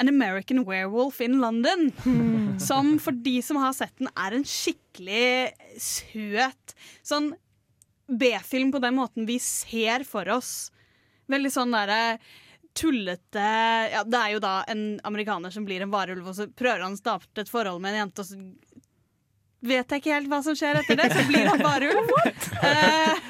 An 0.00 0.10
American 0.10 0.64
Werewolf 0.66 1.20
in 1.20 1.38
London. 1.40 1.90
Som 2.60 2.98
for 2.98 3.12
de 3.12 3.38
som 3.44 3.60
har 3.62 3.76
sett 3.76 3.94
den, 4.00 4.10
er 4.18 4.34
en 4.34 4.44
skikkelig 4.44 5.54
søt 5.78 6.74
sånn 7.06 7.32
B-film 8.10 8.72
på 8.74 8.82
den 8.82 8.96
måten 8.98 9.28
vi 9.28 9.38
ser 9.42 10.02
for 10.08 10.28
oss. 10.34 10.70
Veldig 11.30 11.52
sånn 11.54 11.76
derre 11.76 12.18
tullete 12.76 13.46
ja, 13.90 14.02
Det 14.06 14.18
er 14.18 14.34
jo 14.34 14.40
da 14.42 14.60
en 14.70 15.00
amerikaner 15.06 15.50
som 15.50 15.64
blir 15.66 15.82
en 15.82 15.90
varulv, 15.92 16.28
og 16.30 16.36
så 16.38 16.46
prøver 16.48 16.84
han 16.84 16.94
å 16.94 17.00
starte 17.00 17.42
et 17.42 17.50
forhold 17.50 17.82
med 17.82 17.94
en 17.94 18.04
jente, 18.04 18.22
og 18.22 18.28
så 18.28 18.38
vet 19.60 19.92
jeg 19.92 20.02
ikke 20.02 20.14
helt 20.14 20.30
hva 20.30 20.40
som 20.44 20.56
skjer 20.56 20.80
etter 20.80 20.98
det, 20.98 21.08
så 21.12 21.24
blir 21.28 21.50
han 21.50 21.64
varulv. 21.64 22.14
Eh, 22.60 23.20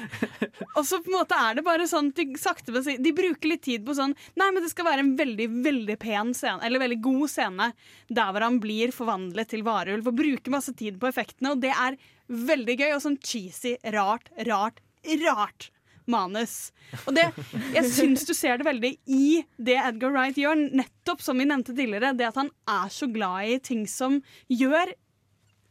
og 0.75 0.83
så 0.83 0.97
på 0.99 1.07
en 1.07 1.15
måte 1.15 1.37
er 1.39 1.55
det 1.55 1.63
bare 1.63 1.85
sånn 1.87 2.09
de 2.15 2.25
sakte 2.39 2.73
De 2.99 3.13
bruker 3.15 3.47
litt 3.47 3.61
tid 3.63 3.85
på 3.87 3.93
sånn 3.95 4.11
Nei, 4.39 4.49
men 4.51 4.59
det 4.59 4.71
skal 4.73 4.89
være 4.89 5.05
en 5.05 5.13
veldig, 5.15 5.47
veldig 5.63 5.95
pen 6.01 6.33
scene, 6.35 6.59
eller 6.67 6.83
veldig 6.83 6.97
god 7.05 7.31
scene, 7.31 7.69
der 8.11 8.33
hvor 8.33 8.43
han 8.43 8.59
blir 8.63 8.91
forvandlet 8.95 9.53
til 9.53 9.63
varulv, 9.63 10.09
og 10.11 10.17
bruker 10.19 10.51
masse 10.51 10.73
tid 10.75 10.99
på 10.99 11.07
effektene, 11.07 11.53
og 11.53 11.61
det 11.63 11.71
er 11.71 11.95
veldig 12.27 12.75
gøy, 12.81 12.89
og 12.97 13.03
sånn 13.05 13.19
cheesy, 13.23 13.77
rart, 13.95 14.27
rart, 14.49 14.83
rart 15.23 15.69
manus. 16.11 16.71
Og 17.05 17.15
det, 17.15 17.27
jeg 17.75 17.87
syns 17.93 18.25
du 18.27 18.33
ser 18.35 18.59
det 18.59 18.67
veldig 18.67 18.91
i 19.11 19.43
det 19.61 19.77
Edgar 19.79 20.13
Wright 20.15 20.39
gjør, 20.39 20.59
nettopp 20.81 21.23
som 21.23 21.39
vi 21.39 21.47
nevnte 21.47 21.75
tidligere, 21.77 22.13
det 22.17 22.27
at 22.31 22.41
han 22.41 22.51
er 22.69 22.91
så 22.91 23.07
glad 23.11 23.53
i 23.53 23.61
ting 23.63 23.85
som 23.89 24.19
gjør 24.51 24.91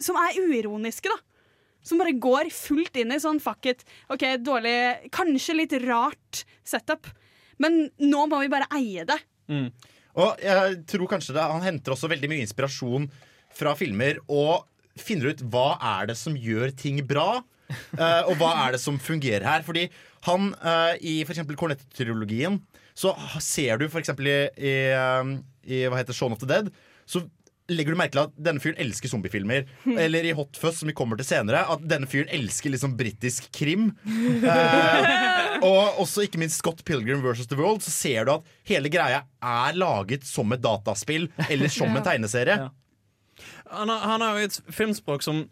Som 0.01 0.19
er 0.21 0.39
uironiske, 0.41 1.11
da. 1.13 1.19
Som 1.85 2.01
bare 2.01 2.13
går 2.21 2.51
fullt 2.53 2.99
inn 3.01 3.13
i 3.15 3.21
sånn 3.21 3.41
fuck 3.41 3.67
it. 3.71 3.87
OK, 4.13 4.27
dårlig 4.45 5.11
Kanskje 5.15 5.57
litt 5.57 5.77
rart 5.87 6.43
setup, 6.67 7.09
men 7.61 7.87
nå 8.01 8.27
må 8.29 8.43
vi 8.43 8.51
bare 8.53 8.69
eie 8.77 9.07
det. 9.09 9.17
Og 10.21 10.43
jeg 10.45 10.81
tror 10.91 11.09
kanskje 11.11 11.35
det, 11.37 11.43
Han 11.43 11.65
henter 11.65 11.95
også 11.95 12.11
veldig 12.11 12.29
mye 12.31 12.45
inspirasjon 12.45 13.09
fra 13.57 13.73
filmer 13.79 14.21
og 14.31 14.67
finner 15.01 15.33
ut 15.33 15.41
hva 15.51 15.79
er 15.97 16.11
det 16.11 16.19
som 16.21 16.37
gjør 16.37 16.75
ting 16.77 17.01
bra. 17.07 17.41
Eh, 17.71 18.23
og 18.27 18.35
hva 18.41 18.51
er 18.67 18.75
det 18.75 18.81
som 18.83 18.99
fungerer 18.99 19.47
her? 19.47 19.65
Fordi 19.67 19.87
han 20.27 20.51
eh, 20.59 20.95
i 21.07 21.13
f.eks. 21.23 21.43
Cornetto-trilogien 21.55 22.59
så 22.99 23.15
ser 23.43 23.79
du 23.81 23.87
f.eks. 23.87 24.11
I, 24.19 24.37
i, 24.59 24.73
eh, 24.91 25.31
i 25.71 25.85
hva 25.87 26.01
heter 26.01 26.17
Shaun 26.17 26.35
of 26.35 26.43
the 26.43 26.51
Dead, 26.51 26.73
så 27.07 27.23
legger 27.71 27.95
du 27.95 27.99
merke 28.01 28.15
til 28.17 28.23
at 28.25 28.35
denne 28.49 28.63
fyren 28.63 28.79
elsker 28.83 29.13
zombiefilmer. 29.13 29.69
Eller 29.95 30.27
i 30.29 30.35
Hot 30.37 30.59
Fuzz, 30.61 30.81
som 30.81 30.91
vi 30.91 30.97
kommer 30.97 31.21
til 31.21 31.29
senere, 31.29 31.63
at 31.71 31.85
denne 31.89 32.09
fyren 32.11 32.31
elsker 32.35 32.75
liksom 32.75 32.97
britisk 33.01 33.51
krim. 33.57 33.91
Eh, 34.51 35.65
og 35.67 36.01
også 36.03 36.25
ikke 36.25 36.39
minst 36.41 36.59
Scott 36.61 36.81
Pilgrim 36.89 37.21
versus 37.23 37.49
The 37.51 37.57
World, 37.59 37.83
så 37.85 37.93
ser 37.93 38.27
du 38.27 38.33
at 38.33 38.47
hele 38.69 38.91
greia 38.93 39.21
er 39.45 39.77
laget 39.77 40.25
som 40.27 40.51
et 40.55 40.63
dataspill 40.65 41.29
eller 41.49 41.71
som 41.73 41.93
en 41.97 42.07
tegneserie. 42.07 42.57
Han 43.71 43.93
har, 43.93 44.07
han 44.13 44.25
har 44.25 44.39
jo 44.39 44.49
et 44.49 44.59
filmspråk 44.75 45.25
som 45.27 45.45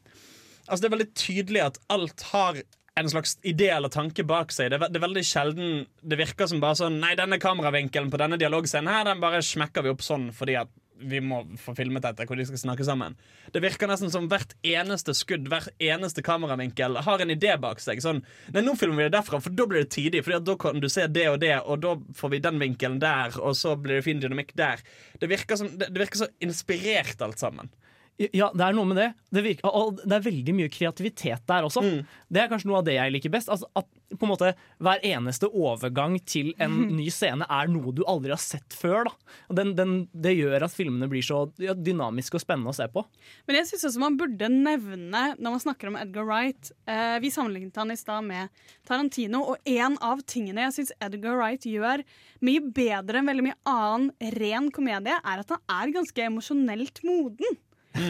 Altså 0.69 0.83
Det 0.83 0.89
er 0.89 0.97
veldig 0.97 1.13
tydelig 1.17 1.61
at 1.65 1.79
alt 1.93 2.25
har 2.33 2.59
en 2.99 3.11
slags 3.11 3.39
idé 3.47 3.71
eller 3.73 3.89
tanke 3.93 4.25
bak 4.27 4.53
seg. 4.53 4.73
Det 4.73 4.79
er, 4.79 4.91
det 4.91 4.99
er 5.01 5.07
veldig 5.07 5.25
sjelden 5.27 5.71
Det 6.03 6.19
virker 6.21 6.51
som 6.51 6.61
bare 6.63 6.79
sånn 6.81 6.99
Nei, 7.03 7.15
denne 7.19 7.41
kameravinkelen 7.43 8.11
på 8.13 8.21
denne 8.21 8.39
dialogscenen 8.41 8.91
her 8.93 9.07
Den 9.09 9.23
bare 9.23 9.43
smekker 9.45 9.87
vi 9.87 9.93
opp 9.95 10.05
sånn 10.05 10.29
fordi 10.37 10.59
at 10.61 10.73
vi 10.99 11.21
må 11.25 11.41
få 11.61 11.75
filmet 11.79 12.05
dette 12.05 12.27
hvor 12.29 12.39
de 12.39 12.47
skal 12.49 12.61
snakke 12.61 12.87
sammen. 12.87 13.17
Det 13.55 13.63
virker 13.63 13.91
nesten 13.91 14.13
som 14.13 14.29
hvert 14.31 14.55
eneste 14.67 15.15
skudd, 15.17 15.49
hver 15.51 15.69
eneste 15.83 16.25
kameravinkel 16.27 17.01
har 17.07 17.25
en 17.25 17.35
idé 17.35 17.55
bak 17.61 17.83
seg. 17.83 18.03
Sånn, 18.05 18.23
nei, 18.55 18.65
nå 18.67 18.77
filmer 18.79 19.05
vi 19.05 19.09
det 19.09 19.17
derfra, 19.19 19.41
for 19.45 19.55
da 19.55 19.69
blir 19.71 19.85
det 19.85 19.93
tidig. 19.95 20.25
For 20.27 20.39
da 20.45 20.57
kan 20.61 20.83
du 20.83 20.89
se 20.93 21.07
det 21.11 21.29
og 21.33 21.41
det, 21.45 21.55
og 21.65 21.83
da 21.85 21.97
får 22.19 22.35
vi 22.35 22.45
den 22.45 22.63
vinkelen 22.63 23.01
der, 23.03 23.37
og 23.41 23.57
så 23.59 23.77
blir 23.79 23.99
det 23.99 24.07
fin 24.09 24.23
dynamikk 24.23 24.55
der. 24.59 24.83
Det 25.21 25.31
virker, 25.31 25.61
som, 25.61 25.71
det, 25.79 25.91
det 25.95 26.05
virker 26.07 26.25
så 26.25 26.33
inspirert 26.45 27.23
alt 27.25 27.41
sammen. 27.43 27.71
Ja, 28.19 28.49
det 28.51 28.65
er 28.67 28.75
noe 28.75 28.89
med 28.91 28.99
det. 28.99 29.13
Det, 29.31 29.45
virker, 29.45 29.93
det 30.03 30.17
er 30.17 30.25
veldig 30.25 30.55
mye 30.59 30.71
kreativitet 30.75 31.45
der 31.47 31.67
også. 31.69 31.85
Det 32.27 32.41
er 32.43 32.51
kanskje 32.51 32.71
noe 32.71 32.81
av 32.81 32.89
det 32.89 32.97
jeg 32.97 33.15
liker 33.15 33.31
best. 33.31 33.51
Altså, 33.55 33.69
at 33.79 33.87
på 34.17 34.25
en 34.25 34.31
måte 34.31 34.53
Hver 34.81 35.03
eneste 35.05 35.49
overgang 35.51 36.17
til 36.29 36.53
en 36.63 36.77
ny 36.97 37.09
scene 37.13 37.45
er 37.45 37.69
noe 37.71 37.93
du 37.93 38.05
aldri 38.09 38.33
har 38.33 38.41
sett 38.41 38.75
før. 38.77 39.11
Den, 39.53 39.75
den, 39.77 39.95
det 40.13 40.35
gjør 40.39 40.65
at 40.65 40.75
filmene 40.75 41.09
blir 41.11 41.25
så 41.25 41.43
ja, 41.61 41.75
dynamiske 41.75 42.39
og 42.39 42.45
spennende 42.45 42.73
å 42.73 42.79
se 42.79 42.87
på. 42.93 43.05
Men 43.49 43.61
jeg 43.61 43.71
syns 43.73 43.89
også 43.91 44.03
man 44.03 44.17
burde 44.21 44.49
nevne, 44.53 45.25
når 45.37 45.57
man 45.57 45.65
snakker 45.65 45.91
om 45.91 45.99
Edgar 46.01 46.29
Wright 46.29 46.73
eh, 46.89 47.19
Vi 47.23 47.33
sammenlignet 47.35 47.77
han 47.81 47.93
i 47.93 47.99
stad 48.01 48.25
med 48.29 48.53
Tarantino, 48.89 49.45
og 49.53 49.69
en 49.69 49.99
av 50.05 50.23
tingene 50.29 50.69
jeg 50.69 50.79
syns 50.79 50.97
Edgar 51.05 51.39
Wright 51.39 51.69
gjør 51.69 52.05
mye 52.47 52.65
bedre 52.75 53.21
enn 53.21 53.29
veldig 53.29 53.49
mye 53.51 53.61
annen 53.69 54.37
ren 54.39 54.73
komedie, 54.75 55.19
er 55.19 55.43
at 55.43 55.57
han 55.57 55.65
er 55.83 55.97
ganske 55.99 56.29
emosjonelt 56.31 57.03
moden. 57.07 57.59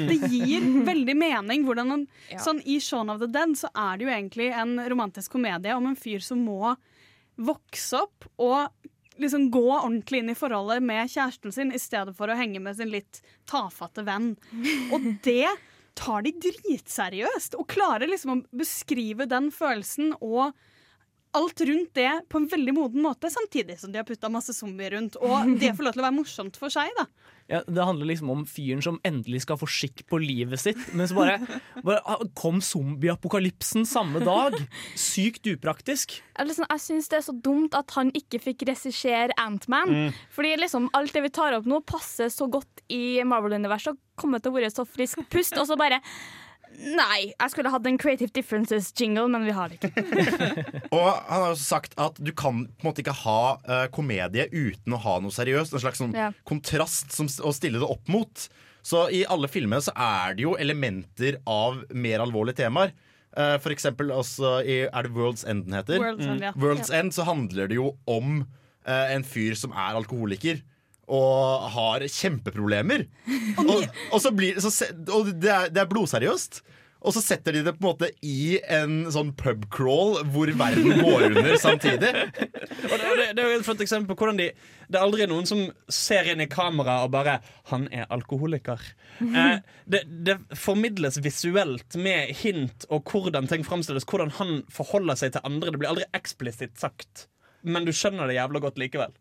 Det 0.08 0.18
gir 0.32 0.66
veldig 0.90 1.16
mening. 1.18 1.64
hvordan 1.66 2.06
ja. 2.30 2.40
sånn 2.42 2.60
I 2.64 2.78
Shaun 2.84 3.12
of 3.12 3.22
the 3.22 3.30
Dead 3.30 3.56
så 3.58 3.70
er 3.74 3.98
det 3.98 4.06
jo 4.06 4.12
egentlig 4.14 4.50
en 4.52 4.76
romantisk 4.90 5.36
komedie 5.36 5.76
om 5.76 5.90
en 5.90 5.98
fyr 5.98 6.24
som 6.24 6.42
må 6.44 6.74
vokse 7.38 8.00
opp 8.02 8.26
og 8.42 8.68
liksom 9.18 9.48
gå 9.50 9.66
ordentlig 9.74 10.22
inn 10.22 10.30
i 10.32 10.38
forholdet 10.38 10.82
med 10.82 11.10
kjæresten 11.10 11.54
sin 11.54 11.72
i 11.74 11.80
stedet 11.82 12.14
for 12.18 12.30
å 12.30 12.36
henge 12.38 12.60
med 12.62 12.78
sin 12.78 12.90
litt 12.92 13.20
tafatte 13.50 14.04
venn. 14.06 14.32
Og 14.94 15.06
det 15.26 15.50
tar 15.98 16.22
de 16.22 16.32
dritseriøst, 16.38 17.56
og 17.58 17.66
klarer 17.70 18.10
liksom 18.10 18.34
å 18.34 18.42
beskrive 18.54 19.26
den 19.30 19.50
følelsen 19.54 20.12
og 20.20 20.54
alt 21.38 21.64
rundt 21.68 21.94
det 21.96 22.10
på 22.28 22.40
en 22.40 22.48
veldig 22.50 22.74
moden 22.76 23.04
måte, 23.04 23.30
samtidig 23.32 23.78
som 23.80 23.92
de 23.92 24.00
har 24.00 24.06
putta 24.08 24.30
masse 24.32 24.54
zombier 24.56 24.96
rundt. 24.96 25.18
Og 25.22 25.52
det 25.62 25.74
får 25.76 25.88
lov 25.88 25.96
til 25.96 26.02
å 26.02 26.08
være 26.08 26.18
morsomt 26.18 26.58
for 26.60 26.72
seg, 26.72 26.90
da. 26.98 27.08
Ja, 27.48 27.62
det 27.64 27.80
handler 27.80 28.10
liksom 28.10 28.28
om 28.28 28.42
fyren 28.44 28.82
som 28.84 28.98
endelig 29.08 29.46
skal 29.46 29.56
få 29.56 29.64
skikk 29.72 30.02
på 30.10 30.18
livet 30.20 30.60
sitt, 30.60 30.80
men 30.92 31.08
så 31.08 31.16
bare, 31.16 31.60
bare 31.80 32.02
ah, 32.04 32.20
kom 32.36 32.58
zombieapokalypsen 32.60 33.86
samme 33.88 34.20
dag. 34.20 34.58
Sykt 35.00 35.48
upraktisk. 35.48 36.18
Liksom, 36.36 36.66
jeg 36.68 36.84
syns 36.84 37.08
det 37.08 37.22
er 37.22 37.24
så 37.24 37.32
dumt 37.32 37.78
at 37.78 37.94
han 37.96 38.12
ikke 38.18 38.42
fikk 38.50 38.66
regissere 38.68 39.32
Antman. 39.40 39.94
Mm. 39.94 40.18
Fordi 40.34 40.52
liksom 40.60 40.90
alt 40.98 41.16
det 41.16 41.24
vi 41.24 41.32
tar 41.40 41.56
opp 41.56 41.70
nå, 41.70 41.80
passer 41.88 42.28
så 42.32 42.50
godt 42.52 42.84
i 42.92 43.22
Marvel-universet 43.24 43.96
og 43.96 44.20
kommer 44.20 44.44
til 44.44 44.52
å 44.52 44.58
være 44.58 44.74
så 44.74 44.84
frisk 44.84 45.24
pust, 45.32 45.56
og 45.56 45.70
så 45.70 45.78
bare 45.80 46.02
Nei, 46.78 47.32
jeg 47.32 47.50
skulle 47.50 47.70
hatt 47.72 47.86
en 47.90 47.98
Creative 47.98 48.30
Differences-jingle, 48.36 49.26
men 49.32 49.44
vi 49.48 49.54
har 49.56 49.72
ikke. 49.74 49.90
Og 50.94 51.08
han 51.08 51.42
har 51.42 51.50
også 51.50 51.64
sagt 51.64 51.96
at 51.98 52.20
du 52.22 52.30
kan 52.30 52.64
på 52.68 52.84
en 52.84 52.88
måte 52.90 53.02
ikke 53.02 53.16
ha 53.24 53.40
uh, 53.66 53.84
komedie 53.94 54.46
uten 54.52 54.94
å 54.94 55.00
ha 55.02 55.16
noe 55.24 55.34
seriøst. 55.34 55.74
En 55.74 55.82
slags 55.82 55.98
sånn 56.02 56.14
Ja. 56.16 56.30
kontrast 56.48 57.12
som, 57.16 57.26
å 57.42 57.52
stille 57.56 57.82
det 57.82 57.88
opp 57.90 58.06
mot. 58.12 58.46
Så 58.86 59.08
i 59.12 59.24
alle 59.28 59.50
filmene 59.50 59.82
så 59.84 59.92
er 59.98 60.38
det 60.38 60.46
jo 60.46 60.54
elementer 60.60 61.40
av 61.50 61.82
mer 61.90 62.22
alvorlige 62.24 62.62
temaer. 62.62 62.94
Uh, 63.36 63.58
for 63.60 63.74
eksempel 63.74 64.08
også 64.14 64.54
i 64.64 64.78
Er 64.88 65.04
det 65.04 65.12
World's 65.12 65.44
End 65.46 65.66
den 65.66 65.76
heter? 65.76 65.98
World's 66.00 66.24
End, 66.30 66.46
ja. 66.46 66.54
World's 66.56 66.88
Ja. 66.94 67.02
End 67.02 67.12
så 67.14 67.26
handler 67.28 67.68
det 67.68 67.76
jo 67.76 67.90
om 68.08 68.40
uh, 68.88 69.06
en 69.12 69.26
fyr 69.26 69.58
som 69.58 69.74
er 69.76 69.98
alkoholiker. 69.98 70.62
Og 71.08 71.68
har 71.72 72.04
kjempeproblemer. 72.04 73.06
Og, 73.64 73.86
og, 74.12 74.18
så 74.20 74.32
blir, 74.34 74.58
så, 74.60 74.72
og 75.14 75.32
det, 75.32 75.48
er, 75.48 75.70
det 75.72 75.84
er 75.84 75.88
blodseriøst. 75.90 76.62
Og 76.98 77.14
så 77.14 77.22
setter 77.22 77.54
de 77.54 77.62
det 77.62 77.74
på 77.76 77.84
en 77.84 77.88
måte 77.92 78.08
i 78.26 78.58
en 78.74 79.04
sånn 79.14 79.30
pubcrawl 79.38 80.16
hvor 80.34 80.50
verden 80.58 80.98
går 80.98 81.28
under 81.28 81.54
samtidig. 81.60 82.10
Og 82.10 82.94
det, 82.98 83.12
det, 83.20 83.28
det 83.36 83.44
er 83.44 83.52
jo 83.52 83.58
et 83.60 83.66
flott 83.66 83.84
eksempel 83.84 84.10
på 84.10 84.24
hvordan 84.24 84.40
de 84.40 84.48
Det 84.88 84.98
er 84.98 85.04
aldri 85.04 85.28
noen 85.30 85.46
som 85.46 85.62
ser 85.92 86.30
inn 86.32 86.42
i 86.42 86.48
kamera 86.50 87.02
og 87.04 87.12
bare 87.14 87.38
'Han 87.70 87.86
er 87.92 88.08
alkoholiker'. 88.10 88.82
Eh, 89.20 89.60
det, 89.86 90.02
det 90.26 90.38
formidles 90.56 91.20
visuelt 91.22 91.94
med 91.96 92.34
hint 92.42 92.86
og 92.90 93.04
hvordan 93.04 93.46
ting 93.46 93.62
framstilles. 93.62 94.08
Hvordan 94.08 94.34
han 94.40 94.62
forholder 94.70 95.14
seg 95.14 95.32
til 95.32 95.44
andre. 95.44 95.70
Det 95.70 95.78
blir 95.78 95.92
aldri 95.92 96.10
eksplisitt 96.14 96.78
sagt. 96.78 97.28
Men 97.62 97.84
du 97.84 97.92
skjønner 97.92 98.26
det 98.26 98.40
jævla 98.40 98.58
godt 98.64 98.78
likevel. 98.78 99.14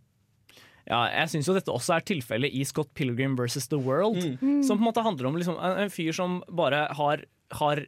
Ja, 0.88 1.02
jeg 1.12 1.32
syns 1.34 1.50
jo 1.50 1.56
dette 1.58 1.74
også 1.74 1.98
er 1.98 2.06
tilfellet 2.08 2.54
i 2.56 2.64
Scott 2.68 2.94
Pilgrim 2.96 3.36
versus 3.40 3.68
The 3.68 3.80
World. 3.80 4.22
Mm. 4.40 4.62
Som 4.64 4.80
på 4.80 4.86
en 4.86 4.88
måte 4.88 5.04
handler 5.04 5.28
om 5.30 5.40
liksom, 5.40 5.58
en, 5.60 5.82
en 5.84 5.92
fyr 5.92 6.16
som 6.16 6.40
bare 6.48 6.86
har, 6.96 7.26
har 7.60 7.84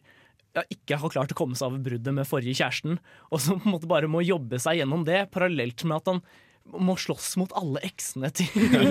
ja, 0.57 0.65
ikke 0.67 0.99
har 0.99 1.13
klart 1.13 1.31
å 1.31 1.37
komme 1.39 1.55
seg 1.55 1.71
over 1.71 1.85
bruddet 1.85 2.15
med 2.15 2.27
forrige 2.27 2.59
kjæresten, 2.59 2.99
og 3.31 3.41
som 3.43 3.61
på 3.61 3.69
en 3.69 3.75
måte 3.77 3.89
bare 3.89 4.09
må 4.11 4.23
jobbe 4.25 4.59
seg 4.61 4.81
gjennom 4.81 5.05
det, 5.07 5.27
parallelt 5.33 5.85
med 5.87 5.99
at 6.01 6.13
han 6.13 6.23
må 6.69 6.93
slåss 6.99 7.31
mot 7.39 7.53
alle 7.57 7.81
eksene 7.87 8.29
til, 8.35 8.49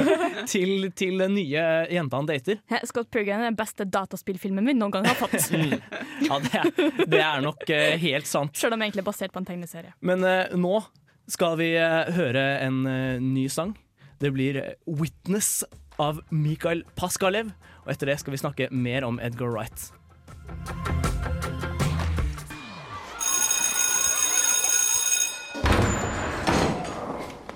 til, 0.51 0.89
til 0.99 1.21
den 1.21 1.37
nye 1.37 1.65
jenta 1.93 2.19
han 2.19 2.29
dater. 2.31 2.63
Scott 2.89 3.11
Pilgrim 3.13 3.43
er 3.43 3.51
den 3.51 3.59
beste 3.59 3.87
dataspillfilmen 3.87 4.67
vi 4.67 4.75
noen 4.79 4.97
gang 4.97 5.07
har 5.07 5.19
fått. 5.19 5.37
Ja, 6.27 6.41
det 6.43 6.51
er, 6.51 6.73
det 7.07 7.21
er 7.23 7.45
nok 7.45 7.63
uh, 7.71 7.93
helt 8.03 8.27
sant. 8.27 8.57
Selv 8.59 8.75
om 8.75 8.81
det 8.81 8.89
egentlig 8.89 9.05
er 9.05 9.11
basert 9.13 9.35
på 9.35 9.43
en 9.43 9.47
tegneserie. 9.47 9.93
Men 10.01 10.25
uh, 10.27 10.57
nå 10.59 10.81
skal 11.31 11.55
vi 11.61 11.71
uh, 11.79 12.09
høre 12.17 12.49
en 12.65 12.83
ny 13.23 13.47
sang. 13.53 13.77
Det 14.21 14.31
blir 14.33 14.57
eh, 14.57 14.73
'Witness' 14.87 15.65
av 15.99 16.21
Mikael 16.31 16.85
Paskalev. 16.97 17.53
Og 17.85 17.93
etter 17.93 18.07
det 18.07 18.19
skal 18.21 18.33
vi 18.35 18.39
snakke 18.39 18.69
mer 18.71 19.05
om 19.05 19.21
Edgar 19.23 19.51
Wright. 19.51 19.93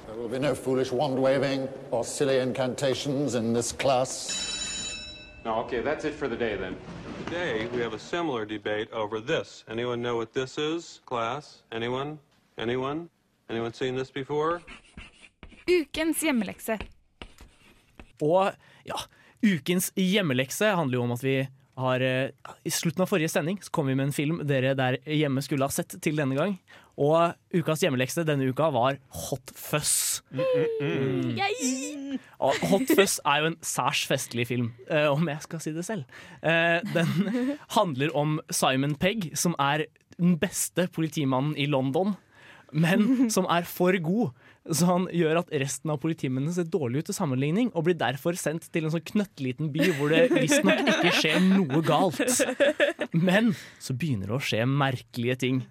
There 0.07 0.17
will 0.17 0.29
be 0.29 0.39
no 0.39 0.55
foolish 0.55 0.93
wand 0.93 1.19
waving 1.19 1.69
or 1.91 2.05
silly 2.05 2.39
incantations 2.39 3.35
in 3.35 3.55
this 3.55 3.73
class. 3.73 4.53
No, 5.45 5.55
okay, 5.65 5.83
that's 5.83 6.05
it 6.05 6.15
for 6.15 6.29
the 6.29 6.37
day 6.37 6.57
then. 6.57 6.77
Today, 7.25 7.67
we 7.75 7.81
have 7.81 7.95
a 7.95 7.99
similar 7.99 8.45
debate 8.45 8.89
over 8.93 9.21
this. 9.21 9.65
Anyone 9.69 10.03
know 10.03 10.17
what 10.17 10.33
this 10.33 10.59
is, 10.59 11.01
class? 11.07 11.63
Anyone? 11.73 12.19
Anyone? 12.59 13.09
Anyone 13.51 13.73
seen 13.73 13.97
this 13.97 14.11
before? 14.11 14.61
Ukens 15.71 16.23
hjemmelekse. 16.25 16.79
Og 18.23 18.53
ja, 18.89 19.01
ukens 19.43 19.91
hjemmelekse 19.99 20.73
handler 20.77 21.01
jo 21.01 21.07
om 21.07 21.17
at 21.17 21.27
vi 21.27 21.37
har 21.81 22.03
eh, 22.05 22.31
I 22.69 22.71
slutten 22.71 23.03
av 23.05 23.09
forrige 23.09 23.33
sending 23.33 23.57
så 23.65 23.73
kom 23.73 23.89
vi 23.89 23.97
med 23.97 24.11
en 24.11 24.15
film 24.15 24.43
dere 24.49 24.75
der 24.77 24.99
hjemme 25.09 25.43
skulle 25.45 25.65
ha 25.65 25.73
sett 25.73 25.97
til 26.05 26.19
denne 26.19 26.37
gang. 26.37 26.59
Og 27.01 27.33
ukas 27.57 27.81
hjemmelekse 27.81 28.27
denne 28.29 28.51
uka 28.53 28.69
var 28.75 28.99
Hot 29.25 29.53
Fuzz. 29.57 30.21
Mm. 30.29 31.39
Og 32.43 32.59
Hot 32.69 32.93
Fuzz 32.93 33.17
er 33.25 33.41
jo 33.41 33.51
en 33.53 33.59
særs 33.65 34.05
festlig 34.11 34.47
film, 34.51 34.73
eh, 34.91 35.09
om 35.09 35.25
jeg 35.33 35.47
skal 35.47 35.65
si 35.65 35.73
det 35.73 35.87
selv. 35.89 36.05
Eh, 36.45 36.85
den 36.93 37.57
handler 37.79 38.13
om 38.19 38.39
Simon 38.53 38.99
Pegg, 39.01 39.31
som 39.39 39.57
er 39.59 39.87
den 40.19 40.37
beste 40.43 40.87
politimannen 40.93 41.57
i 41.57 41.67
London, 41.67 42.15
men 42.73 43.31
som 43.35 43.49
er 43.49 43.65
for 43.69 43.97
god. 44.05 44.37
Så 44.71 44.87
han 44.87 45.09
gjør 45.11 45.41
at 45.41 45.53
resten 45.59 45.91
av 45.91 45.99
politimennene 46.03 46.55
ser 46.55 46.69
dårlig 46.71 47.03
ut 47.03 47.09
til 47.11 47.17
sammenligning, 47.17 47.73
og 47.75 47.89
blir 47.89 47.99
derfor 47.99 48.37
sendt 48.39 48.69
til 48.71 48.87
en 48.87 48.95
sånn 48.95 49.05
knøttliten 49.11 49.73
by 49.75 49.89
hvor 49.99 50.13
det 50.15 50.29
visstnok 50.31 50.85
ikke 50.87 51.15
skjer 51.19 51.41
noe 51.43 51.83
galt. 51.87 52.23
Men 53.11 53.51
så 53.83 53.97
begynner 53.99 54.31
det 54.31 54.39
å 54.39 54.45
skje 54.45 54.67
merkelige 54.71 55.41
ting. 55.43 55.65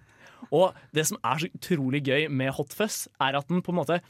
Og 0.51 0.75
det 0.95 1.07
som 1.07 1.19
er 1.23 1.39
så 1.39 1.51
utrolig 1.55 2.03
gøy 2.09 2.27
med 2.27 2.51
Hot 2.57 2.75
Fuzz, 2.75 3.05
er 3.23 3.39
at 3.39 3.47
den 3.47 3.63
på 3.63 3.71
en 3.71 3.79
måte 3.79 4.01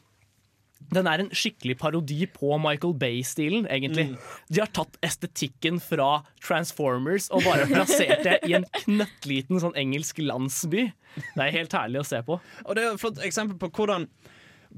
den 0.90 1.08
er 1.08 1.22
en 1.22 1.30
skikkelig 1.30 1.76
parodi 1.80 2.26
på 2.34 2.56
Michael 2.58 2.96
Bay-stilen, 2.98 3.68
egentlig. 3.70 4.08
Mm. 4.12 4.16
De 4.50 4.62
har 4.64 4.72
tatt 4.74 4.98
estetikken 5.06 5.78
fra 5.84 6.24
Transformers 6.42 7.30
og 7.32 7.46
bare 7.46 7.68
plassert 7.70 8.26
det 8.26 8.40
i 8.50 8.56
en 8.58 8.66
knøttliten 8.82 9.62
sånn 9.62 9.78
engelsk 9.80 10.20
landsby. 10.24 10.88
Det 11.22 11.46
er 11.46 11.54
helt 11.54 11.78
herlig 11.78 12.02
å 12.02 12.08
se 12.08 12.22
på. 12.26 12.40
Og 12.66 12.76
det 12.76 12.84
er 12.84 12.96
et 12.96 13.04
flott 13.04 13.22
eksempel 13.24 13.60
på 13.62 13.70
hvordan, 13.78 14.10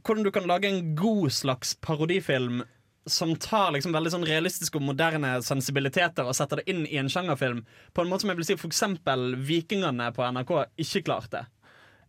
hvordan 0.01 0.25
du 0.25 0.31
kan 0.33 0.47
lage 0.49 0.69
en 0.69 0.95
god 0.97 1.31
slags 1.31 1.75
parodifilm 1.81 2.63
som 3.05 3.33
tar 3.35 3.73
liksom 3.75 3.91
veldig 3.95 4.13
sånn 4.13 4.27
realistiske 4.27 4.79
og 4.79 4.85
moderne 4.87 5.35
sensibiliteter 5.43 6.27
og 6.27 6.35
setter 6.37 6.61
det 6.61 6.71
inn 6.71 6.85
i 6.87 6.99
en 7.01 7.11
sjangerfilm. 7.11 7.63
På 7.91 8.03
en 8.03 8.11
måte 8.11 8.23
som 8.23 8.31
jeg 8.31 8.39
vil 8.39 8.47
si 8.47 8.57
for 8.59 8.71
eksempel 8.71 9.33
Vikingene 9.43 10.07
på 10.15 10.23
NRK 10.23 10.53
ikke 10.85 11.03
klarte. 11.09 11.45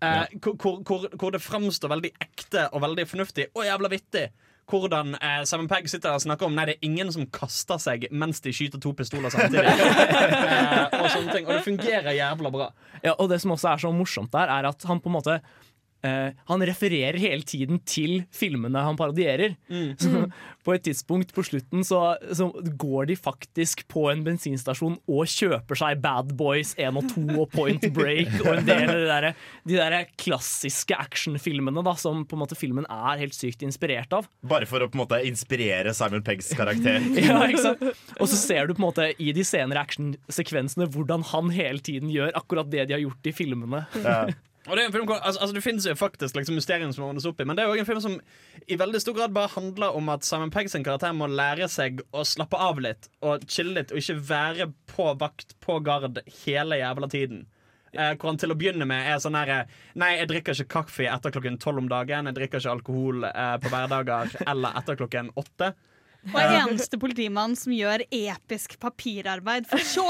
Eh, 0.04 0.38
hvor, 0.38 0.56
hvor, 0.60 0.80
hvor, 0.86 1.06
hvor 1.18 1.34
det 1.34 1.42
framstår 1.42 1.92
veldig 1.96 2.10
ekte 2.22 2.68
og 2.72 2.82
veldig 2.84 3.06
fornuftig 3.10 3.48
og 3.54 3.66
jævla 3.66 3.90
vittig. 3.92 4.28
Hvordan 4.70 5.18
eh, 5.18 5.42
Simon 5.44 5.68
Pegg 5.68 5.90
sitter 5.90 6.08
der 6.08 6.18
og 6.18 6.24
snakker 6.24 6.48
om 6.48 6.54
Nei, 6.56 6.64
det 6.70 6.78
er 6.78 6.86
ingen 6.86 7.10
som 7.12 7.26
kaster 7.28 7.80
seg 7.82 8.06
mens 8.14 8.40
de 8.44 8.52
skyter 8.54 8.80
to 8.80 8.94
pistoler 8.96 9.34
samtidig. 9.34 9.66
eh, 9.74 10.94
og 11.02 11.10
sånne 11.12 11.34
ting 11.34 11.44
Og 11.44 11.52
det 11.52 11.64
fungerer 11.66 12.14
jævla 12.16 12.54
bra. 12.54 12.70
Ja, 13.02 13.12
og 13.18 13.28
det 13.32 13.42
som 13.42 13.52
også 13.56 13.74
er 13.74 13.82
så 13.82 13.92
morsomt 13.92 14.32
der, 14.32 14.48
er 14.48 14.70
at 14.70 14.88
han 14.88 15.02
på 15.04 15.12
en 15.12 15.18
måte 15.18 15.40
eh, 16.04 16.36
Han 16.50 16.64
refererer 16.66 17.18
hele 17.20 17.44
tiden 17.46 17.80
til 17.88 18.22
filmene 18.34 18.82
han 18.84 18.98
parodierer. 18.98 19.56
Mm. 19.68 19.94
Så 20.00 20.26
på 20.64 20.74
et 20.74 20.84
tidspunkt 20.86 21.34
på 21.36 21.44
slutten 21.44 21.84
så, 21.84 22.16
så 22.32 22.48
går 22.80 23.10
de 23.10 23.16
faktisk 23.18 23.84
på 23.92 24.06
en 24.12 24.24
bensinstasjon 24.26 24.96
og 25.10 25.30
kjøper 25.30 25.80
seg 25.80 26.00
Bad 26.04 26.32
Boys 26.38 26.74
1 26.80 27.00
og 27.00 27.10
2 27.12 27.24
og 27.42 27.50
Point 27.52 27.84
Break 27.96 28.32
og 28.42 28.50
en 28.54 28.68
del 28.68 28.88
av 28.88 28.96
de 28.96 29.10
der, 29.10 29.28
de 29.68 29.78
der 29.80 29.98
klassiske 30.20 30.96
actionfilmene 30.96 31.84
da, 31.84 31.96
som 32.00 32.24
på 32.28 32.38
en 32.38 32.44
måte 32.44 32.58
filmen 32.58 32.88
er 32.88 33.20
helt 33.20 33.36
sykt 33.36 33.64
inspirert 33.66 34.12
av. 34.16 34.28
Bare 34.46 34.68
for 34.70 34.84
å 34.84 34.90
på 34.90 34.98
en 34.98 35.04
måte 35.04 35.20
inspirere 35.28 35.94
Simon 35.96 36.24
Peggs 36.24 36.52
karakter. 36.56 37.02
Ja, 37.24 37.38
ikke 37.48 37.62
sant? 37.62 37.84
Og 38.20 38.28
så 38.28 38.36
ser 38.36 38.66
du 38.68 38.74
på 38.74 38.82
en 38.82 38.88
måte 38.88 39.06
i 39.22 39.30
de 39.34 39.44
senere 39.46 39.84
actionsekvensene 39.86 40.88
hvordan 40.92 41.24
han 41.30 41.52
hele 41.54 41.80
tiden 41.84 42.10
gjør 42.12 42.34
akkurat 42.36 42.68
det 42.72 42.88
de 42.88 42.96
har 42.96 43.04
gjort 43.04 43.30
i 43.30 43.32
filmene. 43.36 43.84
Og 44.64 44.76
det 44.76 44.82
er 44.82 44.88
en 44.88 44.94
film 44.94 45.08
hvor, 45.08 45.18
altså, 45.20 45.40
altså 45.44 45.54
Det 45.56 45.62
finnes 45.64 45.86
jo 45.86 45.94
faktisk 45.98 46.36
liksom 46.38 46.56
mysterium 46.56 46.92
som 46.96 47.04
ordnes 47.04 47.26
opp 47.28 47.40
i, 47.40 47.44
men 47.44 47.56
det 47.56 47.64
er 47.64 47.68
jo 47.68 47.82
en 47.82 47.88
film 47.88 48.00
som 48.00 48.14
i 48.64 48.78
veldig 48.80 49.00
stor 49.02 49.16
grad 49.18 49.34
bare 49.36 49.52
handler 49.52 49.96
om 49.98 50.08
at 50.14 50.24
Simon 50.24 50.52
Pegg 50.54 50.70
sin 50.72 50.86
karakter 50.86 51.12
må 51.12 51.28
lære 51.28 51.68
seg 51.68 52.00
å 52.16 52.24
slappe 52.24 52.56
av 52.56 52.80
litt 52.80 53.10
og 53.20 53.44
chille 53.50 53.76
litt, 53.76 53.92
og 53.92 54.00
ikke 54.00 54.16
være 54.30 54.70
på 54.88 55.10
vakt 55.20 55.52
på 55.64 55.78
gard 55.84 56.22
hele 56.44 56.80
jævla 56.80 57.10
tiden. 57.12 57.44
Eh, 57.94 58.14
hvor 58.16 58.32
han 58.32 58.40
til 58.40 58.50
å 58.50 58.58
begynne 58.58 58.86
med 58.88 59.06
er 59.06 59.20
sånn 59.22 59.36
her 59.38 59.68
Nei, 60.00 60.14
jeg 60.18 60.30
drikker 60.32 60.56
ikke 60.56 60.80
kaffe 60.80 61.06
etter 61.06 61.34
klokken 61.34 61.60
tolv 61.62 61.84
om 61.84 61.90
dagen. 61.90 62.30
Jeg 62.30 62.38
drikker 62.38 62.62
ikke 62.62 62.72
alkohol 62.78 63.26
eh, 63.28 63.56
på 63.62 63.70
hverdager 63.70 64.32
eller 64.50 64.80
etter 64.80 64.98
klokken 64.98 65.30
åtte. 65.38 65.74
Og 66.32 66.40
eneste 66.40 66.96
politimann 66.96 67.52
som 67.58 67.74
gjør 67.76 68.06
episk 68.08 68.78
papirarbeid, 68.80 69.66
for 69.68 69.84
så 69.84 70.06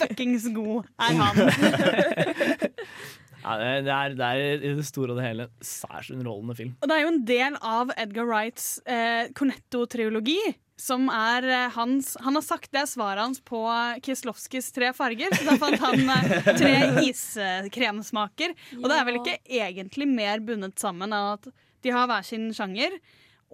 fuckings 0.00 0.48
god 0.56 0.88
er 0.96 1.18
han. 1.20 1.42
Ja, 3.42 3.56
det, 3.84 3.92
er, 3.92 4.14
det 4.18 4.28
er 4.28 4.62
i 4.62 4.72
det 4.78 4.86
store 4.86 5.14
og 5.14 5.20
det 5.20 5.26
hele 5.26 5.48
særs 5.64 6.10
underholdende 6.14 6.56
film. 6.58 6.72
Og 6.82 6.90
det 6.90 6.96
er 6.96 7.04
jo 7.04 7.12
en 7.12 7.20
del 7.28 7.58
av 7.60 7.92
Edgar 7.96 8.26
Wrights 8.28 8.70
eh, 8.86 9.28
Cornetto-triologi. 9.38 10.40
Som 10.78 11.08
er 11.10 11.42
eh, 11.42 11.72
hans 11.74 12.12
Han 12.22 12.38
har 12.38 12.44
sagt 12.46 12.70
det 12.70 12.84
er 12.84 12.90
svaret 12.90 13.18
hans 13.18 13.40
på 13.42 13.64
Kieslowskis 14.06 14.70
tre 14.74 14.92
farger. 14.94 15.34
Så 15.34 15.46
da 15.48 15.56
fant 15.58 15.82
han 15.82 16.12
eh, 16.14 16.50
tre 16.60 16.74
iskremsmaker. 17.08 18.54
Og 18.78 18.86
det 18.86 18.98
er 18.98 19.08
vel 19.08 19.20
ikke 19.22 19.38
egentlig 19.60 20.10
mer 20.10 20.44
bundet 20.44 20.78
sammen 20.78 21.14
av 21.14 21.38
at 21.38 21.50
de 21.86 21.94
har 21.94 22.08
hver 22.10 22.26
sin 22.26 22.48
sjanger, 22.54 22.96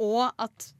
og 0.01 0.31
at 0.41 0.71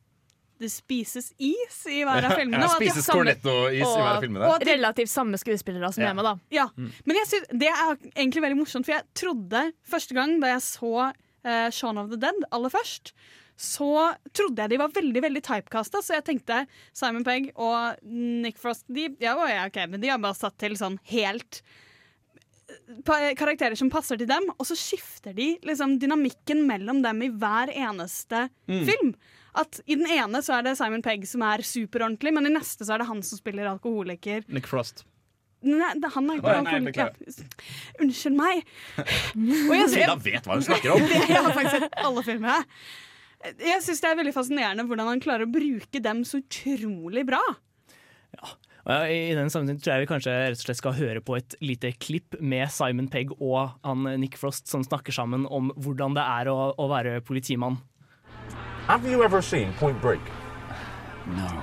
det 0.61 0.71
spises 0.71 1.33
is 1.39 1.79
i 1.91 2.05
hver 2.07 2.25
av 2.29 2.35
filmene. 2.41 2.63
Ja, 2.63 2.69
spises 2.77 3.07
cornetto-is 3.11 3.81
i 3.83 3.85
hver 3.85 4.11
av 4.17 4.21
filmene. 4.23 4.49
og 4.55 4.63
Relativt 4.69 5.11
samme 5.13 5.39
skuespillere 5.41 5.91
som 5.93 6.05
Ja. 6.05 6.11
er 6.11 6.15
med, 6.19 6.25
da. 6.25 6.35
ja, 6.55 6.69
men 6.79 7.17
jeg 7.21 7.27
synes, 7.33 7.49
det 7.51 7.69
er 7.73 7.97
egentlig 8.15 8.43
veldig 8.47 8.61
morsomt, 8.63 8.87
for 8.87 8.95
jeg 8.95 9.05
trodde 9.19 9.65
første 9.91 10.15
gang 10.15 10.37
da 10.41 10.53
jeg 10.55 10.63
så 10.67 10.93
uh, 11.11 11.71
Shaun 11.75 11.99
of 11.99 12.11
the 12.15 12.17
Dead 12.23 12.45
aller 12.55 12.71
først, 12.73 13.13
så 13.57 14.15
trodde 14.35 14.59
jeg 14.65 14.71
de 14.73 14.79
var 14.81 14.91
veldig 14.91 15.21
veldig 15.23 15.43
typecasta, 15.47 16.01
så 16.03 16.17
jeg 16.17 16.25
tenkte 16.27 16.63
Simon 16.93 17.23
Pegg 17.27 17.53
og 17.55 18.01
Nick 18.03 18.57
Frost 18.59 18.83
de, 18.91 19.09
ja, 19.23 19.37
ja, 19.47 19.67
ok, 19.69 19.79
men 19.93 20.01
de 20.03 20.11
har 20.11 20.19
bare 20.19 20.35
satt 20.35 20.57
til 20.59 20.75
sånn 20.81 20.97
helt 21.13 21.61
eh, 22.69 23.35
karakterer 23.39 23.77
som 23.79 23.91
passer 23.93 24.19
til 24.19 24.27
dem, 24.31 24.49
og 24.59 24.67
så 24.67 24.75
skifter 24.79 25.35
de 25.37 25.53
liksom 25.67 25.99
dynamikken 26.03 26.65
mellom 26.67 27.03
dem 27.05 27.23
i 27.23 27.31
hver 27.31 27.71
eneste 27.75 28.49
Mm. 28.69 28.85
film. 28.89 29.15
At 29.55 29.79
I 29.87 29.95
den 29.95 30.09
ene 30.11 30.43
så 30.43 30.57
er 30.59 30.67
det 30.67 30.77
Simon 30.81 31.03
Pegg 31.05 31.27
som 31.31 31.45
er 31.47 31.63
superordentlig, 31.67 32.33
men 32.35 32.49
i 32.49 32.55
neste 32.57 32.87
så 32.87 32.97
er 32.97 33.05
det 33.05 33.11
han 33.11 33.23
som 33.23 33.39
spiller 33.39 33.71
alkoholiker. 33.71 34.43
Nick 34.51 34.67
Frost. 34.71 35.05
Nei, 35.65 35.95
det, 35.97 36.11
han 36.13 36.29
er 36.29 36.41
ikke 36.41 36.57
nei. 36.67 36.93
Ja. 36.93 37.09
Unnskyld 38.03 38.37
meg. 38.37 38.67
Frida 39.95 40.17
vet 40.21 40.49
hva 40.49 40.59
hun 40.59 40.67
snakker 40.67 40.97
om. 40.97 41.07
Det, 41.09 41.39
har 41.39 41.55
faktisk 41.55 41.87
sett 41.87 41.97
alle 42.03 42.25
filmene. 42.27 42.59
Jeg 43.61 43.85
syns 43.85 44.01
det 44.01 44.11
er 44.11 44.19
veldig 44.21 44.35
fascinerende 44.35 44.85
hvordan 44.89 45.09
han 45.13 45.23
klarer 45.25 45.47
å 45.47 45.53
bruke 45.53 46.01
dem 46.05 46.23
så 46.29 46.41
utrolig 46.41 47.25
bra. 47.29 47.41
Ja, 48.35 48.53
I 49.09 49.33
den 49.37 49.53
sammenheng 49.53 49.81
tror 49.81 49.95
jeg 49.95 50.05
vi 50.05 50.11
kanskje 50.11 50.37
rett 50.43 50.61
og 50.61 50.67
slett 50.67 50.81
skal 50.81 50.97
høre 50.97 51.23
på 51.25 51.39
et 51.39 51.57
lite 51.65 51.93
klipp 51.97 52.37
med 52.41 52.73
Simon 52.73 53.09
Pegg 53.13 53.33
og 53.39 53.77
han 53.85 54.09
Nick 54.21 54.37
Frost 54.41 54.69
som 54.69 54.85
snakker 54.85 55.15
sammen 55.17 55.47
om 55.49 55.71
hvordan 55.77 56.17
det 56.17 56.25
er 56.25 56.53
å, 56.53 56.73
å 56.77 56.89
være 56.93 57.21
politimann. 57.25 57.79
Have 58.87 59.07
you 59.07 59.23
ever 59.23 59.41
seen 59.41 59.73
Point 59.75 59.99
Break? 60.03 60.21
No. 61.27 61.63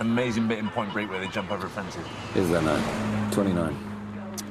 Amazing 0.00 0.48
bit 0.48 0.58
in 0.58 0.68
Point 0.68 0.92
Break 0.92 1.08
where 1.08 1.20
they 1.20 1.28
jump 1.28 1.52
over 1.52 1.68
fences. 1.68 2.04
Is 2.34 2.50
there 2.50 2.60
no? 2.60 2.76
29. 3.30 3.76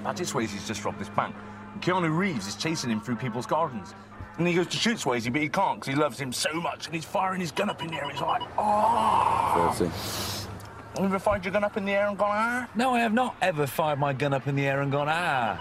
Patrick 0.01 0.29
Swayze's 0.29 0.65
just 0.65 0.85
robbed 0.85 0.97
this 0.97 1.09
bank. 1.09 1.35
Keanu 1.81 2.15
Reeves 2.15 2.47
is 2.47 2.55
chasing 2.55 2.89
him 2.89 3.01
through 3.01 3.17
people's 3.17 3.45
gardens. 3.45 3.93
And 4.37 4.47
he 4.47 4.53
goes 4.53 4.67
to 4.67 4.77
shoot 4.77 4.95
Swayze, 4.97 5.29
but 5.31 5.41
he 5.41 5.49
can't 5.49 5.81
because 5.81 5.93
he 5.93 5.99
loves 5.99 6.17
him 6.17 6.31
so 6.31 6.53
much. 6.53 6.85
And 6.85 6.95
he's 6.95 7.03
firing 7.03 7.41
his 7.41 7.51
gun 7.51 7.69
up 7.69 7.81
in 7.81 7.89
the 7.89 7.97
air. 7.97 8.09
He's 8.09 8.21
like, 8.21 8.41
oh. 8.57 9.75
30. 9.77 9.89
Have 9.89 10.99
you 10.99 11.05
ever 11.05 11.19
fired 11.19 11.43
your 11.43 11.51
gun 11.51 11.65
up 11.65 11.75
in 11.75 11.83
the 11.83 11.91
air 11.91 12.07
and 12.07 12.17
gone, 12.17 12.31
ah? 12.31 12.69
No, 12.75 12.93
I 12.93 12.99
have 12.99 13.13
not 13.13 13.35
ever 13.41 13.67
fired 13.67 13.99
my 13.99 14.13
gun 14.13 14.33
up 14.33 14.47
in 14.47 14.55
the 14.55 14.65
air 14.65 14.81
and 14.81 14.91
gone, 14.91 15.07
ah. 15.09 15.59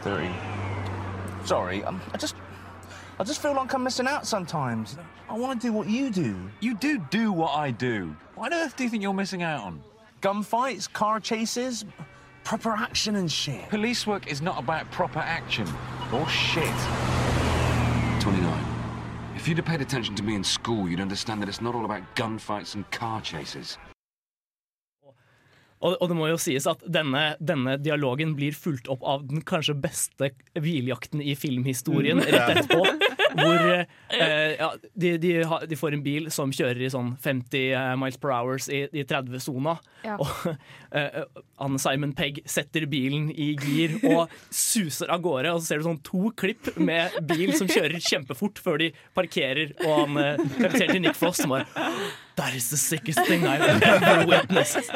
30. 0.00 0.30
Sorry, 1.46 1.84
um, 1.84 2.00
I 2.14 2.16
just. 2.16 2.36
I 3.20 3.24
just 3.24 3.42
feel 3.42 3.54
like 3.54 3.72
I'm 3.74 3.84
missing 3.84 4.06
out 4.06 4.26
sometimes. 4.26 4.96
I 5.32 5.34
want 5.34 5.62
to 5.62 5.66
do 5.66 5.72
what 5.72 5.88
you 5.88 6.10
do. 6.10 6.36
You 6.60 6.74
do 6.74 6.98
do 7.10 7.32
what 7.32 7.56
I 7.56 7.70
do. 7.70 8.14
What 8.34 8.52
on 8.52 8.58
earth 8.60 8.76
do 8.76 8.84
you 8.84 8.90
think 8.90 9.02
you're 9.02 9.14
missing 9.14 9.42
out 9.42 9.64
on? 9.64 9.82
Gunfights, 10.20 10.92
car 10.92 11.20
chases, 11.20 11.86
proper 12.44 12.72
action 12.72 13.16
and 13.16 13.32
shit. 13.32 13.66
Police 13.70 14.06
work 14.06 14.30
is 14.30 14.42
not 14.42 14.58
about 14.58 14.90
proper 14.90 15.20
action 15.20 15.66
or 16.12 16.28
shit. 16.28 16.64
29. 18.20 18.62
If 19.34 19.48
you'd 19.48 19.56
have 19.56 19.64
paid 19.64 19.80
attention 19.80 20.14
to 20.16 20.22
me 20.22 20.34
in 20.34 20.44
school, 20.44 20.86
you'd 20.86 21.00
understand 21.00 21.40
that 21.40 21.48
it's 21.48 21.62
not 21.62 21.74
all 21.74 21.86
about 21.86 22.02
gunfights 22.14 22.74
and 22.74 22.88
car 22.90 23.22
chases. 23.22 23.78
Og, 25.82 25.96
og 25.98 26.08
det 26.12 26.16
må 26.18 26.28
jo 26.30 26.38
sies 26.38 26.66
at 26.70 26.82
denne, 26.86 27.32
denne 27.42 27.74
dialogen 27.82 28.36
blir 28.38 28.54
fulgt 28.54 28.86
opp 28.92 29.02
av 29.02 29.24
den 29.26 29.42
kanskje 29.46 29.74
beste 29.82 30.30
biljakten 30.54 31.22
i 31.22 31.34
filmhistorien 31.38 32.20
Mm. 32.22 32.28
rett 32.30 32.50
etterpå. 32.56 33.08
Hvor 33.32 33.62
eh, 33.72 34.52
ja, 34.58 34.68
de, 34.94 35.14
de, 35.18 35.30
de 35.70 35.76
får 35.80 35.94
en 35.96 36.02
bil 36.04 36.26
som 36.34 36.52
kjører 36.52 36.82
i 36.84 36.90
sånn 36.92 37.14
50 37.24 37.96
miles 37.98 38.18
per 38.20 38.34
hours 38.36 38.66
i, 38.68 38.82
i 38.92 39.04
30-sona. 39.08 39.76
Ja. 40.04 40.18
Og 40.20 40.52
eh, 40.98 41.22
Simon 41.82 42.12
Pegg 42.18 42.42
setter 42.48 42.84
bilen 42.90 43.30
i 43.32 43.52
gir 43.56 43.96
og 44.12 44.32
suser 44.52 45.10
av 45.14 45.22
gårde. 45.24 45.54
Og 45.56 45.62
så 45.64 45.72
ser 45.72 45.80
du 45.82 45.88
sånn 45.88 46.02
to 46.04 46.30
klipp 46.38 46.70
med 46.76 47.16
bil 47.32 47.54
som 47.58 47.70
kjører 47.70 47.98
kjempefort 48.02 48.60
før 48.62 48.82
de 48.84 48.92
parkerer. 49.16 49.72
Og 49.86 49.96
han 50.04 50.20
eh, 50.22 50.76
til 50.76 51.00
Nick 51.00 51.16
Frost 51.18 51.42
som 51.42 51.56
bare 51.56 51.66
That 52.36 52.54
is 52.56 52.70
the 52.70 52.78
sickest 52.80 53.20
thing 53.28 53.44
I've 53.46 53.60
ever 53.82 54.26
witnessed. 54.26 54.88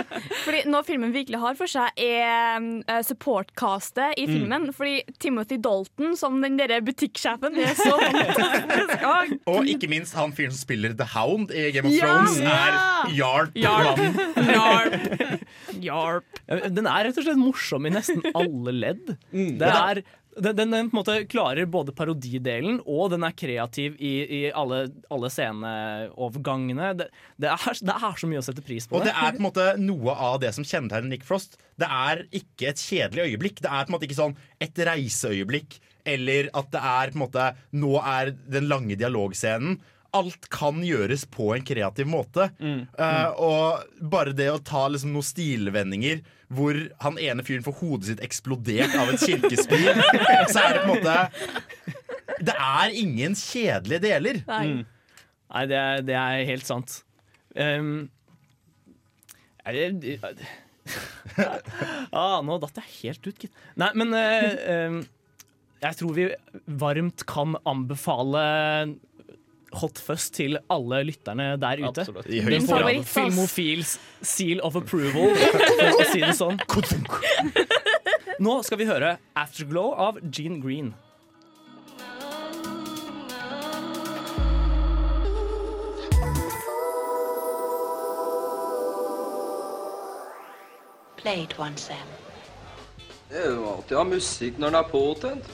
Fordi 0.44 0.62
Noe 0.72 0.82
filmen 0.86 1.12
virkelig 1.12 1.38
har 1.42 1.54
for 1.58 1.68
seg, 1.68 1.92
er 2.00 2.56
uh, 2.88 3.02
supportcastet 3.04 4.14
i 4.16 4.24
Mm. 4.26 4.32
filmen. 4.32 4.64
Fordi 4.74 5.02
Timothy 5.22 5.58
Dalton 5.62 6.16
som 6.16 6.40
den 6.42 6.56
der 6.56 6.80
butikksjefen 6.80 7.58
er 7.60 7.74
så 7.76 7.92
fantastisk. 8.00 9.36
Og 9.52 9.68
ikke 9.68 9.88
minst 9.92 10.14
han 10.16 10.32
fyren 10.32 10.54
som 10.56 10.62
spiller 10.64 10.96
The 10.96 11.06
Hound 11.12 11.52
i 11.52 11.68
Game 11.76 11.86
of 11.88 11.92
Ja! 11.92 12.06
Thrones, 12.06 12.38
er 12.40 12.78
Yarp. 13.16 13.52
Yarp. 13.54 14.00
Yarp. 14.48 15.46
Yarp. 15.82 16.40
Den 16.72 16.86
er 16.88 17.04
rett 17.08 17.18
og 17.20 17.26
slett 17.26 17.40
morsom 17.40 17.86
i 17.88 17.92
nesten 17.94 18.22
alle 18.34 18.72
ledd. 18.74 19.12
Mm. 19.32 19.56
Det 19.60 19.68
er, 19.72 20.00
den, 20.36 20.56
den, 20.56 20.70
den 20.74 20.90
på 20.90 20.96
en 20.96 21.00
måte 21.00 21.16
klarer 21.32 21.68
både 21.70 21.94
parodidelen 21.96 22.82
og 22.84 23.10
den 23.14 23.24
er 23.24 23.34
kreativ 23.36 23.96
i, 23.98 24.12
i 24.24 24.40
alle, 24.52 24.82
alle 25.12 25.30
sceneovergangene. 25.32 26.92
Det, 26.98 27.08
det, 27.40 27.50
er, 27.54 27.80
det 27.88 27.96
er 27.96 28.20
så 28.20 28.28
mye 28.30 28.42
å 28.42 28.46
sette 28.46 28.64
pris 28.66 28.86
på. 28.88 28.98
Og 28.98 29.06
det 29.06 29.14
er 29.14 29.32
på 29.36 29.40
en 29.40 29.46
måte 29.48 29.66
noe 29.80 30.14
av 30.28 30.38
det 30.44 30.52
som 30.56 30.66
kjennetegner 30.66 31.08
Nick 31.14 31.26
Frost. 31.26 31.56
Det 31.80 31.88
er 31.88 32.24
ikke 32.36 32.70
et 32.72 32.82
kjedelig 32.82 33.30
øyeblikk. 33.30 33.60
Det 33.64 33.72
er 33.72 33.84
på 33.86 33.92
en 33.92 33.96
måte 33.96 34.08
ikke 34.08 34.20
sånn 34.20 34.36
et 34.62 34.84
reiseøyeblikk, 34.88 35.78
eller 36.06 36.52
at 36.54 36.70
det 36.74 36.84
er 36.86 37.12
på 37.12 37.18
en 37.18 37.24
måte 37.24 37.50
Nå 37.76 37.96
er 38.02 38.34
den 38.46 38.68
lange 38.70 38.96
dialogscenen. 39.00 39.80
alt 40.16 40.46
kan 40.48 40.78
gjøres 40.84 41.26
på 41.28 41.50
en 41.56 41.64
kreativ 41.66 42.06
måte. 42.08 42.46
Eh, 42.62 43.30
og 43.36 43.82
bare 44.00 44.32
det 44.32 44.46
å 44.48 44.62
ta 44.64 44.86
liksom 44.88 45.12
noen 45.12 45.26
stilvendinger 45.26 46.22
hvor 46.52 46.78
han 47.02 47.16
ene 47.18 47.44
fyren 47.46 47.64
får 47.66 47.78
hodet 47.80 48.10
sitt 48.10 48.22
eksplodert 48.24 48.94
av 48.98 49.10
et 49.12 49.24
kirkespir, 49.24 49.88
så 50.52 50.62
er 50.62 50.76
det 50.76 50.84
på 50.84 50.94
en 50.94 51.00
måte 51.00 51.16
Det 52.46 52.54
er 52.54 52.94
ingen 52.94 53.34
kjedelige 53.38 54.02
deler. 54.04 54.42
Mm. 54.46 54.84
Nei, 54.86 55.64
det 55.70 55.80
er, 55.80 56.04
det 56.06 56.16
er 56.20 56.44
helt 56.50 56.68
sant. 56.68 57.00
Um, 57.56 58.08
er 59.66 59.78
det, 59.96 60.18
ah, 62.14 62.38
nå 62.44 62.58
datt 62.62 62.78
jeg 62.82 62.94
helt 63.00 63.26
ut, 63.26 63.38
gitt. 63.46 63.62
Nei, 63.80 63.90
men 63.98 64.14
uh, 64.14 64.50
um, 64.86 65.00
jeg 65.82 65.98
tror 65.98 66.14
vi 66.16 66.28
varmt 66.80 67.24
kan 67.28 67.56
anbefale 67.68 68.44
Hot 69.72 69.98
Fuzz 69.98 70.30
til 70.30 70.58
alle 70.70 71.02
lytterne 71.08 71.56
der 71.60 71.82
ute. 71.82 72.00
Absolutt. 72.00 72.26
Får 72.26 72.84
grad. 72.84 73.04
Filmofils 73.04 73.96
seal 74.22 74.60
of 74.64 74.76
approval, 74.78 75.34
for 75.36 76.04
å 76.04 76.06
si 76.12 76.22
det 76.22 76.36
sånn. 76.38 76.60
Nå 78.46 78.60
skal 78.62 78.78
vi 78.78 78.86
høre 78.88 79.16
Afterglow 79.36 79.92
av 79.96 80.20
Gene 80.30 80.60
Green. 80.62 80.94
Play 91.16 91.42
it 91.42 91.58
once, 91.58 91.88
Sam. 91.88 92.08
Det 93.28 93.40
er 93.42 93.54
jo 93.56 93.64
alltid 93.72 93.96
å 93.96 94.02
ha 94.04 94.06
musikk 94.06 94.60
når 94.62 94.70
den 94.70 94.78
er 94.78 94.90
påtent. 94.92 95.48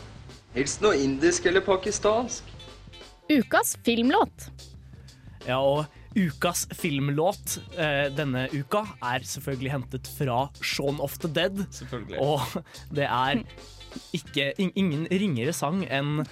Helst 0.52 0.82
noe 0.84 0.98
indisk 1.00 1.46
eller 1.48 1.64
pakistansk. 1.64 2.51
Ukas 3.32 3.76
filmlåt. 3.86 4.48
Ja, 5.46 5.58
og 5.58 5.86
ukas 6.16 6.66
filmlåt 6.76 7.56
eh, 7.80 8.10
denne 8.14 8.44
uka 8.52 8.82
er 9.02 9.24
selvfølgelig 9.26 9.72
hentet 9.72 10.10
fra 10.18 10.44
Shaun 10.62 11.00
of 11.02 11.16
the 11.22 11.30
Dead. 11.32 11.62
Selvfølgelig. 11.72 12.18
Og 12.20 12.62
det 12.94 13.06
er 13.08 13.40
ikke, 14.16 14.50
in- 14.62 14.72
ingen 14.78 15.06
ringere 15.10 15.52
sang 15.56 15.82
enn 15.92 16.22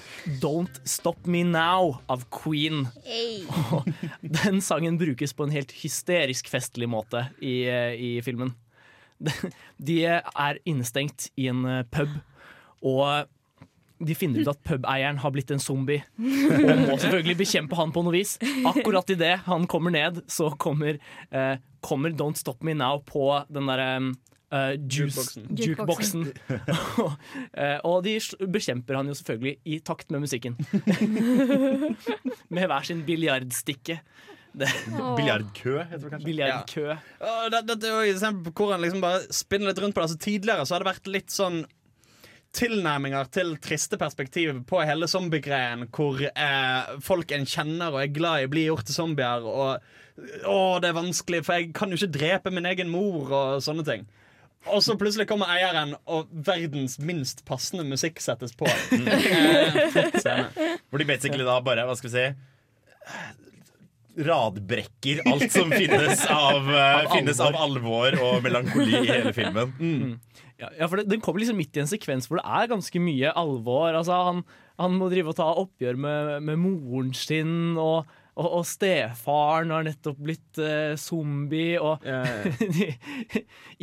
Don't 0.43 0.79
Stop 0.89 1.27
Me 1.29 1.43
Now 1.45 1.97
av 2.13 2.23
Queen. 2.33 2.87
Og 3.73 3.89
den 4.23 4.61
sangen 4.65 4.97
brukes 5.01 5.35
på 5.37 5.45
en 5.49 5.57
helt 5.57 5.73
hysterisk 5.83 6.49
festlig 6.53 6.89
måte 6.89 7.27
i, 7.41 7.63
eh, 7.69 7.97
i 7.97 8.13
filmen. 8.25 8.55
De- 9.21 9.51
De 9.81 9.99
er 10.07 10.61
innestengt 10.69 11.31
i 11.37 11.49
en 11.53 11.65
eh, 11.69 11.83
pub, 11.93 12.15
og 12.83 13.27
de 14.01 14.15
finner 14.17 14.41
ut 14.41 14.49
at 14.49 14.63
pubeieren 14.65 15.19
har 15.21 15.33
blitt 15.35 15.51
en 15.53 15.61
zombie 15.61 16.01
og 16.17 16.81
må 16.87 16.97
selvfølgelig 17.03 17.37
bekjempe 17.43 17.77
han 17.77 17.93
på 17.93 18.03
noe 18.07 18.15
vis. 18.17 18.39
Akkurat 18.67 19.11
idet 19.13 19.35
han 19.45 19.67
kommer 19.69 19.93
ned, 19.93 20.23
så 20.31 20.49
kommer, 20.57 20.97
eh, 21.31 21.57
kommer 21.85 22.11
Don't 22.17 22.41
Stop 22.41 22.63
Me 22.65 22.73
Now 22.75 23.03
på 23.05 23.27
den 23.53 23.69
derre 23.69 23.91
eh, 24.51 24.73
juice- 24.89 25.37
Jukeboksen. 25.53 26.27
Eh, 27.61 27.79
og 27.85 28.03
de 28.07 28.17
bekjemper 28.51 28.97
han 28.97 29.09
jo 29.11 29.15
selvfølgelig 29.19 29.57
i 29.69 29.79
takt 29.85 30.11
med 30.15 30.23
musikken. 30.25 30.57
med 32.55 32.67
hver 32.71 32.87
sin 32.87 33.03
biljardstikke. 33.07 34.01
Det- 34.51 34.71
Biljardkø, 35.19 35.77
heter 35.91 36.07
det 36.07 36.11
kanskje? 36.15 36.27
Biljardkø. 36.27 36.87
Og 37.23 37.51
Dette 37.55 37.77
er 37.87 37.93
jo 37.93 38.01
et 38.07 38.15
eksempel 38.17 38.53
på 38.55 38.67
hvordan 38.67 38.83
liksom 38.83 39.03
bare 39.05 39.21
spinner 39.35 39.71
litt 39.71 39.83
rundt 39.83 39.95
på 39.95 40.01
det. 40.03 40.09
Altså, 40.09 40.19
tidligere 40.25 40.67
så 40.67 40.75
har 40.77 40.85
det 40.85 40.91
vært 40.91 41.11
litt 41.13 41.31
sånn 41.35 41.61
tilnærminger 42.57 43.29
til 43.35 43.55
triste 43.63 43.99
perspektiv 44.01 44.63
på 44.69 44.81
hele 44.83 45.09
zombiegreien, 45.11 45.87
hvor 45.95 46.19
eh, 46.29 46.95
folk 47.05 47.33
en 47.35 47.47
kjenner 47.47 47.95
og 47.95 48.03
er 48.03 48.15
glad 48.15 48.45
i, 48.45 48.49
blir 48.51 48.71
gjort 48.71 48.89
til 48.89 48.97
zombier. 48.97 49.47
Og 49.47 49.79
å, 50.45 50.57
det 50.83 50.91
er 50.91 50.97
vanskelig, 50.99 51.45
for 51.47 51.59
jeg 51.59 51.71
kan 51.77 51.93
jo 51.93 52.01
ikke 52.01 52.19
drepe 52.19 52.55
min 52.55 52.67
egen 52.71 52.91
mor, 52.93 53.31
og 53.31 53.63
sånne 53.65 53.87
ting. 53.87 54.09
Og 54.69 54.83
så 54.85 54.97
plutselig 55.01 55.25
kommer 55.31 55.49
eieren, 55.55 55.95
og 56.11 56.29
verdens 56.47 56.99
minst 57.01 57.47
passende 57.49 57.87
musikk 57.89 58.21
settes 58.21 58.57
på. 58.57 58.69
Eh, 59.01 59.87
flott 59.95 60.19
scene. 60.21 60.75
Hvor 60.91 61.01
de 61.01 61.07
basically 61.09 61.47
da 61.47 61.61
bare, 61.65 61.87
hva 61.89 61.97
skal 61.97 62.11
vi 62.11 62.17
si 62.19 62.27
Radbrekker 64.19 65.21
alt 65.31 65.53
som 65.53 65.71
finnes 65.73 66.25
av, 66.35 66.67
eh, 66.71 67.05
Av 67.05 67.13
finnes 67.15 67.41
av 67.41 67.57
alvor. 67.57 68.17
og 68.21 68.43
melankoli 68.45 69.03
i 69.03 69.07
hele 69.09 69.33
filmen. 69.37 69.75
Mm. 69.79 70.17
Ja, 70.61 70.69
ja, 70.79 70.89
for 70.89 71.01
det, 71.01 71.07
Den 71.09 71.23
kommer 71.25 71.41
liksom 71.41 71.57
midt 71.61 71.77
i 71.79 71.81
en 71.85 71.89
sekvens 71.91 72.29
hvor 72.29 72.41
det 72.41 72.45
er 72.45 72.71
ganske 72.73 73.01
mye 73.01 73.33
alvor. 73.39 73.95
Altså, 73.95 74.19
han, 74.31 74.43
han 74.81 74.97
må 74.99 75.09
drive 75.13 75.33
og 75.33 75.39
ta 75.39 75.49
oppgjør 75.63 75.97
med, 76.01 76.33
med 76.49 76.61
moren 76.61 77.15
sin, 77.17 77.79
og, 77.81 78.11
og, 78.37 78.47
og 78.61 78.65
stefaren 78.69 79.73
har 79.75 79.85
nettopp 79.87 80.19
blitt 80.23 80.61
uh, 80.63 80.95
zombie. 81.01 81.79
Og 81.81 82.05
de 82.77 82.91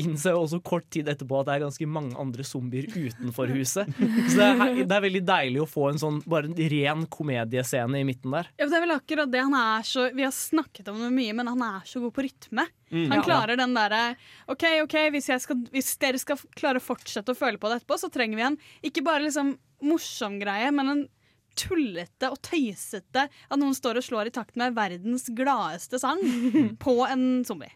innser 0.02 0.36
jo 0.36 0.44
også 0.46 0.60
kort 0.66 0.88
tid 0.94 1.10
etterpå 1.12 1.42
at 1.42 1.50
det 1.50 1.56
er 1.58 1.66
ganske 1.66 1.90
mange 1.90 2.16
andre 2.20 2.46
zombier 2.48 2.88
utenfor 2.94 3.52
huset. 3.54 3.90
Så 3.98 4.38
det 4.40 4.48
er, 4.48 4.82
det 4.88 4.98
er 4.98 5.06
veldig 5.08 5.24
deilig 5.28 5.62
å 5.64 5.70
få 5.70 5.90
en 5.92 6.02
sånn 6.02 6.22
bare 6.30 6.50
en 6.52 6.58
ren 6.74 7.06
komediescene 7.12 8.02
i 8.02 8.08
midten 8.08 8.34
der. 8.38 8.50
Ja, 8.60 8.70
det 8.70 8.80
er 8.80 8.86
vel 8.88 8.96
akkurat 8.98 9.32
det 9.34 9.44
han 9.44 9.56
er 9.58 9.86
så 9.88 10.08
Vi 10.16 10.26
har 10.26 10.34
snakket 10.36 10.90
om 10.94 11.00
det 11.04 11.12
mye, 11.14 11.36
men 11.38 11.52
han 11.52 11.64
er 11.68 11.86
så 11.90 12.02
god 12.04 12.16
på 12.16 12.26
rytme. 12.28 12.68
Mm. 12.92 13.10
Han 13.12 13.18
Ja. 13.20 13.24
klarer 13.26 13.58
den 13.60 13.74
derre 13.76 14.04
OK, 14.48 14.64
ok, 14.86 14.96
hvis, 15.12 15.28
jeg 15.34 15.44
skal, 15.44 15.60
hvis 15.74 15.94
dere 16.00 16.20
skal 16.22 16.40
klare 16.56 16.80
å 16.80 16.84
fortsette 16.88 17.34
å 17.34 17.38
føle 17.38 17.60
på 17.60 17.68
det 17.72 17.82
etterpå, 17.82 17.98
så 18.00 18.10
trenger 18.14 18.40
vi 18.40 18.46
en 18.48 18.58
ikke 18.88 19.04
bare 19.04 19.26
liksom 19.26 19.58
morsom 19.84 20.40
greie, 20.42 20.72
men 20.74 20.90
en 20.94 21.02
tullete 21.58 22.30
og 22.32 22.40
tøysete 22.46 23.26
at 23.28 23.60
noen 23.60 23.76
står 23.78 24.00
og 24.02 24.06
slår 24.08 24.30
i 24.30 24.36
takt 24.38 24.56
med 24.60 24.76
verdens 24.78 25.28
gladeste 25.36 26.00
sang 26.02 26.22
på 26.84 26.98
en 27.10 27.44
zombie. 27.48 27.74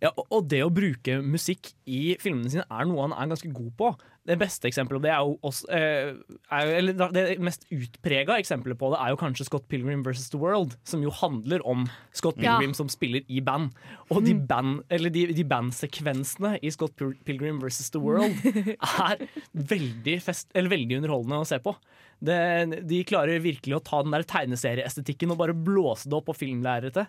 Ja, 0.00 0.10
og- 0.16 0.46
det 0.48 0.62
å 0.64 0.70
bruke 0.72 1.18
musikk 1.22 1.72
i 1.86 2.16
filmene 2.22 2.48
sine 2.52 2.64
er 2.72 2.86
noe 2.88 3.02
han 3.04 3.12
er 3.16 3.28
ganske 3.34 3.50
god 3.52 3.72
på. 3.76 3.90
Det 4.30 4.36
beste 4.38 4.68
eksempelet 4.70 5.00
på 5.00 5.04
det 5.04 5.10
er 5.10 5.24
jo 5.26 5.36
også, 5.46 5.66
eh, 5.74 6.10
er, 6.54 6.72
eller 6.78 7.10
Det 7.14 7.24
mest 7.42 7.66
utprega 7.74 8.36
eksempelet 8.38 8.78
på 8.78 8.92
det 8.92 9.00
er 9.02 9.12
jo 9.12 9.18
kanskje 9.20 9.46
Scott 9.48 9.66
Pilgrim 9.70 10.04
vs. 10.06 10.28
The 10.30 10.40
World, 10.40 10.76
som 10.86 11.02
jo 11.02 11.10
handler 11.10 11.64
om 11.66 11.88
Scott 12.16 12.38
Ja. 12.38 12.54
Pilgrim 12.54 12.74
som 12.76 12.88
spiller 12.92 13.26
i 13.28 13.40
band. 13.40 13.74
Og 14.10 14.22
de, 14.24 14.34
band, 14.34 14.84
eller 14.90 15.10
de, 15.10 15.26
de 15.34 15.44
bandsekvensene 15.44 16.56
i 16.62 16.70
Scott 16.70 16.94
Pilgrim 17.26 17.58
vs. 17.62 17.90
The 17.90 18.02
World 18.02 18.38
er 19.08 19.26
veldig, 19.52 20.20
fest, 20.22 20.50
eller 20.54 20.70
veldig 20.70 21.00
underholdende 21.00 21.42
å 21.42 21.48
se 21.48 21.58
på. 21.62 21.74
Det, 22.20 22.38
de 22.86 23.02
klarer 23.08 23.42
virkelig 23.42 23.78
å 23.78 23.84
ta 23.84 24.02
den 24.04 24.14
der 24.14 24.26
tegneserieestetikken 24.28 25.32
og 25.32 25.40
bare 25.40 25.56
blåse 25.56 26.10
det 26.10 26.18
opp 26.18 26.28
på 26.28 26.36
filmlerretet. 26.42 27.08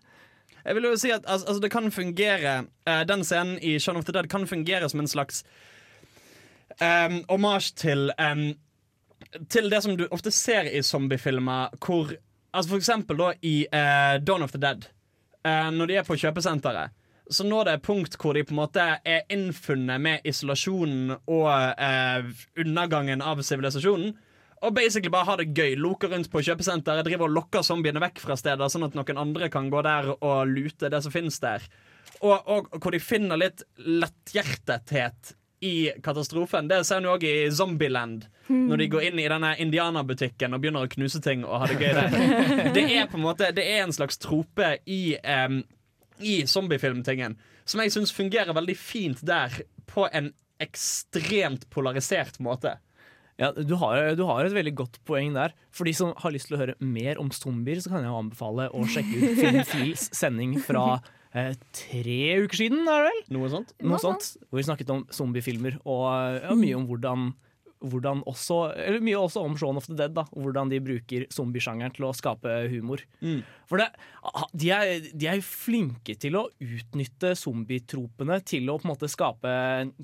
Jeg 0.62 0.78
vil 0.78 0.88
jo 0.90 0.98
si 1.00 1.12
at 1.12 1.26
altså, 1.26 1.48
altså, 1.48 1.62
det 1.64 1.72
kan 1.74 1.92
fungere 1.94 2.56
eh, 2.86 3.04
Den 3.10 3.24
scenen 3.26 3.58
i 3.66 3.78
Shaun 3.82 3.98
of 3.98 4.06
the 4.06 4.14
Dead 4.14 4.30
kan 4.30 4.46
fungere 4.50 4.90
som 4.92 5.02
en 5.02 5.10
slags 5.10 5.44
um, 6.82 7.22
hommage 7.30 7.76
til 7.80 8.12
um, 8.18 8.52
Til 9.50 9.70
det 9.72 9.84
som 9.84 9.96
du 9.98 10.08
ofte 10.12 10.32
ser 10.32 10.68
i 10.68 10.82
zombiefilmer, 10.82 11.78
hvor 11.80 12.16
Altså 12.52 12.70
For 12.74 12.82
eksempel 12.82 13.18
da 13.18 13.30
i 13.48 13.68
uh, 13.72 14.18
Dawn 14.20 14.44
of 14.44 14.52
the 14.52 14.60
Dead, 14.60 14.90
Uh, 15.42 15.72
når 15.74 15.88
de 15.90 15.96
er 15.98 16.04
på 16.06 16.14
kjøpesenteret. 16.22 16.92
Så 17.32 17.46
når 17.48 17.66
det 17.66 17.74
er 17.74 17.82
punkt 17.82 18.18
hvor 18.20 18.36
de 18.36 18.44
på 18.44 18.54
en 18.54 18.60
måte 18.60 18.84
er 19.08 19.24
innfunnet 19.32 20.02
med 20.04 20.28
isolasjonen 20.28 21.16
og 21.16 21.48
eh, 21.80 22.28
undergangen 22.60 23.24
av 23.24 23.40
sivilisasjonen, 23.46 24.12
og 24.62 24.76
basically 24.76 25.10
bare 25.10 25.26
ha 25.26 25.38
det 25.40 25.48
gøy. 25.58 25.78
Loker 25.80 26.12
rundt 26.12 26.30
på 26.30 26.44
kjøpesenteret, 26.46 27.08
driver 27.08 27.30
og 27.30 27.38
lokker 27.40 27.66
zombiene 27.66 28.04
vekk 28.04 28.20
fra 28.22 28.38
steder, 28.38 28.68
sånn 28.70 28.86
at 28.86 28.98
noen 28.98 29.22
andre 29.24 29.50
kan 29.54 29.72
gå 29.74 29.82
der 29.86 30.12
og 30.14 30.52
lute 30.52 30.92
det 30.92 31.02
som 31.02 31.14
finnes 31.14 31.40
der. 31.42 31.64
Og, 32.20 32.36
og 32.46 32.76
hvor 32.78 32.94
de 32.94 33.02
finner 33.02 33.40
litt 33.40 33.64
letthjertethet 33.80 35.34
i 35.62 35.91
katastrofen. 36.03 36.68
Det 36.68 36.80
ser 36.88 37.01
en 37.01 37.09
òg 37.12 37.24
i 37.28 37.36
Zombieland, 37.53 38.26
når 38.49 38.82
de 38.82 38.88
går 38.89 39.03
inn 39.09 39.22
i 39.22 39.28
denne 39.30 39.51
indianerbutikken 39.62 40.57
og 40.57 40.64
begynner 40.64 40.88
å 40.88 40.89
knuse 40.89 41.22
ting 41.22 41.45
og 41.45 41.62
ha 41.62 41.70
det 41.70 41.78
gøy 41.78 41.93
der. 41.97 42.16
Det 42.78 42.86
er 42.97 43.05
på 43.12 43.20
en 43.20 43.26
måte 43.28 43.51
Det 43.53 43.66
er 43.70 43.84
en 43.84 43.93
slags 43.93 44.18
trope 44.22 44.74
i, 44.89 45.01
um, 45.22 45.62
i 46.18 46.41
zombiefilmtingen 46.49 47.38
som 47.70 47.82
jeg 47.84 47.93
syns 47.93 48.14
fungerer 48.16 48.55
veldig 48.57 48.78
fint 48.78 49.22
der, 49.26 49.62
på 49.86 50.07
en 50.09 50.32
ekstremt 50.62 51.68
polarisert 51.74 52.39
måte. 52.43 52.76
Ja, 53.41 53.49
du 53.55 53.74
har, 53.82 54.12
du 54.18 54.26
har 54.30 54.45
et 54.45 54.53
veldig 54.53 54.74
godt 54.78 54.99
poeng 55.07 55.34
der. 55.34 55.55
For 55.74 55.88
de 55.88 55.93
som 55.97 56.12
har 56.18 56.34
lyst 56.34 56.49
til 56.49 56.57
å 56.57 56.62
høre 56.62 56.78
mer 56.84 57.22
om 57.22 57.32
zombier, 57.34 57.80
så 57.82 57.93
kan 57.93 58.05
jeg 58.05 58.14
anbefale 58.14 58.68
å 58.76 58.86
sjekke 58.89 59.18
ut 59.18 59.39
Filmfils 59.39 60.09
sending 60.14 60.57
fra 60.62 60.99
eh, 61.38 61.54
tre 61.76 62.20
uker 62.44 62.64
siden, 62.64 62.84
er 62.86 63.06
det 63.06 63.12
vel? 63.12 63.22
Noe 63.38 63.52
sånt. 63.54 63.72
Noe 63.84 64.02
sånt. 64.02 64.34
Hvor 64.50 64.62
vi 64.62 64.68
snakket 64.68 64.92
om 64.94 65.06
zombiefilmer, 65.14 65.80
og 65.86 66.06
ja, 66.42 66.58
mye 66.58 66.78
om 66.78 66.86
hvordan, 66.90 67.32
hvordan 67.82 68.22
også 68.30 68.60
Eller 68.78 69.02
mye 69.02 69.18
også 69.18 69.42
om 69.42 69.56
Shaun 69.58 69.80
of 69.80 69.88
the 69.90 69.98
Dead, 69.98 70.14
da. 70.16 70.28
Hvordan 70.36 70.70
de 70.72 70.82
bruker 70.84 71.26
zombiesjangeren 71.34 71.96
til 71.96 72.06
å 72.10 72.14
skape 72.18 72.54
humor. 72.74 73.04
Mm. 73.24 73.42
For 73.70 73.82
det, 73.82 73.90
de, 74.54 74.70
er, 74.76 75.10
de 75.12 75.32
er 75.32 75.44
flinke 75.46 76.16
til 76.20 76.38
å 76.40 76.46
utnytte 76.62 77.34
zombietropene 77.40 78.42
til 78.46 78.70
å 78.70 78.78
på 78.78 78.88
en 78.88 78.94
måte 78.94 79.12
skape, 79.12 79.58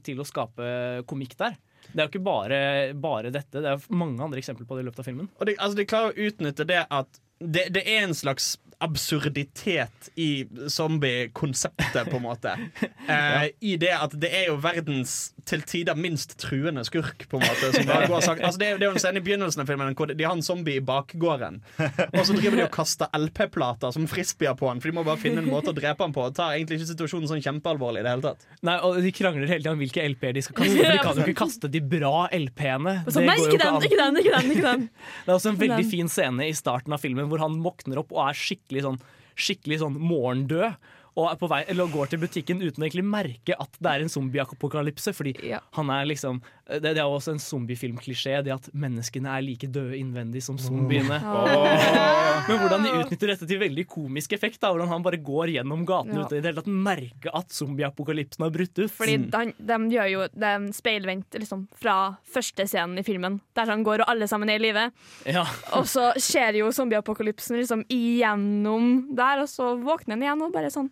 til 0.07 0.23
å 0.23 0.27
skape 0.27 0.73
komikk 1.09 1.37
der. 1.39 1.59
Det 1.87 2.01
er 2.01 2.07
jo 2.07 2.11
ikke 2.11 2.25
bare, 2.25 2.59
bare 2.99 3.31
dette, 3.31 3.61
det 3.63 3.69
er 3.69 3.85
mange 3.95 4.23
andre 4.23 4.41
eksempler 4.41 4.67
på 4.67 4.77
det 4.77 4.83
i 4.83 4.87
løpet 4.89 5.03
av 5.03 5.07
filmen. 5.07 5.29
Og 5.37 5.47
de, 5.47 5.55
altså, 5.55 5.77
de 5.79 5.87
klarer 5.87 6.11
å 6.11 6.27
utnytte 6.29 6.67
det 6.67 6.83
at 6.83 7.21
det, 7.37 7.67
det 7.75 7.83
er 7.85 8.07
en 8.07 8.17
slags 8.17 8.55
absurditet 8.83 10.09
i 10.15 10.45
zombie-konseptet, 10.67 12.09
på 12.09 12.19
en 12.19 12.27
måte. 12.27 12.57
Eh, 13.07 13.45
I 13.63 13.77
det 13.79 13.93
at 13.95 14.11
det 14.19 14.27
er 14.35 14.49
jo 14.49 14.57
verdens 14.59 15.29
til 15.47 15.61
tider 15.63 15.95
minst 15.95 16.33
truende 16.41 16.81
skurk, 16.83 17.23
på 17.31 17.39
en 17.39 17.45
måte. 17.45 17.69
Som 17.71 17.85
bare 17.87 18.09
går 18.11 18.25
sak 18.25 18.41
altså, 18.43 18.59
det, 18.59 18.67
det 18.81 18.83
er 18.83 18.89
jo 18.89 18.97
en 18.97 18.99
scene 18.99 19.21
i 19.21 19.23
begynnelsen 19.23 19.63
av 19.63 19.69
filmen 19.69 19.95
hvor 19.95 20.11
de 20.11 20.25
har 20.27 20.35
en 20.35 20.43
zombie 20.43 20.81
i 20.81 20.83
bakgården. 20.83 21.61
Og 22.09 22.19
så 22.27 22.35
driver 22.35 22.59
de 22.59 22.65
og 22.65 22.73
kaster 22.75 23.07
LP-plater 23.15 23.95
som 23.95 24.09
frisbeer 24.11 24.57
på 24.59 24.67
han, 24.67 24.81
for 24.83 24.91
de 24.91 24.97
må 24.97 25.05
bare 25.07 25.21
finne 25.21 25.39
en 25.39 25.47
måte 25.47 25.71
å 25.71 25.77
drepe 25.77 26.03
han 26.03 26.11
på. 26.11 26.25
Og 26.27 26.35
tar 26.35 26.57
egentlig 26.57 26.81
ikke 26.81 26.89
situasjonen 26.89 27.31
sånn 27.31 27.45
kjempealvorlig 27.45 28.03
i 28.03 28.07
det 28.09 28.11
hele 28.17 28.25
tatt. 28.27 28.43
Nei, 28.67 28.75
og 28.83 28.99
De 29.07 29.13
krangler 29.15 29.47
hele 29.53 29.63
tida 29.63 29.77
om 29.77 29.85
hvilke 29.85 30.03
LP-er 30.11 30.35
de 30.35 30.43
skal 30.49 30.59
kaste. 30.59 30.75
For 30.81 30.97
de 30.97 31.05
kan 31.07 31.21
jo 31.21 31.25
ikke 31.29 31.39
kaste 31.45 31.71
de 31.77 31.83
bra 31.95 32.13
LP-ene. 32.35 32.97
Nei, 33.07 33.37
ikke 33.45 33.61
den, 33.63 33.79
ikke 33.87 34.01
den, 34.03 34.19
ikke 34.19 34.35
den, 34.35 34.51
ikke 34.57 34.67
den. 34.73 34.85
Det 35.23 35.31
er 35.31 35.37
også 35.39 35.55
en 35.55 35.61
veldig 35.63 35.87
fin 35.95 36.11
scene 36.11 36.51
i 36.51 36.59
starten 36.59 36.97
av 36.97 36.99
filmen 37.07 37.31
hvor 37.31 37.45
han 37.45 37.55
våkner 37.63 38.03
opp 38.03 38.11
og 38.17 38.25
er 38.27 38.35
skikkelig 38.43 38.66
sånn, 38.85 39.01
skikkelig 39.37 39.81
sånn 39.83 39.99
morgendød. 39.99 40.77
Og 41.17 41.31
på 41.41 41.49
vei, 41.49 41.63
eller 41.65 41.89
går 41.89 42.11
til 42.11 42.21
butikken 42.21 42.59
uten 42.61 42.83
å 42.83 42.85
egentlig 42.85 43.05
merke 43.07 43.55
at 43.57 43.79
det 43.81 43.89
er 43.89 44.03
en 44.03 44.11
zombieapokalypse. 44.13 45.15
Fordi 45.17 45.33
han 45.55 45.89
er 45.89 46.09
liksom 46.11 46.43
det, 46.67 46.91
det 46.97 46.99
er 46.99 47.07
også 47.07 47.31
en 47.31 47.39
zombiefilmklisjé, 47.41 48.41
det 48.43 48.51
at 48.51 48.65
menneskene 48.75 49.31
er 49.31 49.43
like 49.45 49.69
døde 49.71 49.95
innvendig 49.95 50.41
som 50.43 50.57
zombiene. 50.59 51.19
Oh. 51.23 51.63
Men 52.47 52.59
hvordan 52.59 52.83
de 52.83 52.91
utnytter 52.97 53.31
dette 53.31 53.47
til 53.47 53.61
veldig 53.61 53.85
komisk 53.89 54.35
effekt. 54.35 54.59
Da, 54.61 54.73
hvordan 54.73 54.91
han 54.91 55.05
bare 55.05 55.19
går 55.23 55.53
gjennom 55.55 55.85
gaten 55.87 56.17
Ja. 56.17 56.25
uten 56.25 56.37
i 56.37 56.41
det 56.41 56.51
hele 56.51 56.61
tatt 56.61 56.71
merke 56.87 57.31
at 57.39 57.55
zombieapokalypsen 57.55 58.43
har 58.43 58.53
brutt 58.53 58.81
ut. 58.81 58.91
Fordi 58.91 59.17
de, 59.31 59.43
de 59.71 59.79
gjør 59.95 60.11
jo 60.11 60.27
de 60.33 60.53
speilvendt 60.75 61.39
liksom, 61.39 61.65
fra 61.79 61.97
første 62.27 62.67
scenen 62.67 62.99
i 62.99 63.05
filmen, 63.07 63.39
der 63.57 63.71
han 63.71 63.87
går 63.87 64.03
og 64.03 64.11
alle 64.11 64.27
sammen 64.27 64.51
er 64.51 64.59
i 64.59 64.65
live. 64.67 64.89
Ja. 65.23 65.45
Og 65.79 65.87
så 65.87 66.11
skjer 66.19 66.59
jo 66.59 66.71
zombieapokalypsen 66.75 67.59
liksom 67.61 67.87
igjennom 67.87 69.07
der, 69.15 69.45
og 69.45 69.51
så 69.51 69.75
våkner 69.79 70.17
han 70.17 70.27
igjen 70.27 70.47
og 70.47 70.55
bare 70.55 70.73
sånn 70.73 70.91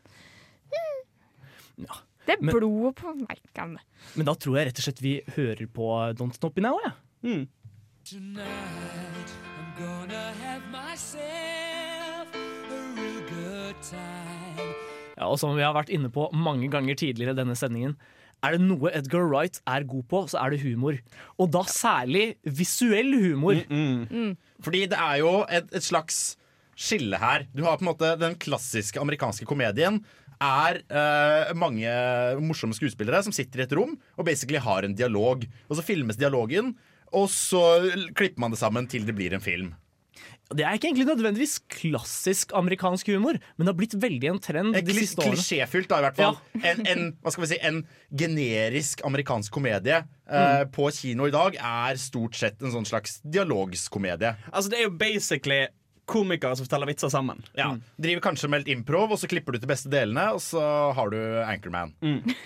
hmm. 0.72 1.96
Det 2.26 2.36
er 2.38 2.42
men- 2.42 2.56
blodet 2.58 2.96
på 3.00 3.14
glem. 3.54 3.78
Men 4.16 4.26
da 4.26 4.34
tror 4.34 4.58
jeg 4.58 4.68
rett 4.72 4.80
og 4.82 4.86
slett 4.88 5.02
vi 5.04 5.16
hører 5.36 5.68
på 5.68 5.90
Don't 6.18 6.34
Stop 6.38 6.58
Me 6.58 6.66
Now. 6.68 6.80
Ja. 6.86 6.92
Tonight 8.06 9.32
I'm 9.58 9.70
gonna 9.80 10.26
have 10.42 10.62
myself 10.72 12.30
a 12.36 12.42
real 12.98 13.22
good 13.30 13.76
time. 13.82 14.74
Ja, 15.18 15.30
og 15.32 15.40
som 15.40 15.56
vi 15.56 15.64
har 15.64 15.74
vært 15.74 15.90
inne 15.96 16.10
på 16.12 16.28
mange 16.36 16.68
ganger 16.70 16.98
tidligere 17.00 17.34
i 17.34 17.40
denne 17.40 17.56
sendingen, 17.58 17.96
er 18.44 18.58
det 18.58 18.62
noe 18.66 18.92
Edgar 18.94 19.24
Wright 19.32 19.62
er 19.66 19.86
god 19.90 20.04
på, 20.12 20.20
så 20.30 20.42
er 20.44 20.54
det 20.54 20.60
humor. 20.62 20.98
Og 21.40 21.50
da 21.56 21.64
særlig 21.72 22.36
visuell 22.44 23.14
humor. 23.16 23.62
Fordi 24.62 24.84
det 24.92 25.00
er 25.00 25.22
jo 25.24 25.32
et, 25.50 25.72
et 25.74 25.86
slags 25.86 26.36
skille 26.76 27.18
her. 27.18 27.48
Du 27.56 27.64
har 27.64 27.80
på 27.80 27.86
en 27.88 27.92
måte 27.94 28.12
den 28.20 28.36
klassiske 28.36 29.00
amerikanske 29.02 29.48
komedien. 29.48 30.02
Er 30.46 30.82
uh, 30.90 31.54
mange 31.58 31.90
morsomme 32.46 32.78
skuespillere 32.78 33.24
som 33.26 33.34
sitter 33.36 33.64
i 33.64 33.66
et 33.68 33.74
rom 33.78 33.96
og 34.16 34.28
basically 34.28 34.62
har 34.62 34.86
en 34.88 34.94
dialog. 34.98 35.46
Og 35.70 35.80
så 35.80 35.86
filmes 35.86 36.20
dialogen, 36.22 36.76
og 37.16 37.28
så 37.32 37.64
klipper 38.18 38.42
man 38.46 38.54
det 38.54 38.62
sammen 38.62 38.88
til 38.92 39.06
det 39.08 39.16
blir 39.18 39.34
en 39.38 39.44
film. 39.44 39.74
Det 40.54 40.62
er 40.62 40.76
ikke 40.78 40.92
egentlig 40.92 41.08
nødvendigvis 41.10 41.56
klassisk 41.74 42.52
amerikansk 42.54 43.08
humor, 43.10 43.40
men 43.58 43.66
det 43.66 43.72
har 43.72 43.78
blitt 43.80 43.96
veldig 43.98 44.28
en 44.30 44.42
trend 44.44 44.76
de 44.78 44.84
Kli- 44.86 45.00
siste 45.02 45.24
årene. 45.24 45.40
Klisjéfylt, 45.40 45.88
da, 45.90 45.98
i 45.98 46.06
hvert 46.06 46.20
fall. 46.20 46.38
En, 46.62 46.84
en, 46.92 47.02
hva 47.24 47.34
skal 47.34 47.46
vi 47.46 47.50
si, 47.50 47.58
en 47.66 47.80
generisk 48.22 49.02
amerikansk 49.10 49.56
komedie 49.58 50.04
eh, 50.06 50.62
på 50.76 50.86
kino 50.94 51.26
i 51.26 51.34
dag 51.34 51.58
er 51.58 51.98
stort 51.98 52.38
sett 52.38 52.62
en 52.62 52.76
sånn 52.76 52.86
slags 52.86 53.18
dialogskomedie. 53.26 54.36
Altså 54.52 54.70
Det 54.70 54.80
er 54.84 54.86
jo 54.86 54.94
basically 55.02 55.64
komikere 56.10 56.56
som 56.58 56.68
forteller 56.68 56.90
vitser 56.92 57.12
sammen. 57.14 57.42
Ja, 57.58 57.72
Driver 58.02 58.24
kanskje 58.28 58.50
med 58.52 58.64
litt 58.64 58.74
improv, 58.76 59.14
og 59.16 59.22
så 59.22 59.30
klipper 59.32 59.56
du 59.56 59.62
til 59.62 59.72
beste 59.72 59.92
delene, 59.94 60.28
og 60.36 60.42
så 60.44 60.62
har 60.98 61.14
du 61.14 61.18
Anchorman. 61.46 61.96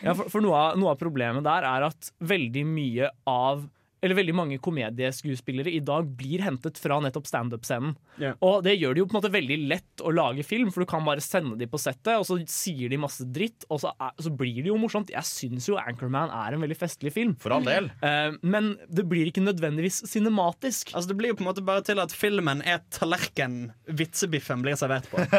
Ja, 0.04 0.14
for, 0.16 0.30
for 0.32 0.46
noe, 0.46 0.56
av, 0.56 0.80
noe 0.80 0.94
av 0.94 1.02
problemet 1.02 1.46
der 1.48 1.68
er 1.68 1.90
at 1.90 2.12
veldig 2.24 2.66
mye 2.70 3.12
av 3.30 3.68
eller 4.02 4.18
veldig 4.18 4.36
mange 4.36 4.60
komedieskuespillere 4.64 5.72
i 5.76 5.82
dag 5.84 6.08
blir 6.20 6.44
hentet 6.46 6.80
fra 6.80 7.00
nettopp 7.04 7.28
standup-scenen. 7.30 7.96
Yeah. 8.20 8.38
Og 8.46 8.64
det 8.66 8.78
gjør 8.78 8.96
det 8.96 9.04
jo 9.04 9.08
på 9.10 9.16
en 9.16 9.20
måte 9.20 9.34
veldig 9.34 9.58
lett 9.72 10.04
å 10.04 10.14
lage 10.16 10.46
film, 10.48 10.72
for 10.74 10.84
du 10.84 10.90
kan 10.90 11.06
bare 11.08 11.24
sende 11.24 11.58
de 11.60 11.68
på 11.70 11.80
settet, 11.82 12.16
og 12.16 12.26
så 12.28 12.40
sier 12.50 12.92
de 12.92 13.00
masse 13.02 13.28
dritt, 13.28 13.68
og 13.70 13.82
så, 13.84 13.94
er, 14.00 14.16
så 14.22 14.32
blir 14.32 14.62
det 14.62 14.72
jo 14.72 14.80
morsomt. 14.80 15.12
Jeg 15.14 15.28
syns 15.28 15.70
jo 15.70 15.80
Anchorman 15.82 16.32
er 16.36 16.56
en 16.56 16.64
veldig 16.64 16.80
festlig 16.80 17.14
film. 17.16 17.36
For 17.40 17.56
all 17.56 17.68
del. 17.68 17.92
Uh, 18.04 18.36
men 18.42 18.74
det 18.88 19.06
blir 19.10 19.30
ikke 19.30 19.44
nødvendigvis 19.44 20.02
cinematisk. 20.10 20.94
Altså 20.96 21.14
Det 21.14 21.20
blir 21.20 21.34
jo 21.34 21.40
på 21.40 21.46
en 21.46 21.52
måte 21.52 21.66
bare 21.66 21.84
til 21.86 22.02
at 22.02 22.16
filmen 22.16 22.64
er 22.68 22.84
tallerken 22.96 23.72
vitsebiffen 24.00 24.64
blir 24.66 24.80
servert 24.80 25.10
på. 25.12 25.24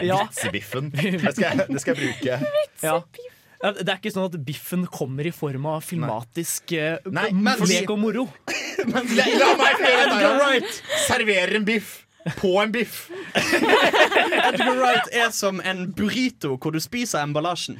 Ja. 0.10 0.22
Vitsebiffen. 0.28 0.90
Det 0.94 1.34
skal 1.34 1.44
jeg, 1.44 1.66
det 1.68 1.82
skal 1.82 1.94
jeg 1.94 2.00
bruke. 2.00 2.40
Vitsebiffen. 2.40 2.86
Ja, 2.86 3.38
Det 3.60 3.84
er 3.84 3.98
ikke 3.98 4.12
sånn 4.14 4.30
at 4.30 4.36
biffen 4.44 4.86
kommer 4.88 5.26
i 5.28 5.32
form 5.36 5.66
av 5.68 5.82
filmatisk 5.84 6.72
eh, 6.72 6.96
Nei, 7.12 7.28
lek 7.68 7.90
og 7.92 7.98
moro. 8.00 8.22
Men 8.92 9.10
la, 9.18 9.26
meg 9.60 9.82
Edgar! 9.90 10.38
Wright. 10.38 10.78
Serverer 11.04 11.58
en 11.60 11.66
biff 11.68 11.98
på 12.36 12.54
en 12.60 12.72
biff. 12.72 13.10
Edgar 14.48 14.74
Wright 14.76 15.12
er 15.16 15.30
som 15.32 15.60
en 15.64 15.86
burrito 15.96 16.54
hvor 16.60 16.72
du 16.74 16.80
spiser 16.82 17.22
emballasjen. 17.24 17.78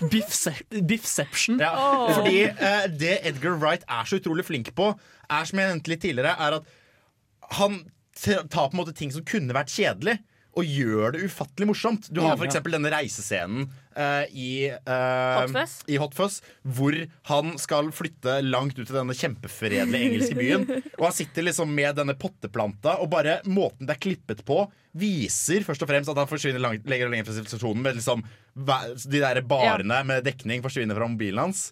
Biffception. 0.00 1.60
Ja, 1.60 1.74
fordi 2.12 2.38
eh, 2.48 2.86
det 2.92 3.18
Edgar 3.28 3.58
Wright 3.60 3.84
er 3.88 4.08
så 4.08 4.20
utrolig 4.20 4.46
flink 4.48 4.72
på, 4.76 4.92
er 5.28 5.48
som 5.48 5.60
jeg 5.60 5.72
nevnte 5.72 5.92
litt 5.92 6.04
tidligere, 6.04 6.36
er 6.36 6.58
at 6.60 7.56
han 7.58 7.82
tar 8.16 8.46
på 8.48 8.72
en 8.72 8.80
måte 8.80 8.96
ting 8.96 9.12
som 9.12 9.24
kunne 9.26 9.56
vært 9.56 9.72
kjedelig, 9.74 10.18
og 10.54 10.68
gjør 10.68 11.14
det 11.14 11.24
ufattelig 11.26 11.68
morsomt. 11.68 12.08
Du 12.14 12.20
har 12.22 12.34
f.eks. 12.34 12.40
for 12.40 12.48
eksempel 12.48 12.76
denne 12.76 12.92
reisescenen 12.92 13.66
uh, 13.66 14.24
i, 14.30 14.70
uh, 14.70 15.42
Hot 15.50 15.90
i 15.90 15.98
Hot 16.00 16.14
Fuzz, 16.16 16.40
hvor 16.62 16.96
han 17.30 17.54
skal 17.60 17.90
flytte 17.94 18.38
langt 18.46 18.78
ut 18.78 18.86
til 18.86 18.96
denne 18.96 19.16
kjempefredelige 19.18 20.10
engelske 20.10 20.38
byen. 20.38 20.66
Og 21.00 21.08
han 21.08 21.16
sitter 21.16 21.48
liksom 21.48 21.74
med 21.74 21.98
denne 21.98 22.16
potteplanta, 22.18 22.98
og 23.02 23.10
bare 23.12 23.40
måten 23.50 23.88
det 23.88 23.96
er 23.96 24.02
klippet 24.06 24.44
på, 24.46 24.62
viser 24.94 25.66
først 25.66 25.82
og 25.82 25.90
fremst 25.90 26.12
at 26.12 26.20
han 26.22 26.30
forsvinner 26.30 26.62
langt, 26.62 26.86
lenger 26.90 27.08
og 27.08 27.16
lenger 27.16 27.28
fra 27.28 27.38
sivilisasjonen. 27.38 27.82
Med 27.82 27.98
liksom, 27.98 28.22
de 28.54 29.24
der 29.24 29.42
barene 29.48 30.02
med 30.06 30.26
dekning 30.26 30.62
forsvinner 30.64 30.98
fra 30.98 31.10
mobilen 31.10 31.48
hans. 31.48 31.68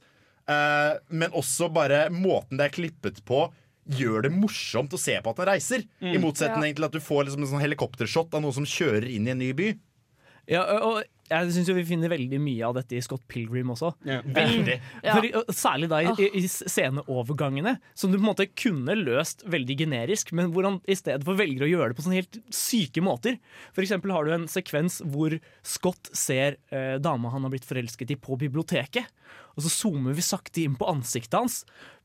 Uh, 0.50 0.98
men 1.14 1.30
også 1.38 1.68
bare 1.70 2.08
måten 2.10 2.58
det 2.58 2.66
er 2.66 2.74
klippet 2.74 3.20
på 3.28 3.44
gjør 3.98 4.26
det 4.26 4.32
morsomt 4.34 4.92
å 4.94 5.00
se 5.00 5.16
på 5.18 5.32
at 5.32 5.40
han 5.42 5.50
reiser. 5.52 5.86
I 6.00 6.18
motsetning 6.22 6.76
til 6.76 6.86
at 6.86 6.94
du 6.94 7.00
får 7.02 7.26
liksom 7.26 7.46
en 7.46 7.54
sånn 7.54 7.64
helikoptershot 7.64 8.34
av 8.36 8.44
noen 8.44 8.60
som 8.60 8.68
kjører 8.68 9.08
inn 9.10 9.26
i 9.26 9.34
en 9.34 9.42
ny 9.42 9.50
by. 9.58 9.72
Ja, 10.50 10.62
og 10.82 11.04
jeg 11.32 11.52
syns 11.54 11.70
vi 11.72 11.84
finner 11.86 12.10
veldig 12.12 12.38
mye 12.42 12.66
av 12.66 12.74
dette 12.76 12.96
i 12.98 13.02
Scott 13.04 13.22
Pilgrim 13.30 13.70
også. 13.72 13.92
Veldig. 14.04 14.74
Ja. 15.06 15.14
For, 15.16 15.52
særlig 15.54 15.88
da 15.92 16.00
i, 16.02 16.26
i 16.42 16.42
sceneovergangene, 16.50 17.76
som 17.98 18.12
du 18.12 18.18
på 18.18 18.24
en 18.24 18.28
måte 18.32 18.48
kunne 18.50 18.96
løst 18.98 19.46
veldig 19.50 19.78
generisk, 19.84 20.34
men 20.36 20.50
hvor 20.52 20.66
han 20.68 20.80
i 20.90 20.98
stedet 20.98 21.24
for 21.26 21.38
velger 21.38 21.66
å 21.66 21.70
gjøre 21.70 21.92
det 21.92 21.98
på 21.98 22.04
sånne 22.06 22.20
helt 22.20 22.40
syke 22.52 23.04
måter. 23.04 23.38
For 23.72 23.84
eksempel 23.84 24.12
har 24.14 24.26
du 24.26 24.34
en 24.34 24.50
sekvens 24.50 25.00
hvor 25.14 25.38
Scott 25.66 26.12
ser 26.16 26.58
eh, 26.74 26.98
dama 27.02 27.32
han 27.32 27.46
har 27.46 27.54
blitt 27.54 27.68
forelsket 27.68 28.12
i 28.12 28.20
på 28.20 28.36
biblioteket, 28.42 29.08
og 29.56 29.64
så 29.64 29.72
zoomer 29.72 30.16
vi 30.16 30.24
sakte 30.26 30.64
inn 30.64 30.76
på 30.80 30.90
ansiktet 30.90 31.38
hans. 31.38 31.62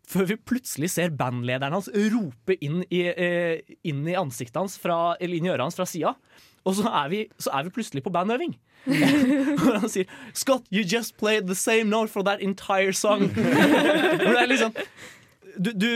Før 0.08 0.30
vi 0.30 0.38
plutselig 0.40 0.90
ser 0.94 1.16
bandlederen 1.20 1.76
hans 1.76 1.90
rope 1.92 2.56
inn 2.64 2.84
i, 2.88 3.02
eh, 3.12 3.60
inn 3.84 4.06
i 4.08 4.16
ansiktet 4.16 4.60
hans 4.60 4.78
fra, 4.80 5.18
eller 5.20 5.36
inn 5.36 5.50
i 5.50 5.52
øret 5.52 5.66
hans 5.68 5.76
fra 5.76 5.88
sida. 5.90 6.14
Og 6.68 6.76
så 6.80 6.88
er, 6.88 7.10
vi, 7.12 7.20
så 7.40 7.52
er 7.56 7.68
vi 7.68 7.74
plutselig 7.76 8.04
på 8.04 8.14
bandøving. 8.16 8.56
Hvor 9.60 9.80
han 9.82 9.90
sier 9.92 10.08
'Scott, 10.34 10.64
you 10.72 10.84
just 10.84 11.18
played 11.18 11.48
the 11.48 11.56
same 11.56 11.90
note 11.90 12.12
for 12.12 12.24
that 12.24 12.40
entire 12.42 12.94
song'. 12.96 13.28
Det 14.24 14.38
er 14.40 14.48
liksom 14.48 14.74
du, 15.58 15.72
du, 15.74 15.90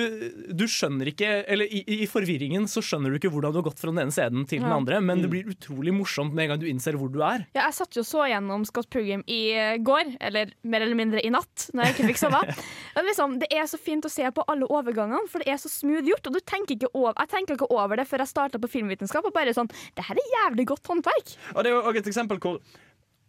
du 0.57 0.64
skjønner 0.70 1.12
ikke 1.12 1.30
Eller 1.51 1.70
i, 1.70 1.82
i 2.03 2.07
forvirringen 2.09 2.68
så 2.72 2.84
skjønner 2.86 3.12
du 3.12 3.20
ikke 3.20 3.32
hvordan 3.34 3.53
du 3.53 3.59
har 3.62 3.68
gått 3.70 3.82
fra 3.82 3.91
den 3.91 4.01
ene 4.03 4.14
scenen 4.14 4.45
til 4.49 4.64
den 4.64 4.74
andre, 4.74 4.99
men 5.03 5.24
det 5.24 5.30
blir 5.32 5.49
utrolig 5.51 5.93
morsomt 5.95 6.36
med 6.36 6.45
en 6.45 6.53
gang 6.53 6.62
du 6.62 6.68
innser 6.70 6.97
hvor 6.99 7.12
du 7.12 7.20
er. 7.26 7.45
Ja, 7.55 7.68
jeg 7.68 7.78
satt 7.78 7.97
jo 7.97 8.03
så 8.07 8.26
gjennom 8.30 8.66
Scott 8.68 8.89
Pilgrim 8.93 9.24
i 9.30 9.39
eh, 9.55 9.78
går, 9.82 10.16
eller 10.30 10.53
mer 10.62 10.86
eller 10.86 10.97
mindre 10.97 11.24
i 11.24 11.32
natt, 11.34 11.70
når 11.74 11.88
jeg 11.88 11.95
ikke 11.95 12.09
fikk 12.12 12.22
sove. 12.24 12.41
Men 12.95 13.09
liksom, 13.09 13.38
det 13.41 13.49
er 13.53 13.68
så 13.70 13.80
fint 13.82 14.07
å 14.07 14.12
se 14.12 14.28
på 14.36 14.45
alle 14.51 14.70
overgangene, 14.70 15.28
for 15.32 15.43
det 15.43 15.53
er 15.53 15.62
så 15.62 15.72
smooth 15.72 16.07
gjort. 16.09 16.30
Og 16.30 16.38
du 16.38 16.41
tenker 16.41 16.78
ikke 16.78 16.91
over, 16.93 17.16
jeg 17.18 17.34
tenker 17.34 17.57
ikke 17.57 17.72
over 17.74 18.01
det 18.01 18.07
før 18.09 18.26
jeg 18.26 18.34
starta 18.34 18.62
på 18.62 18.72
filmvitenskap, 18.78 19.28
og 19.28 19.36
bare 19.36 19.55
sånn 19.55 19.70
Det 19.97 20.05
her 20.07 20.20
er 20.20 20.32
jævlig 20.38 20.68
godt 20.74 20.89
håndverk. 20.91 21.36
Og 21.55 21.64
det 21.64 21.72
er 21.72 21.78
jo 21.78 21.99
et 22.01 22.12
eksempel 22.12 22.41
hvor 22.41 22.62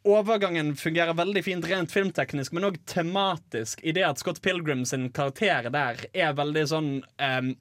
overgangen 0.05 0.77
fungerer 0.77 1.15
veldig 1.15 1.43
fint 1.45 1.67
rent 1.71 1.93
filmteknisk, 1.93 2.55
men 2.55 2.69
òg 2.71 2.79
tematisk, 2.91 3.83
i 3.83 3.95
det 3.95 4.05
at 4.07 4.23
Scott 4.23 4.43
Pilgrim 4.43 4.85
sin 4.89 5.11
karakter 5.15 5.71
der 5.73 6.07
er 6.13 6.35
veldig 6.39 6.65
sånn 6.71 6.91
um, 7.03 7.53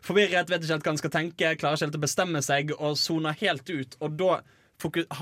Forvirret, 0.00 0.48
vet 0.48 0.62
ikke 0.64 0.72
helt 0.72 0.86
hva 0.86 0.92
han 0.94 1.00
skal 1.00 1.12
tenke, 1.12 1.48
klarer 1.60 1.76
ikke 1.76 1.86
helt 1.90 1.98
å 1.98 2.06
bestemme 2.06 2.40
seg 2.40 2.70
og 2.78 2.94
soner 2.96 3.36
helt 3.42 3.68
ut. 3.68 3.98
Og 4.00 4.14
da 4.16 4.38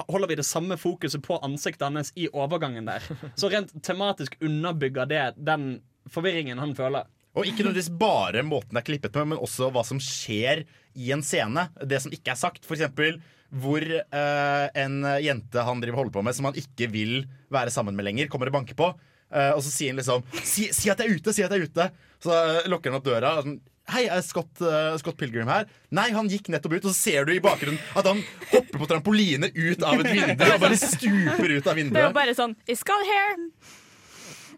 holder 0.06 0.30
vi 0.30 0.36
det 0.38 0.46
samme 0.46 0.76
fokuset 0.78 1.24
på 1.24 1.40
ansiktet 1.42 1.82
hans 1.88 2.12
i 2.14 2.28
overgangen 2.30 2.86
der. 2.86 3.02
Så 3.34 3.50
rent 3.50 3.72
tematisk 3.82 4.36
underbygger 4.38 5.10
det 5.10 5.24
den 5.34 5.80
forvirringen 6.14 6.62
han 6.62 6.76
føler. 6.78 7.10
Og 7.34 7.46
ikke 7.46 7.64
nødvendigvis 7.66 7.90
bare 7.98 8.44
måten 8.46 8.74
det 8.74 8.84
er 8.84 8.86
klippet 8.86 9.14
på, 9.14 9.24
men 9.26 9.42
også 9.42 9.72
hva 9.74 9.82
som 9.86 9.98
skjer 10.02 10.62
i 10.98 11.10
en 11.14 11.26
scene. 11.26 11.68
Det 11.82 12.00
som 12.02 12.14
ikke 12.14 12.32
er 12.34 12.38
sagt. 12.38 12.62
For 12.66 12.78
eksempel 12.78 13.18
hvor 13.48 13.84
eh, 13.84 14.66
en 14.82 15.00
jente 15.24 15.62
han 15.64 15.80
driver 15.80 16.02
holder 16.02 16.16
på 16.18 16.24
med, 16.26 16.36
som 16.36 16.50
han 16.50 16.58
ikke 16.58 16.90
vil 16.92 17.22
være 17.52 17.72
sammen 17.72 17.96
med 17.96 18.04
lenger, 18.08 18.28
kommer 18.32 18.50
og 18.50 18.58
banker 18.60 18.76
på. 18.78 18.92
Eh, 19.28 19.50
og 19.54 19.62
så 19.64 19.72
sier 19.72 19.92
han 19.92 20.00
liksom 20.00 20.24
si, 20.40 20.68
'Si 20.72 20.90
at 20.92 21.00
jeg 21.00 21.08
er 21.08 21.16
ute! 21.16 21.32
Si 21.32 21.42
at 21.44 21.52
jeg 21.52 21.60
er 21.60 21.68
ute!' 21.68 21.90
Så 22.24 22.32
eh, 22.32 22.68
lukker 22.68 22.90
han 22.90 23.00
opp 23.00 23.08
døra. 23.08 23.38
Og 23.38 23.48
sånn, 23.48 23.60
Hei, 23.88 24.02
er 24.12 24.20
Scott, 24.20 24.50
uh, 24.60 24.92
Scott 25.00 25.16
Pilgrim 25.16 25.48
her? 25.48 25.64
Nei, 25.96 26.10
han 26.12 26.26
gikk 26.28 26.50
nettopp 26.52 26.74
ut, 26.74 26.84
og 26.84 26.92
så 26.92 26.98
ser 27.08 27.24
du 27.24 27.32
i 27.32 27.40
bakgrunnen 27.40 27.80
at 27.96 28.04
han 28.04 28.20
hopper 28.50 28.82
på 28.82 28.88
trampoline 28.90 29.48
ut 29.48 29.80
av 29.80 30.02
et 30.02 30.10
vindu 30.12 30.44
og 30.44 30.60
bare 30.60 30.76
stuper 30.76 31.54
ut 31.54 31.70
av 31.72 31.78
vinduet. 31.78 31.96
Det 31.96 32.02
er 32.02 32.10
jo 32.10 32.18
bare 32.18 32.34
sånn 32.36 32.52
It's 32.68 32.82
Scott 32.84 33.06
here? 33.08 33.48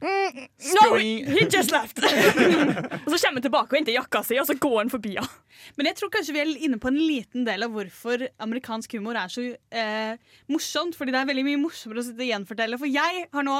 Mm, 0.01 0.46
no, 0.78 0.96
he 0.96 1.44
just 1.53 1.72
left! 1.74 1.98
og 3.05 3.12
så 3.12 3.18
kommer 3.20 3.36
han 3.36 3.44
tilbake 3.44 3.68
og 3.68 3.76
henter 3.76 3.92
jakka 3.92 4.22
si, 4.24 4.38
og 4.40 4.46
så 4.48 4.57
går 4.57 4.78
han 4.78 4.92
forbi 4.92 5.12
henne. 5.18 5.28
Men 5.76 5.90
jeg 5.90 5.98
tror 5.98 6.11
kanskje 6.14 6.34
vi 6.34 6.40
er 6.40 6.53
inne 6.64 6.78
på 6.80 6.88
en 6.88 6.98
liten 6.98 7.44
del 7.44 7.66
av 7.66 7.74
hvorfor 7.74 8.24
amerikansk 8.40 8.96
humor 8.96 9.18
er 9.20 9.32
så 9.32 9.44
eh, 9.76 10.14
morsomt. 10.51 10.96
Fordi 10.96 11.12
det 11.12 11.20
er 11.20 11.28
veldig 11.28 11.44
mye 11.46 11.61
morsommere 11.61 12.01
å 12.01 12.07
sitte 12.07 12.24
og 12.24 12.30
gjenfortelle. 12.30 12.78
For 12.80 12.88
jeg 12.88 13.26
har 13.34 13.46
nå 13.46 13.57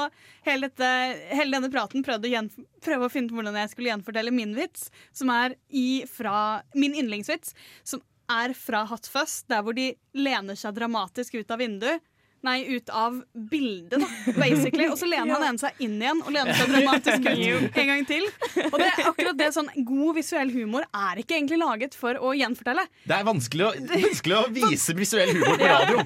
hele, 0.47 0.69
dette, 0.69 0.91
hele 1.29 1.57
denne 1.57 1.71
praten 1.73 2.05
prøvd 2.05 2.25
å, 2.25 2.31
gjen, 2.33 2.49
prøve 2.81 3.07
å 3.07 3.13
finne 3.13 3.29
ut 3.29 3.37
hvordan 3.37 3.59
jeg 3.61 3.73
skulle 3.73 3.91
gjenfortelle 3.93 4.33
min 4.33 4.55
vits, 4.57 4.89
som 5.13 5.29
er 5.35 5.57
i, 5.69 6.03
fra, 6.09 6.63
min 6.73 6.97
yndlingsvits, 6.97 7.53
som 7.85 8.01
er 8.31 8.55
fra 8.57 8.85
Hot 8.89 9.09
Fuzz, 9.11 9.43
der 9.51 9.61
hvor 9.65 9.75
de 9.77 9.91
lener 10.17 10.57
seg 10.57 10.75
dramatisk 10.77 11.37
ut 11.37 11.53
av 11.53 11.61
vinduet. 11.61 12.01
Nei, 12.41 12.63
ut 12.73 12.89
av 12.89 13.19
bildet, 13.33 14.01
da, 14.01 14.07
basically. 14.33 14.87
Og 14.89 14.97
så 14.97 15.05
lener 15.05 15.35
han 15.35 15.43
ene 15.51 15.61
seg 15.61 15.83
inn 15.85 15.99
igjen 16.01 16.23
og 16.25 16.31
lener 16.33 16.57
seg 16.57 16.71
dramatisk 16.73 17.27
ut 17.29 17.77
en 17.83 17.91
gang 17.91 18.07
til. 18.09 18.25
Og 18.71 18.77
det 18.81 18.87
er 18.89 19.09
akkurat 19.11 19.37
det 19.37 19.49
sånn 19.53 19.69
God 19.85 20.17
visuell 20.17 20.49
humor 20.55 20.87
er 20.89 21.21
ikke 21.21 21.37
egentlig 21.37 21.59
laget 21.61 21.97
for 21.97 22.17
å 22.17 22.33
gjenfortelle. 22.37 22.87
Det 23.05 23.13
er 23.19 23.27
vanskelig 23.29 23.67
å, 23.67 23.71
vanskelig 23.93 24.39
å 24.39 24.43
vise 24.57 24.97
visuell 24.97 25.35
humor 25.37 25.61
på 25.61 25.69
radio. 25.69 26.01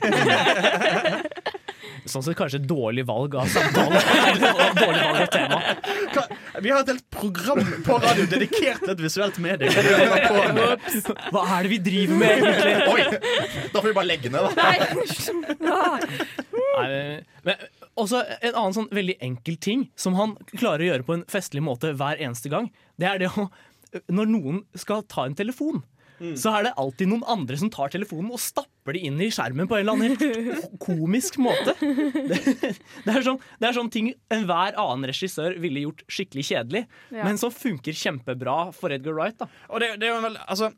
Sånn 2.06 2.22
sett 2.26 2.36
kanskje 2.38 2.60
dårlig 2.62 3.06
valg 3.08 3.36
av 3.40 3.48
samtale. 3.50 4.02
Eller 4.28 4.76
dårlig 4.84 5.02
valg 5.08 5.22
av 5.24 5.30
tema. 5.34 5.62
Vi 6.62 6.72
har 6.72 6.82
et 6.84 6.91
helt 6.93 7.06
program 7.14 7.62
på 7.86 7.97
radio 8.03 8.26
dedikert 8.30 8.84
til 8.84 8.93
et 8.93 9.03
visuelt 9.03 9.38
medie. 9.43 9.72
Hva 11.34 11.43
er 11.58 11.66
det 11.66 11.72
vi 11.72 11.80
er 11.80 11.86
driver 11.88 12.20
med, 12.22 12.43
egentlig? 12.43 12.74
Oi, 12.93 13.01
da 13.74 13.82
får 13.82 13.89
vi 13.89 13.95
bare 13.97 14.10
legge 14.10 14.32
ned, 14.34 14.41
da. 14.45 14.51
Nei, 15.66 17.18
men 17.45 17.66
også 17.95 18.22
en 18.39 18.53
annen 18.53 18.76
sånn 18.76 18.91
veldig 18.95 19.18
enkel 19.24 19.58
ting 19.62 19.88
som 19.99 20.18
han 20.20 20.36
klarer 20.56 20.84
å 20.84 20.89
gjøre 20.91 21.08
på 21.08 21.18
en 21.18 21.26
festlig 21.32 21.64
måte 21.66 21.93
hver 21.97 22.20
eneste 22.22 22.51
gang, 22.51 22.72
det 22.99 23.10
er 23.12 23.22
det 23.24 23.32
å 23.36 23.49
Når 24.12 24.26
noen 24.28 24.58
skal 24.76 25.06
ta 25.08 25.24
en 25.24 25.36
telefon, 25.39 25.78
så 26.39 26.51
er 26.55 26.63
det 26.68 26.74
alltid 26.80 27.09
noen 27.11 27.24
andre 27.28 27.57
som 27.59 27.70
tar 27.74 27.91
telefonen 27.93 28.32
og 28.32 28.39
stapper 28.39 28.95
det 28.95 29.01
inn 29.07 29.20
i 29.22 29.28
skjermen 29.34 29.68
på 29.68 29.76
en 29.78 29.84
eller 29.84 29.97
annen 29.97 30.16
helt 30.16 30.80
komisk 30.84 31.38
måte. 31.43 31.74
Det, 31.82 32.39
det, 33.05 33.11
er, 33.11 33.22
sånn, 33.26 33.39
det 33.59 33.68
er 33.70 33.76
sånn 33.78 33.91
ting 33.93 34.11
enhver 34.32 34.78
annen 34.80 35.09
regissør 35.11 35.57
ville 35.61 35.84
gjort 35.86 36.03
skikkelig 36.11 36.45
kjedelig, 36.49 36.84
Ja. 37.11 37.24
men 37.28 37.38
som 37.41 37.51
funker 37.53 37.93
kjempebra 37.97 38.72
for 38.76 38.93
Edgar 38.95 39.18
Wright. 39.18 39.38
da 39.41 39.49
Og 39.70 39.82
det, 39.84 39.93
det 40.01 40.07
er 40.09 40.16
jo 40.16 40.22
vel, 40.30 40.38
altså, 40.47 40.72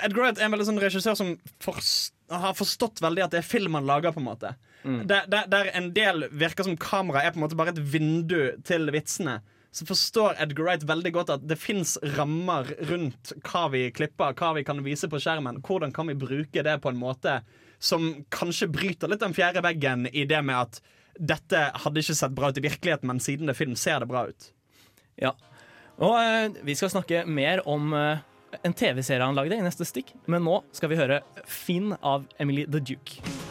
Edgar 0.00 0.22
Wright 0.26 0.38
er 0.40 0.48
en 0.48 0.54
veldig 0.56 0.68
sånn 0.70 0.80
regissør 0.82 1.16
som 1.18 1.32
forst, 1.64 2.12
har 2.30 2.54
forstått 2.58 3.00
veldig 3.02 3.24
at 3.26 3.32
det 3.34 3.40
er 3.42 3.48
film 3.48 3.74
han 3.78 3.88
lager. 3.88 4.12
på 4.14 4.20
en 4.22 4.28
måte 4.28 4.54
der, 4.80 5.26
der, 5.28 5.44
der 5.52 5.66
en 5.76 5.90
del 5.92 6.22
virker 6.32 6.64
som 6.64 6.76
kamera 6.80 7.20
er 7.26 7.34
på 7.34 7.36
en 7.36 7.42
måte 7.44 7.56
bare 7.58 7.74
et 7.74 7.80
vindu 7.92 8.54
til 8.64 8.86
vitsene. 8.94 9.34
Så 9.70 9.86
forstår 9.86 10.38
Edgar 10.42 10.66
Wright 10.66 10.84
veldig 10.86 11.12
godt 11.14 11.32
at 11.36 11.42
det 11.46 11.58
fins 11.60 11.94
rammer 12.16 12.72
rundt 12.88 13.32
hva 13.46 13.68
vi 13.70 13.84
klipper, 13.94 14.34
hva 14.34 14.54
vi 14.56 14.64
kan 14.66 14.82
vise 14.82 15.08
på 15.10 15.20
skjermen. 15.22 15.60
Hvordan 15.66 15.94
kan 15.94 16.10
vi 16.10 16.18
bruke 16.18 16.64
det 16.66 16.78
på 16.82 16.90
en 16.90 16.98
måte 16.98 17.40
som 17.78 18.08
kanskje 18.34 18.68
bryter 18.68 19.10
litt 19.10 19.22
den 19.22 19.36
fjerde 19.36 19.62
veggen 19.64 20.08
i 20.10 20.26
det 20.28 20.42
med 20.44 20.58
at 20.58 20.80
dette 21.20 21.62
hadde 21.84 22.02
ikke 22.02 22.16
sett 22.16 22.34
bra 22.34 22.50
ut 22.50 22.58
i 22.58 22.64
virkeligheten, 22.64 23.08
men 23.08 23.22
siden 23.22 23.48
det 23.48 23.54
er 23.54 23.60
film, 23.60 23.76
ser 23.78 24.02
det 24.02 24.10
bra 24.10 24.26
ut. 24.30 24.50
Ja. 25.20 25.34
Og 26.00 26.16
eh, 26.18 26.60
vi 26.66 26.76
skal 26.78 26.92
snakke 26.92 27.24
mer 27.28 27.62
om 27.68 27.92
eh, 27.96 28.24
en 28.62 28.74
TV-serie 28.76 29.26
han 29.26 29.38
lagde 29.38 29.58
i 29.58 29.64
neste 29.64 29.86
stikk, 29.88 30.14
men 30.30 30.44
nå 30.46 30.60
skal 30.76 30.92
vi 30.92 31.00
høre 31.00 31.22
Finn 31.46 31.94
av 32.00 32.26
Emily 32.40 32.66
the 32.66 32.82
Duke. 32.82 33.49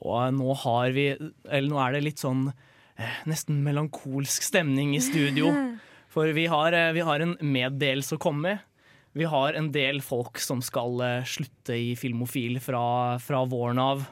Og 0.00 0.32
nå 0.32 0.54
har 0.62 0.94
vi 0.96 1.10
Eller 1.12 1.68
nå 1.68 1.78
er 1.82 1.96
det 1.96 2.04
litt 2.06 2.22
sånn 2.22 2.48
eh, 2.50 3.20
nesten 3.28 3.60
melankolsk 3.66 4.46
stemning 4.46 4.96
i 4.96 5.04
studio. 5.04 5.52
For 6.12 6.32
vi 6.34 6.48
har, 6.50 6.74
eh, 6.74 6.92
vi 6.96 7.04
har 7.06 7.22
en 7.22 7.36
meddelelse 7.40 8.16
å 8.16 8.22
komme 8.22 8.48
med. 8.48 8.66
Vi 9.12 9.26
har 9.26 9.56
en 9.58 9.72
del 9.74 10.00
folk 10.02 10.38
som 10.42 10.62
skal 10.62 11.00
eh, 11.02 11.26
slutte 11.26 11.74
i 11.74 11.94
Filmofil 11.98 12.60
fra, 12.62 13.18
fra 13.22 13.44
våren 13.46 13.80
av. 13.82 14.04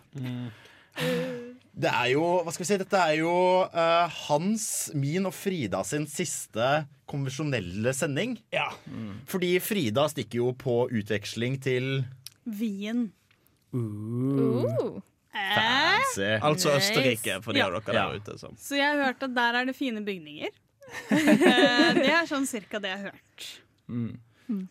Det 1.78 1.90
er 1.90 2.08
jo, 2.10 2.22
hva 2.42 2.50
skal 2.50 2.64
vi 2.64 2.68
si, 2.72 2.78
Dette 2.80 3.02
er 3.02 3.20
jo 3.20 3.34
eh, 3.70 4.16
hans, 4.26 4.64
min 4.98 5.28
og 5.30 5.34
Frida 5.36 5.84
sin 5.86 6.08
siste 6.10 6.88
konvensjonelle 7.08 7.94
sending. 7.94 8.36
Ja. 8.54 8.68
Fordi 9.30 9.54
Frida 9.62 10.08
stikker 10.10 10.42
jo 10.42 10.50
på 10.58 10.80
utveksling 10.90 11.60
til 11.62 12.02
Wien. 12.58 13.08
Uh. 13.74 14.98
Fancy. 15.54 16.28
Altså 16.50 16.74
Østerrike, 16.78 17.38
for 17.44 17.52
de 17.52 17.60
Ja. 17.62 17.66
av 17.70 17.78
dere 17.84 17.94
der 17.94 18.18
ute. 18.20 18.38
Så. 18.40 18.50
Så 18.58 18.76
jeg 18.78 18.86
har 18.88 19.04
hørt 19.10 19.22
at 19.22 19.34
der 19.34 19.58
er 19.62 19.64
det 19.70 19.76
fine 19.78 20.04
bygninger. 20.04 20.50
Eh, 21.12 21.92
det 21.98 22.08
er 22.08 22.24
sånn 22.24 22.46
cirka 22.48 22.78
det 22.80 22.88
jeg 22.94 22.98
har 23.02 23.10
hørt. 23.12 23.48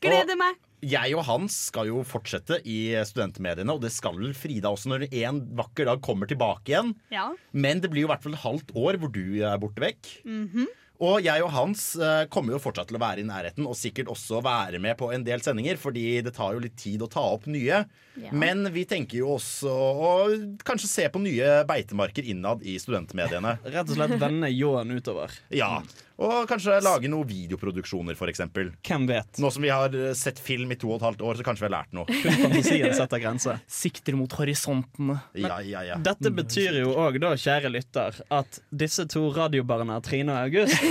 Gleder 0.02 0.38
meg! 0.40 0.56
Jeg 0.82 1.14
og 1.18 1.24
Hans 1.26 1.56
skal 1.72 1.88
jo 1.90 2.04
fortsette 2.06 2.60
i 2.70 2.94
studentmediene, 3.06 3.74
og 3.74 3.82
det 3.82 3.90
skal 3.94 4.18
vel 4.18 4.34
Frida 4.38 4.70
også 4.70 4.92
når 4.92 5.08
en 5.24 5.40
vakker 5.58 5.86
dag 5.90 6.02
kommer 6.06 6.30
tilbake 6.30 6.70
igjen. 6.74 6.92
Ja. 7.14 7.32
Men 7.54 7.82
det 7.82 7.90
blir 7.94 8.04
jo 8.06 8.10
i 8.10 8.12
hvert 8.14 8.26
fall 8.26 8.34
et 8.38 8.44
halvt 8.44 8.74
år 8.78 9.00
hvor 9.02 9.12
du 9.14 9.24
er 9.46 9.58
borte 9.62 9.82
vekk. 9.82 10.12
Mhm. 10.26 10.68
Og 11.04 11.22
jeg 11.22 11.44
og 11.46 11.52
Hans 11.54 11.84
eh, 12.02 12.24
kommer 12.34 12.56
jo 12.56 12.62
fortsatt 12.62 12.90
til 12.90 12.98
å 12.98 13.02
være 13.04 13.22
i 13.22 13.28
nærheten 13.28 13.68
og 13.70 13.78
sikkert 13.78 14.10
også 14.14 14.42
være 14.46 14.82
med 14.82 14.98
på 14.98 15.12
en 15.14 15.26
del 15.28 15.44
sendinger, 15.46 15.78
fordi 15.82 16.06
det 16.26 16.34
tar 16.38 16.56
jo 16.56 16.64
litt 16.64 16.78
tid 16.80 17.04
å 17.06 17.10
ta 17.12 17.22
opp 17.36 17.46
nye. 17.52 17.84
Ja. 18.18 18.32
Men 18.34 18.66
vi 18.74 18.88
tenker 18.90 19.22
jo 19.22 19.36
også 19.36 19.70
å 19.70 20.12
kanskje 20.66 20.90
se 20.90 21.08
på 21.14 21.22
nye 21.22 21.62
beitemarker 21.70 22.26
innad 22.26 22.66
i 22.66 22.80
studentmediene. 22.82 23.60
Rett 23.68 23.86
og 23.86 23.98
slett 24.00 24.18
vende 24.22 24.50
ljåen 24.54 24.96
utover. 24.98 25.34
Ja, 25.54 25.84
og 26.18 26.48
kanskje 26.50 26.80
lage 26.82 27.10
noen 27.12 27.28
videoproduksjoner, 27.30 28.18
for. 28.18 28.32
Hvem 28.34 29.06
vet? 29.10 29.38
Nå 29.42 29.52
som 29.54 29.62
vi 29.66 29.70
har 29.70 29.94
eh, 29.94 30.14
sett 30.18 30.40
film 30.42 30.72
i 30.74 30.78
to 30.80 30.90
og 30.90 30.98
et 31.00 31.06
halvt 31.08 31.22
år, 31.28 31.38
så 31.40 31.46
kanskje 31.46 31.66
vi 31.66 31.68
har 31.70 31.76
lært 31.76 31.94
noe. 31.94 32.06
Fantasien 32.42 32.96
setter 32.98 33.22
grenser. 33.22 33.60
Sikter 33.70 34.18
mot 34.18 34.34
horisontene. 34.40 35.20
Ja, 35.38 35.60
ja, 35.62 35.84
ja. 35.86 35.98
Dette 36.02 36.32
betyr 36.34 36.80
jo 36.82 36.96
òg, 36.98 37.20
da, 37.22 37.36
kjære 37.38 37.70
lytter, 37.74 38.18
at 38.34 38.60
disse 38.74 39.06
to 39.12 39.28
radiobarna, 39.36 40.00
Trine 40.06 40.34
og 40.34 40.48
August, 40.48 40.82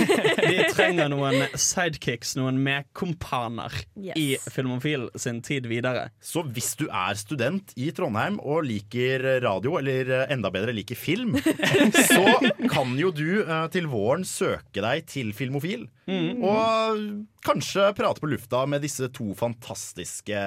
de 0.47 0.63
trenger 0.75 1.11
noen 1.11 1.43
sidekicks, 1.57 2.35
noen 2.39 2.61
medkompaner, 2.63 3.73
Yes. 3.97 4.15
i 4.19 4.51
Filmofil 4.53 5.07
sin 5.19 5.39
tid 5.43 5.65
videre. 5.67 6.07
Så 6.21 6.43
hvis 6.53 6.71
du 6.79 6.85
er 6.87 7.17
student 7.17 7.71
i 7.79 7.89
Trondheim 7.95 8.37
og 8.39 8.63
liker 8.67 9.23
radio, 9.43 9.75
eller 9.81 10.11
eh, 10.21 10.33
enda 10.35 10.51
bedre 10.53 10.73
liker 10.75 10.95
film, 10.99 11.35
så 12.11 12.23
kan 12.71 12.93
jo 12.99 13.11
du 13.15 13.41
eh, 13.41 13.65
til 13.73 13.89
våren 13.91 14.23
søke 14.27 14.83
deg 14.85 15.03
til 15.09 15.16
Filmofil. 15.35 15.87
Mm. 16.07 16.43
Og 16.43 16.99
kanskje 17.45 17.89
prate 17.97 18.21
på 18.23 18.29
lufta 18.31 18.65
med 18.69 18.81
disse 18.85 19.09
to 19.13 19.33
fantastiske, 19.37 20.37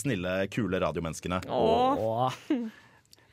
snille, 0.00 0.34
kule 0.52 0.80
radiomenneskene. 0.82 1.42
Åh. 1.48 2.32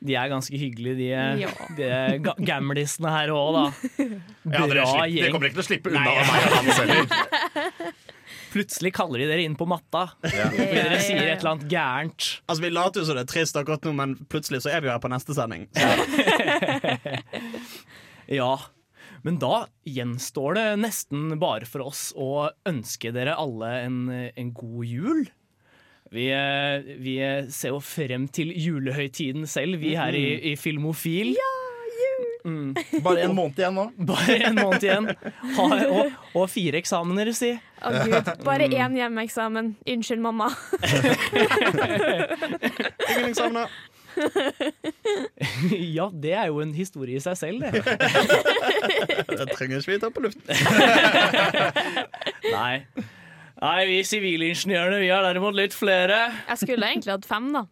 De 0.04 0.12
er 0.20 0.28
ganske 0.28 0.58
hyggelige, 0.60 0.96
de, 0.98 1.06
Ja. 1.40 1.50
de 1.78 2.18
ga- 2.20 2.36
gamlisene 2.44 3.08
her 3.14 3.28
òg, 3.32 3.54
da. 3.56 3.64
Ja, 4.52 4.66
dere, 4.68 4.84
slipper, 4.84 5.14
dere 5.16 5.30
kommer 5.32 5.48
ikke 5.48 5.56
til 5.60 5.64
å 5.64 5.68
slippe 5.70 5.88
unna 5.94 6.02
Nei. 6.04 6.16
meg 6.28 6.40
og 6.44 6.56
Hans 6.58 6.78
heller. 6.82 7.04
Plutselig 8.54 8.92
kaller 8.94 9.18
de 9.18 9.26
dere 9.30 9.42
inn 9.48 9.56
på 9.58 9.66
matta 9.66 10.02
Ja. 10.28 10.44
fordi 10.52 10.66
dere 10.76 10.98
sier 11.02 11.24
et 11.32 11.40
eller 11.40 11.54
annet 11.54 11.68
gærent. 11.72 12.28
Altså, 12.46 12.62
Vi 12.62 12.70
later 12.70 13.00
jo 13.00 13.06
som 13.08 13.16
det 13.18 13.24
er 13.24 13.32
trist 13.32 13.56
akkurat 13.58 13.82
nå, 13.88 13.94
men 13.98 14.12
plutselig 14.30 14.60
så 14.62 14.70
er 14.70 14.80
vi 14.84 14.86
jo 14.90 14.94
her 14.94 15.00
på 15.02 15.10
neste 15.10 15.34
sending. 15.34 15.64
Ja, 18.26 18.54
men 19.24 19.38
da 19.40 19.64
gjenstår 19.88 20.54
det 20.58 20.66
nesten 20.84 21.32
bare 21.40 21.64
for 21.68 21.86
oss 21.88 22.10
å 22.16 22.50
ønske 22.68 23.10
dere 23.16 23.34
alle 23.40 23.70
en, 23.86 23.98
en 24.36 24.52
god 24.56 24.84
jul. 24.86 25.24
Vi, 26.14 26.28
eh, 26.30 26.84
vi 27.00 27.16
ser 27.50 27.72
jo 27.72 27.80
frem 27.82 28.28
til 28.30 28.52
julehøytiden 28.52 29.48
selv, 29.50 29.80
vi 29.82 29.96
her 29.98 30.14
i, 30.14 30.52
i 30.52 30.56
Filmofil. 30.60 31.32
Ja, 31.34 31.52
jul! 31.98 32.74
Bare 33.02 33.24
en 33.24 33.32
måned 33.34 33.56
igjen 33.58 33.74
nå. 33.74 33.86
Bare 34.12 34.36
en 34.50 34.58
måned 34.60 34.84
igjen. 34.84 35.08
Ha, 35.56 35.68
og, 35.88 36.12
og 36.36 36.44
fire 36.52 36.76
eksamener, 36.82 37.32
si. 37.34 37.54
Å 37.84 37.90
gud, 38.04 38.28
bare 38.44 38.68
Mm. 38.68 38.76
én 38.80 38.94
hjemmeeksamen. 39.00 39.72
Unnskyld, 39.94 40.20
mamma. 40.24 40.50
Ingen 43.08 43.28
eksamener. 43.30 43.68
ja, 45.96 46.06
det 46.12 46.32
er 46.34 46.50
jo 46.50 46.60
en 46.64 46.74
historie 46.76 47.18
i 47.18 47.22
seg 47.22 47.36
selv, 47.38 47.64
det. 47.64 47.82
Det 49.34 49.46
trenger 49.54 49.80
ikke 49.80 49.92
vi 49.92 49.98
ta 50.02 50.10
på 50.14 50.22
luften. 50.24 50.50
Nei. 52.56 52.74
Nei, 53.64 53.78
vi 53.88 53.96
sivilingeniørene 54.06 55.00
vi 55.02 55.08
har 55.10 55.24
derimot 55.26 55.56
litt 55.56 55.74
flere. 55.76 56.18
Jeg 56.50 56.60
skulle 56.62 56.90
egentlig 56.92 57.14
hatt 57.14 57.26
fem, 57.28 57.48
da. 57.54 57.64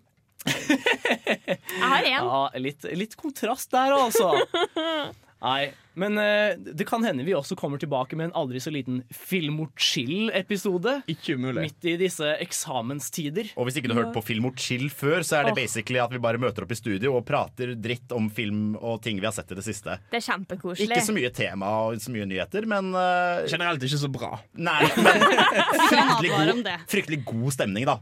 Jeg 0.47 1.87
har 1.87 2.09
én. 2.09 2.19
Ja, 2.19 2.43
litt, 2.63 2.87
litt 2.99 3.15
kontrast 3.21 3.71
der, 3.75 3.95
altså. 3.95 4.33
Nei, 5.43 5.71
men 5.95 6.19
eh, 6.19 6.57
det 6.57 6.87
kan 6.89 7.05
hende 7.05 7.25
vi 7.27 7.35
også 7.37 7.57
kommer 7.59 7.81
tilbake 7.81 8.17
med 8.17 8.31
en 8.31 8.37
aldri 8.39 8.61
så 8.63 8.73
liten 8.73 9.03
Filmort 9.13 9.77
chill-episode. 9.81 11.01
Ikke 11.11 11.37
umulig. 11.37 11.67
Midt 11.69 11.89
i 11.89 11.97
disse 12.01 12.35
eksamenstider. 12.43 13.53
Og 13.57 13.69
hvis 13.69 13.79
ikke 13.81 13.91
du 13.91 13.97
har 13.97 14.07
hørt 14.07 14.17
på 14.17 14.25
Filmort 14.25 14.61
chill 14.63 14.89
før, 14.93 15.25
så 15.27 15.41
er 15.41 15.49
det 15.49 15.55
Åh. 15.55 15.61
basically 15.61 16.01
at 16.03 16.13
vi 16.15 16.21
bare 16.23 16.41
møter 16.41 16.65
opp 16.65 16.73
i 16.73 16.79
studio 16.79 17.17
og 17.19 17.27
prater 17.29 17.75
dritt 17.77 18.13
om 18.17 18.31
film 18.33 18.77
og 18.81 19.03
ting 19.05 19.21
vi 19.21 19.29
har 19.29 19.35
sett 19.37 19.53
i 19.53 19.59
det 19.59 19.67
siste. 19.67 19.99
Det 20.13 20.21
er 20.23 20.27
kjempekoselig. 20.27 20.89
Ikke 20.89 21.05
så 21.05 21.17
mye 21.17 21.33
tema 21.35 21.73
og 21.87 22.01
så 22.03 22.15
mye 22.15 22.29
nyheter, 22.31 22.69
men 22.71 22.93
eh, 22.97 23.45
Generelt 23.53 23.85
ikke 23.85 24.01
så 24.01 24.11
bra. 24.13 24.33
Nei, 24.57 24.81
men 25.05 25.27
fryktelig 25.91 26.33
om 26.33 26.41
god, 26.47 26.65
det. 26.69 26.77
fryktelig 26.95 27.21
god 27.29 27.57
stemning, 27.59 27.89
da. 27.89 27.99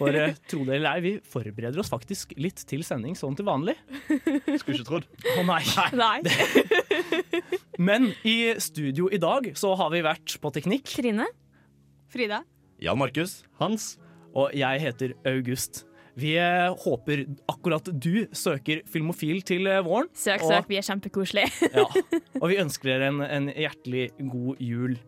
For 0.00 0.16
uh, 0.16 0.32
tro 0.48 0.64
det 0.68 0.78
eller 0.78 0.96
ei, 0.96 1.04
vi 1.04 1.14
forbereder 1.32 1.82
oss 1.82 1.92
faktisk 1.92 2.34
litt 2.40 2.64
til 2.70 2.84
sending 2.86 3.16
sånn 3.18 3.36
til 3.38 3.48
vanlig. 3.48 3.76
Skulle 4.08 4.80
ikke 4.80 4.88
trodd. 4.88 5.08
Å 5.36 5.46
nei. 5.46 5.62
Nei. 6.00 6.18
Men 7.90 8.10
i 8.26 8.54
studio 8.60 9.08
i 9.12 9.18
dag 9.22 9.50
så 9.58 9.74
har 9.78 9.90
vi 9.94 10.02
vært 10.04 10.36
på 10.42 10.52
teknikk. 10.54 10.88
Trine. 11.00 11.26
Frida. 12.10 12.42
Jan 12.82 12.98
Markus. 13.00 13.42
Hans. 13.60 13.94
Og 14.34 14.52
jeg 14.54 14.80
heter 14.82 15.14
August. 15.26 15.84
Vi 16.20 16.34
eh, 16.38 16.68
håper 16.82 17.22
akkurat 17.48 17.86
du 18.02 18.26
søker 18.36 18.82
Filmofil 18.90 19.40
til 19.46 19.68
eh, 19.70 19.78
våren. 19.86 20.08
Søk, 20.14 20.42
Og- 20.44 20.50
søk, 20.52 20.68
vi 20.68 20.78
er 20.80 20.86
kjempekoselige. 20.86 21.50
Ja, 21.78 21.86
og 22.42 22.48
vi 22.50 22.58
ønsker 22.64 22.90
dere 22.92 23.08
en, 23.12 23.22
en 23.24 23.48
hjertelig 23.54 24.08
god 24.32 24.60
jul. 24.62 24.98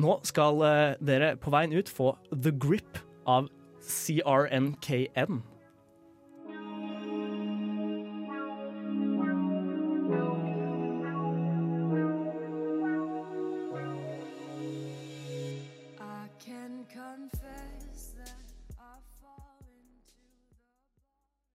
Nå 0.00 0.16
skal 0.26 0.62
eh, 0.66 0.96
dere 1.04 1.34
på 1.40 1.52
veien 1.52 1.76
ut 1.76 1.90
få 1.92 2.14
The 2.32 2.52
Grip 2.56 2.98
av 3.28 3.50
CRNKN. 3.84 5.40